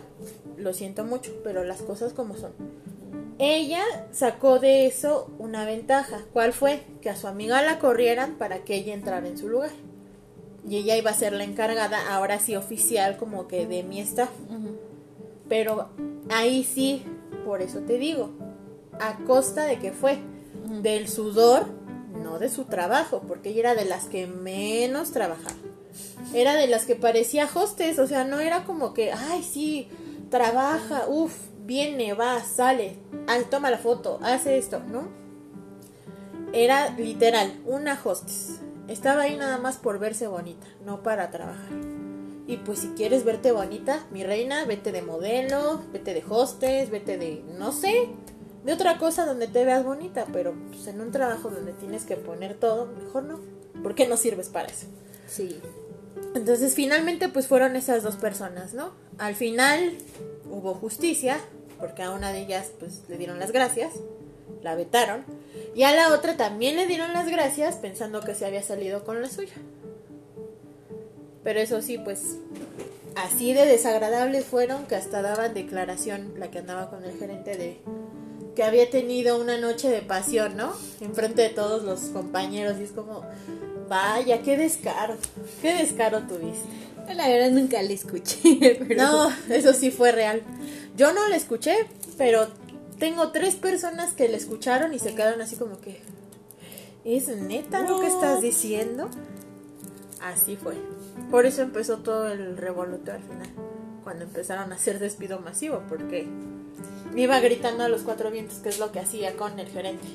lo 0.58 0.74
siento 0.74 1.04
mucho, 1.04 1.32
pero 1.44 1.64
las 1.64 1.82
cosas 1.82 2.14
como 2.14 2.36
son. 2.36 2.52
Ella 3.44 3.84
sacó 4.12 4.60
de 4.60 4.86
eso 4.86 5.32
una 5.40 5.66
ventaja. 5.66 6.20
¿Cuál 6.32 6.54
fue? 6.54 6.84
Que 7.02 7.10
a 7.10 7.16
su 7.16 7.28
amiga 7.28 7.64
la 7.64 7.80
corrieran 7.80 8.36
para 8.36 8.64
que 8.64 8.76
ella 8.76 8.94
entrara 8.94 9.28
en 9.28 9.36
su 9.36 9.50
lugar. 9.50 9.72
Y 10.70 10.78
ella 10.78 10.96
iba 10.96 11.10
a 11.10 11.16
ser 11.16 11.34
la 11.34 11.44
encargada, 11.44 12.14
ahora 12.14 12.38
sí 12.38 12.56
oficial, 12.56 13.18
como 13.18 13.48
que 13.48 13.66
de 13.66 13.82
mi 13.82 14.00
staff. 14.00 14.30
Pero 15.50 15.90
ahí 16.30 16.64
sí, 16.64 17.04
por 17.44 17.64
eso 17.64 17.80
te 17.80 17.98
digo, 17.98 18.30
a 19.00 19.18
costa 19.26 19.66
de 19.66 19.80
que 19.80 19.92
fue 19.92 20.20
del 20.84 21.10
sudor, 21.10 21.66
no 22.22 22.38
de 22.38 22.48
su 22.48 22.66
trabajo, 22.66 23.24
porque 23.28 23.50
ella 23.50 23.72
era 23.72 23.76
de 23.76 23.86
las 23.86 24.06
que 24.06 24.28
menos 24.28 25.14
trabajaba. 25.14 25.58
Era 26.36 26.54
de 26.54 26.68
las 26.68 26.86
que 26.86 26.96
parecía 26.96 27.50
hostes, 27.52 27.98
o 27.98 28.06
sea, 28.06 28.24
no 28.24 28.40
era 28.40 28.66
como 28.66 28.94
que, 28.94 29.12
ay, 29.12 29.42
sí, 29.42 29.88
trabaja, 30.30 31.08
uff, 31.08 31.51
viene, 31.66 32.14
va, 32.14 32.44
sale, 32.44 32.98
toma 33.50 33.70
la 33.70 33.78
foto, 33.78 34.20
hace 34.22 34.58
esto, 34.58 34.80
¿no? 34.80 35.10
Era 36.54 36.90
literal, 36.98 37.62
una 37.66 38.00
hostess. 38.04 38.60
Estaba 38.88 39.24
ahí 39.24 39.38
nada 39.38 39.58
más 39.58 39.78
por 39.78 40.00
verse 40.00 40.28
bonita, 40.28 40.68
no 40.86 41.02
para 41.02 41.32
trabajar. 41.32 41.72
Y 42.48 42.58
pues 42.58 42.80
si 42.80 42.90
quieres 42.90 43.24
verte 43.24 43.52
bonita, 43.52 44.06
mi 44.12 44.24
reina, 44.24 44.66
vete 44.66 44.92
de 44.92 45.02
modelo, 45.02 45.82
vete 45.94 46.14
de 46.14 46.24
hostess, 46.28 46.90
vete 46.90 47.18
de, 47.18 47.44
no 47.58 47.72
sé, 47.72 48.10
de 48.66 48.74
otra 48.74 48.98
cosa 48.98 49.26
donde 49.26 49.48
te 49.48 49.64
veas 49.64 49.84
bonita, 49.84 50.28
pero 50.34 50.54
pues, 50.68 50.88
en 50.88 51.00
un 51.00 51.12
trabajo 51.12 51.50
donde 51.50 51.74
tienes 51.74 52.04
que 52.04 52.18
poner 52.18 52.56
todo, 52.56 52.88
mejor 52.88 53.24
no. 53.24 53.40
¿Por 53.82 53.96
qué 53.96 54.08
no 54.08 54.18
sirves 54.18 54.50
para 54.50 54.68
eso? 54.68 54.88
Sí. 55.28 55.60
Entonces 56.36 56.76
finalmente 56.76 57.30
pues 57.30 57.48
fueron 57.48 57.76
esas 57.76 58.04
dos 58.04 58.16
personas, 58.16 58.74
¿no? 58.74 58.92
Al 59.22 59.36
final 59.36 60.00
hubo 60.50 60.74
justicia, 60.74 61.38
porque 61.80 62.02
a 62.02 62.10
una 62.10 62.32
de 62.32 62.40
ellas 62.40 62.72
pues 62.80 63.04
le 63.08 63.20
dieron 63.20 63.38
las 63.38 63.52
gracias, 63.52 63.94
la 64.64 64.74
vetaron, 64.74 65.24
y 65.76 65.84
a 65.84 65.92
la 65.96 66.12
otra 66.12 66.38
también 66.38 66.76
le 66.76 66.88
dieron 66.88 67.14
las 67.14 67.28
gracias 67.28 67.76
pensando 67.76 68.22
que 68.22 68.34
se 68.34 68.48
había 68.48 68.64
salido 68.64 69.06
con 69.06 69.22
la 69.22 69.30
suya. 69.30 69.54
Pero 71.44 71.60
eso 71.60 71.84
sí, 71.84 72.00
pues 72.00 72.38
así 73.16 73.54
de 73.54 73.68
desagradables 73.68 74.44
fueron 74.44 74.88
que 74.88 74.96
hasta 74.96 75.22
daban 75.22 75.54
declaración 75.54 76.34
la 76.40 76.50
que 76.50 76.58
andaba 76.58 76.90
con 76.90 77.06
el 77.06 77.16
gerente 77.16 77.58
de 77.58 77.78
que 78.56 78.64
había 78.64 78.90
tenido 78.90 79.40
una 79.40 79.60
noche 79.60 79.92
de 79.92 80.02
pasión, 80.02 80.58
¿no? 80.58 80.74
Enfrente 81.00 81.44
de 81.44 81.50
todos 81.50 81.84
los 81.84 82.00
compañeros 82.10 82.80
y 82.80 82.86
es 82.86 82.92
como, 82.92 83.22
vaya, 83.88 84.42
qué 84.42 84.58
descaro, 84.58 85.16
qué 85.62 85.76
descaro 85.76 86.22
tuviste. 86.22 86.68
La 87.14 87.28
verdad 87.28 87.52
nunca 87.52 87.82
la 87.82 87.92
escuché. 87.92 88.40
Pero... 88.88 89.02
No, 89.02 89.30
eso 89.50 89.74
sí 89.74 89.92
fue 89.92 90.12
real. 90.12 90.42
Yo 90.96 91.14
no 91.14 91.28
la 91.30 91.36
escuché, 91.36 91.88
pero 92.18 92.48
tengo 93.00 93.32
tres 93.32 93.56
personas 93.56 94.14
que 94.14 94.28
la 94.28 94.38
escucharon 94.38 94.94
y 94.94 95.00
se 95.00 95.16
quedaron 95.16 95.42
así 95.42 95.56
como 95.56 95.80
que, 95.80 96.02
¿es 97.06 97.30
neta 97.30 97.82
lo 97.82 98.00
que 98.00 98.08
estás 98.08 98.42
diciendo? 98.42 99.10
Así 100.22 100.58
fue. 100.58 100.76
Por 101.32 101.46
eso 101.46 101.62
empezó 101.62 102.00
todo 102.00 102.28
el 102.28 102.58
revoluto 102.58 103.12
al 103.12 103.24
final, 103.24 103.50
cuando 104.04 104.26
empezaron 104.26 104.72
a 104.72 104.76
hacer 104.76 105.00
despido 105.00 105.40
masivo, 105.40 105.82
porque 105.88 106.28
me 107.14 107.22
iba 107.22 107.40
gritando 107.40 107.84
a 107.84 107.90
los 107.90 108.02
cuatro 108.02 108.30
vientos, 108.30 108.58
que 108.58 108.70
es 108.70 108.78
lo 108.78 108.92
que 108.92 109.00
hacía 109.00 109.36
con 109.36 109.58
el 109.60 109.68
gerente. 109.68 110.08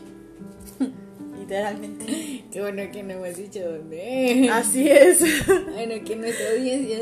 Literalmente. 1.46 2.44
Qué 2.52 2.60
bueno 2.60 2.82
que 2.92 3.02
no 3.04 3.12
hemos 3.14 3.36
dicho 3.36 3.60
dónde. 3.60 4.50
Así 4.52 4.88
es. 4.90 5.20
Bueno, 5.46 6.04
que 6.04 6.16
nuestra 6.16 6.50
audiencia 6.50 6.98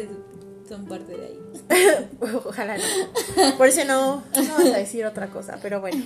son 0.69 0.87
parte 0.87 1.17
de 1.17 1.27
ahí. 1.27 2.09
Ojalá 2.45 2.77
no. 2.77 3.57
Por 3.57 3.69
eso 3.69 3.85
no, 3.87 4.17
no 4.17 4.49
vamos 4.49 4.75
a 4.75 4.79
decir 4.79 5.07
otra 5.07 5.29
cosa, 5.29 5.59
pero 5.63 5.81
bueno. 5.81 6.05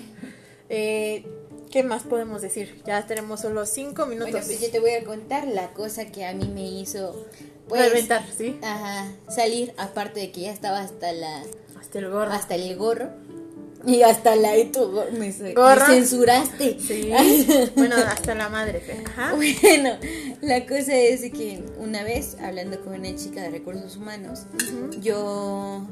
Eh, 0.68 1.26
¿Qué 1.70 1.82
más 1.82 2.04
podemos 2.04 2.40
decir? 2.40 2.80
Ya 2.86 3.06
tenemos 3.06 3.40
solo 3.40 3.66
cinco 3.66 4.06
minutos. 4.06 4.30
Bueno, 4.30 4.46
pues 4.46 4.60
yo 4.60 4.70
te 4.70 4.80
voy 4.80 4.92
a 4.92 5.04
contar 5.04 5.46
la 5.46 5.72
cosa 5.72 6.06
que 6.06 6.24
a 6.24 6.32
mí 6.32 6.48
me 6.48 6.66
hizo 6.66 7.26
pues, 7.68 7.82
reventar, 7.82 8.24
¿sí? 8.36 8.58
Ajá, 8.62 9.12
salir, 9.28 9.74
aparte 9.76 10.20
de 10.20 10.30
que 10.30 10.42
ya 10.42 10.52
estaba 10.52 10.80
hasta 10.80 11.12
la 11.12 11.42
hasta 11.78 11.98
el 11.98 12.10
gorro. 12.10 12.32
Hasta 12.32 12.54
el 12.54 12.76
gorro. 12.76 13.10
Y 13.86 14.02
hasta 14.02 14.36
la 14.36 14.56
y 14.56 14.70
tu 14.70 14.90
me, 15.12 15.18
me 15.18 15.32
censuraste. 15.32 16.78
Sí. 16.80 17.10
bueno, 17.76 17.96
hasta 17.96 18.34
la 18.34 18.48
madre. 18.48 18.82
Ajá. 19.06 19.34
Bueno, 19.34 19.90
la 20.42 20.66
cosa 20.66 20.94
es 20.94 21.20
que 21.32 21.62
una 21.78 22.02
vez 22.02 22.36
hablando 22.42 22.80
con 22.80 22.94
una 22.94 23.14
chica 23.14 23.42
de 23.42 23.50
recursos 23.50 23.96
humanos, 23.96 24.46
yo 25.00 25.86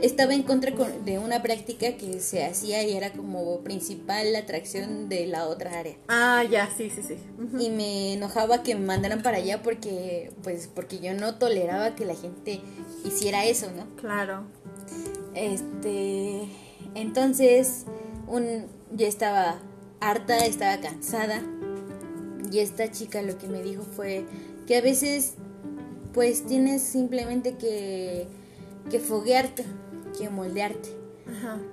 estaba 0.00 0.34
en 0.34 0.42
contra 0.42 0.72
de 1.04 1.18
una 1.18 1.42
práctica 1.42 1.96
que 1.96 2.20
se 2.20 2.44
hacía 2.44 2.82
y 2.82 2.96
era 2.96 3.12
como 3.12 3.60
principal 3.60 4.34
atracción 4.34 5.08
de 5.08 5.26
la 5.26 5.46
otra 5.46 5.78
área. 5.78 5.96
Ah, 6.08 6.44
ya, 6.48 6.68
sí, 6.76 6.90
sí, 6.90 7.02
sí. 7.02 7.16
Y 7.58 7.70
me 7.70 8.14
enojaba 8.14 8.62
que 8.62 8.74
me 8.74 8.86
mandaran 8.86 9.22
para 9.22 9.38
allá 9.38 9.62
porque, 9.62 10.32
pues, 10.42 10.68
porque 10.72 10.98
yo 10.98 11.14
no 11.14 11.36
toleraba 11.36 11.94
que 11.94 12.04
la 12.04 12.14
gente 12.14 12.60
hiciera 13.04 13.44
eso, 13.44 13.70
¿no? 13.76 13.86
Claro. 13.96 14.44
Este, 15.34 16.48
entonces, 16.94 17.84
un, 18.26 18.66
yo 18.92 19.06
estaba 19.06 19.60
harta, 20.00 20.44
estaba 20.44 20.80
cansada 20.80 21.42
y 22.50 22.58
esta 22.58 22.90
chica 22.90 23.22
lo 23.22 23.38
que 23.38 23.48
me 23.48 23.62
dijo 23.62 23.82
fue 23.82 24.24
que 24.66 24.76
a 24.76 24.80
veces, 24.80 25.34
pues, 26.12 26.44
tienes 26.46 26.82
simplemente 26.82 27.56
que 27.56 28.26
que 28.90 29.00
foguearte, 29.00 29.64
que 30.18 30.28
moldearte. 30.28 31.00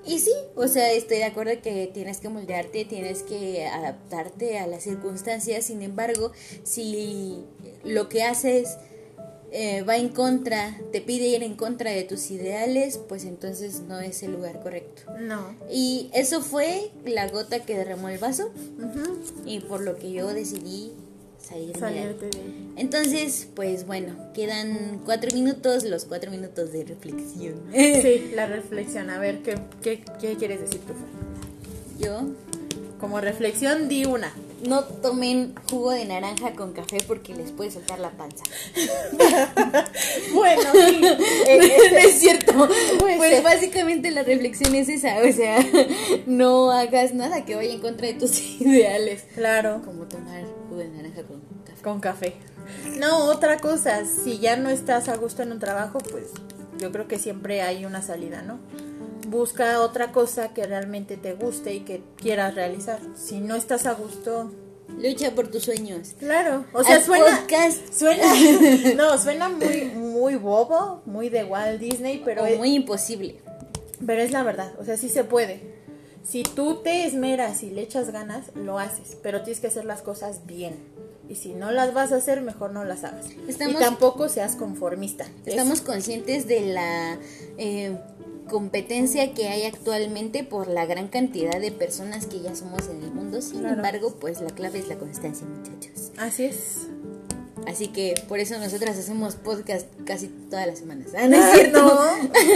Y 0.05 0.19
sí, 0.19 0.31
o 0.55 0.67
sea, 0.67 0.91
estoy 0.93 1.17
de 1.17 1.25
acuerdo 1.25 1.51
que 1.61 1.89
tienes 1.93 2.19
que 2.19 2.29
moldearte, 2.29 2.85
tienes 2.85 3.23
que 3.23 3.65
adaptarte 3.67 4.57
a 4.57 4.67
las 4.67 4.83
circunstancias, 4.83 5.65
sin 5.65 5.81
embargo, 5.81 6.31
si 6.63 7.43
lo 7.83 8.07
que 8.07 8.23
haces 8.23 8.77
eh, 9.51 9.83
va 9.83 9.97
en 9.97 10.09
contra, 10.09 10.79
te 10.91 11.01
pide 11.01 11.27
ir 11.27 11.43
en 11.43 11.55
contra 11.55 11.91
de 11.91 12.03
tus 12.03 12.31
ideales, 12.31 12.97
pues 12.97 13.25
entonces 13.25 13.81
no 13.87 13.99
es 13.99 14.23
el 14.23 14.33
lugar 14.33 14.61
correcto. 14.61 15.03
No. 15.19 15.55
Y 15.71 16.09
eso 16.13 16.41
fue 16.41 16.91
la 17.05 17.27
gota 17.27 17.59
que 17.65 17.77
derramó 17.77 18.09
el 18.09 18.19
vaso 18.19 18.51
y 19.45 19.59
por 19.59 19.81
lo 19.81 19.97
que 19.97 20.11
yo 20.11 20.27
decidí 20.27 20.91
entonces, 22.75 23.47
pues 23.55 23.85
bueno, 23.87 24.15
quedan 24.33 25.01
cuatro 25.03 25.31
minutos, 25.33 25.83
los 25.83 26.05
cuatro 26.05 26.31
minutos 26.31 26.71
de 26.71 26.85
reflexión. 26.85 27.55
Sí, 27.73 28.31
la 28.35 28.45
reflexión. 28.45 29.09
A 29.09 29.19
ver, 29.19 29.39
¿qué, 29.39 29.57
qué, 29.81 30.03
qué 30.21 30.35
quieres 30.35 30.61
decir 30.61 30.81
tú? 30.81 30.93
Yo. 32.03 32.21
Como 32.99 33.21
reflexión, 33.21 33.87
di 33.87 34.05
una. 34.05 34.31
No 34.65 34.83
tomen 34.83 35.55
jugo 35.69 35.91
de 35.91 36.05
naranja 36.05 36.53
con 36.53 36.73
café 36.73 36.97
porque 37.07 37.33
les 37.33 37.51
puede 37.51 37.71
soltar 37.71 37.99
la 37.99 38.11
panza. 38.11 38.43
bueno, 40.33 40.61
sí, 40.73 41.01
es, 41.47 42.19
cierto. 42.19 42.67
Pues 42.99 43.43
básicamente 43.43 44.11
la 44.11 44.23
reflexión 44.23 44.75
es 44.75 44.89
esa, 44.89 45.17
o 45.19 45.31
sea, 45.31 45.59
no 46.25 46.71
hagas 46.71 47.13
nada 47.13 47.45
que 47.45 47.55
vaya 47.55 47.73
en 47.73 47.79
contra 47.79 48.07
de 48.07 48.13
tus 48.13 48.39
ideales. 48.61 49.25
Claro. 49.35 49.81
Como 49.85 50.05
tomar 50.05 50.43
jugo 50.67 50.77
de 50.77 50.89
naranja 50.89 51.23
con 51.23 51.39
café. 51.65 51.81
Con 51.81 51.99
café. 51.99 52.33
No, 52.99 53.25
otra 53.25 53.57
cosa, 53.57 54.03
si 54.05 54.39
ya 54.39 54.57
no 54.57 54.69
estás 54.69 55.07
a 55.09 55.15
gusto 55.15 55.41
en 55.41 55.51
un 55.53 55.59
trabajo, 55.59 55.99
pues 55.99 56.25
yo 56.79 56.91
creo 56.91 57.07
que 57.07 57.17
siempre 57.17 57.61
hay 57.61 57.85
una 57.85 58.01
salida, 58.01 58.41
¿no? 58.41 58.59
Busca 59.29 59.81
otra 59.81 60.11
cosa 60.11 60.49
que 60.53 60.65
realmente 60.65 61.17
te 61.17 61.33
guste 61.33 61.73
y 61.73 61.81
que 61.81 62.01
quieras 62.17 62.55
realizar. 62.55 62.99
Si 63.15 63.39
no 63.39 63.55
estás 63.55 63.85
a 63.85 63.93
gusto, 63.93 64.51
lucha 64.97 65.31
por 65.35 65.49
tus 65.49 65.63
sueños. 65.63 66.15
Claro, 66.19 66.65
o 66.73 66.83
sea, 66.83 67.01
suena 67.01 67.45
suena 67.91 68.25
no, 68.95 69.17
suena 69.17 69.49
muy 69.49 69.85
muy 69.95 70.35
bobo, 70.35 71.01
muy 71.05 71.29
de 71.29 71.43
Walt 71.43 71.79
Disney, 71.79 72.21
pero 72.23 72.45
es, 72.45 72.57
muy 72.57 72.73
imposible. 72.73 73.41
Pero 74.05 74.21
es 74.21 74.31
la 74.31 74.43
verdad, 74.43 74.73
o 74.79 74.85
sea, 74.85 74.97
sí 74.97 75.09
se 75.09 75.23
puede. 75.23 75.79
Si 76.23 76.43
tú 76.43 76.81
te 76.83 77.05
esmeras 77.05 77.63
y 77.63 77.69
le 77.69 77.81
echas 77.81 78.11
ganas, 78.11 78.47
lo 78.55 78.77
haces, 78.77 79.17
pero 79.23 79.41
tienes 79.41 79.59
que 79.59 79.67
hacer 79.67 79.85
las 79.85 80.01
cosas 80.01 80.45
bien. 80.45 80.75
Y 81.27 81.35
si 81.35 81.53
no 81.53 81.71
las 81.71 81.93
vas 81.93 82.11
a 82.11 82.15
hacer, 82.15 82.41
mejor 82.41 82.71
no 82.71 82.83
las 82.83 83.03
hagas. 83.03 83.27
y 83.47 83.73
tampoco 83.75 84.29
seas 84.29 84.55
conformista. 84.55 85.27
Estamos 85.45 85.81
conscientes 85.81 86.47
de 86.47 86.61
la 86.61 87.19
eh, 87.57 87.97
competencia 88.49 89.33
que 89.33 89.47
hay 89.47 89.63
actualmente 89.63 90.43
por 90.43 90.67
la 90.67 90.85
gran 90.85 91.07
cantidad 91.07 91.59
de 91.59 91.71
personas 91.71 92.25
que 92.25 92.41
ya 92.41 92.55
somos 92.55 92.87
en 92.89 93.03
el 93.03 93.11
mundo. 93.11 93.41
Sin 93.41 93.65
embargo, 93.65 94.15
pues 94.19 94.41
la 94.41 94.49
clave 94.49 94.79
es 94.79 94.87
la 94.87 94.97
constancia, 94.97 95.47
muchachos. 95.47 96.11
Así 96.17 96.45
es. 96.45 96.87
Así 97.67 97.89
que 97.89 98.15
por 98.27 98.39
eso 98.39 98.57
nosotras 98.57 98.97
hacemos 98.97 99.35
podcast 99.35 99.87
casi 100.05 100.27
todas 100.27 100.65
las 100.65 100.79
semanas. 100.79 101.09
Ah, 101.17 101.27
no 101.29 101.35
es 101.35 101.53
cierto. 101.53 101.99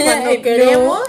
cuando 0.04 0.30
queremos, 0.42 1.00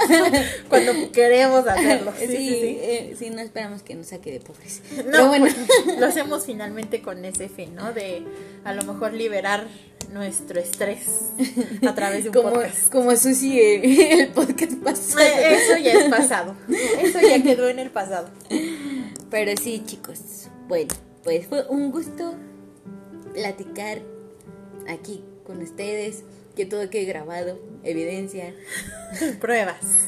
cuando 0.70 1.12
queremos 1.12 1.68
hacerlo. 1.68 2.14
Sí, 2.26 2.28
sí, 2.28 2.78
eh, 2.82 3.16
sí. 3.18 3.30
no 3.30 3.42
esperamos 3.42 3.82
que 3.84 3.96
nos 3.96 4.08
saque 4.08 4.32
de 4.32 4.40
pobres. 4.40 4.82
No, 5.08 5.28
bueno, 5.28 5.48
pues, 5.48 6.00
lo 6.00 6.06
hacemos 6.06 6.46
finalmente 6.46 7.02
con 7.02 7.24
ese 7.26 7.50
fin, 7.50 7.76
¿no? 7.76 7.94
De 7.94 8.24
a 8.64 8.74
lo 8.74 8.84
mejor 8.84 9.14
liberar 9.14 9.68
nuestro 10.10 10.60
estrés 10.60 11.32
a 11.88 11.96
través 11.96 12.24
de 12.24 12.30
un 12.30 12.36
como, 12.36 12.52
podcast. 12.52 12.92
Como 12.92 13.16
Susi 13.16 13.60
eh, 13.60 14.22
el 14.22 14.28
podcast 14.30 14.74
pasado. 14.84 15.22
Eh, 15.22 15.56
eso 15.56 15.78
ya 15.78 15.94
es 15.94 16.10
pasado. 16.10 16.56
Eso 17.02 17.20
ya 17.22 17.42
quedó 17.42 17.70
en 17.70 17.80
el 17.80 17.90
pasado. 17.92 18.30
Pero 19.30 19.52
sí, 19.62 19.84
chicos. 19.86 20.50
Bueno, 20.68 20.94
pues 21.24 21.48
fue 21.48 21.66
un 21.68 21.92
gusto 21.92 22.36
platicar 23.34 24.02
aquí 24.88 25.24
con 25.46 25.62
ustedes, 25.62 26.24
que 26.56 26.66
todo 26.66 26.90
quede 26.90 27.06
grabado, 27.06 27.60
evidencia. 27.84 28.54
Pruebas. 29.40 30.08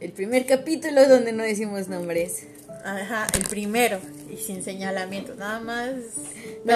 El 0.00 0.12
primer 0.12 0.46
capítulo 0.46 1.08
donde 1.08 1.32
no 1.32 1.42
decimos 1.42 1.88
nombres. 1.88 2.46
Ajá, 2.86 3.26
el 3.34 3.42
primero 3.48 3.98
y 4.32 4.36
sin 4.36 4.62
señalamiento, 4.62 5.34
nada 5.34 5.58
más 5.58 5.90
no, 6.64 6.74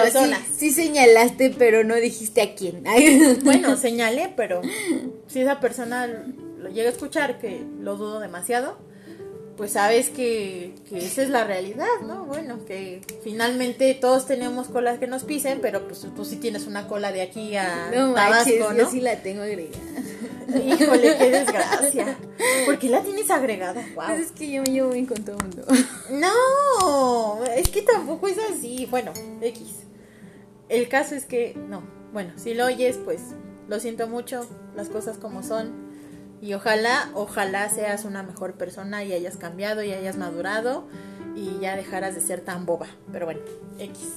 Sí, 0.57 0.71
señalaste, 0.71 1.55
pero 1.57 1.85
no 1.85 1.95
dijiste 1.95 2.41
a 2.41 2.53
quién. 2.53 2.83
Bueno, 3.43 3.77
señalé, 3.77 4.33
pero 4.35 4.61
si 5.27 5.41
esa 5.41 5.61
persona 5.61 6.07
lo 6.07 6.69
llega 6.69 6.89
a 6.89 6.91
escuchar, 6.91 7.39
que 7.39 7.63
lo 7.79 7.95
dudo 7.95 8.19
demasiado, 8.19 8.77
pues 9.55 9.71
sabes 9.71 10.09
que, 10.09 10.73
esa 10.91 11.23
es 11.23 11.29
la 11.29 11.45
realidad, 11.45 11.87
¿no? 12.05 12.25
Bueno, 12.25 12.65
que 12.65 13.01
finalmente 13.23 13.93
todos 13.93 14.25
tenemos 14.25 14.67
colas 14.67 14.99
que 14.99 15.07
nos 15.07 15.23
pisen, 15.23 15.59
pero 15.61 15.87
pues 15.87 16.05
tú 16.15 16.25
sí 16.25 16.37
tienes 16.37 16.67
una 16.67 16.87
cola 16.87 17.11
de 17.11 17.21
aquí 17.21 17.55
a 17.55 17.89
no, 17.95 18.13
Tabasco, 18.13 18.71
¿no? 18.71 18.77
Yo 18.77 18.89
sí 18.89 18.99
la 18.99 19.17
tengo 19.17 19.43
agregada. 19.43 19.77
Híjole, 20.59 21.17
qué 21.17 21.29
desgracia. 21.29 22.17
¿Por 22.65 22.79
qué 22.79 22.89
la 22.89 23.01
tienes 23.01 23.29
agregada? 23.29 23.81
Wow. 23.95 24.05
Pues 24.07 24.19
es 24.19 24.31
que 24.31 24.51
yo 24.51 24.61
me 24.61 24.71
llevo 24.71 24.91
bien 24.91 25.05
con 25.05 25.23
todo 25.23 25.37
el 25.37 25.43
mundo. 25.43 25.65
No, 26.09 27.43
es 27.45 27.69
que 27.69 27.81
tampoco 27.81 28.27
es 28.27 28.37
así. 28.37 28.87
Bueno, 28.89 29.13
X. 29.41 29.67
El 30.69 30.87
caso 30.87 31.15
es 31.15 31.25
que, 31.25 31.57
no. 31.67 31.83
Bueno, 32.13 32.33
si 32.37 32.53
lo 32.53 32.65
oyes, 32.65 32.97
pues 33.03 33.21
lo 33.67 33.79
siento 33.79 34.07
mucho, 34.07 34.47
las 34.75 34.89
cosas 34.89 35.17
como 35.17 35.43
son 35.43 35.91
y 36.41 36.55
ojalá, 36.55 37.11
ojalá 37.13 37.69
seas 37.69 38.03
una 38.03 38.23
mejor 38.23 38.55
persona 38.55 39.03
y 39.03 39.13
hayas 39.13 39.37
cambiado 39.37 39.83
y 39.83 39.93
hayas 39.93 40.17
madurado 40.17 40.87
y 41.35 41.59
ya 41.59 41.75
dejaras 41.75 42.15
de 42.15 42.21
ser 42.21 42.41
tan 42.41 42.65
boba. 42.65 42.87
Pero 43.11 43.25
bueno, 43.25 43.41
X. 43.77 44.13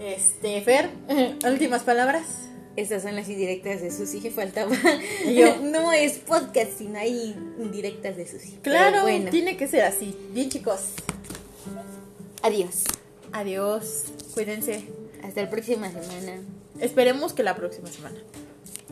Este, 0.00 0.60
Fer, 0.62 0.90
últimas 1.44 1.82
palabras. 1.82 2.49
Estas 2.76 3.02
son 3.02 3.16
las 3.16 3.28
indirectas 3.28 3.80
de 3.80 3.90
Susi, 3.90 4.30
faltaba. 4.30 4.74
Yo. 5.26 5.56
no 5.62 5.92
es 5.92 6.18
podcast, 6.18 6.78
sino 6.78 6.98
hay 6.98 7.36
indirectas 7.58 8.16
de 8.16 8.26
Susi. 8.26 8.58
Claro, 8.62 9.02
bueno, 9.02 9.30
tiene 9.30 9.56
que 9.56 9.66
ser 9.66 9.82
así. 9.82 10.16
Bien, 10.32 10.48
chicos. 10.48 10.94
adiós. 12.42 12.84
Adiós. 13.32 14.04
Cuídense. 14.34 14.84
Hasta 15.22 15.42
la 15.42 15.50
próxima 15.50 15.90
semana. 15.90 16.42
Esperemos 16.80 17.32
que 17.32 17.42
la 17.42 17.56
próxima 17.56 17.88
semana. 17.88 18.18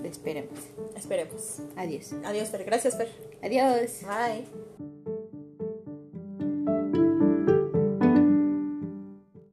Esperemos. 0.04 0.58
Esperemos. 0.96 1.58
Adiós. 1.76 2.12
Adiós, 2.24 2.48
Fer. 2.50 2.64
Gracias, 2.64 2.96
Fer. 2.96 3.08
Adiós. 3.42 4.02
Bye. 4.02 4.97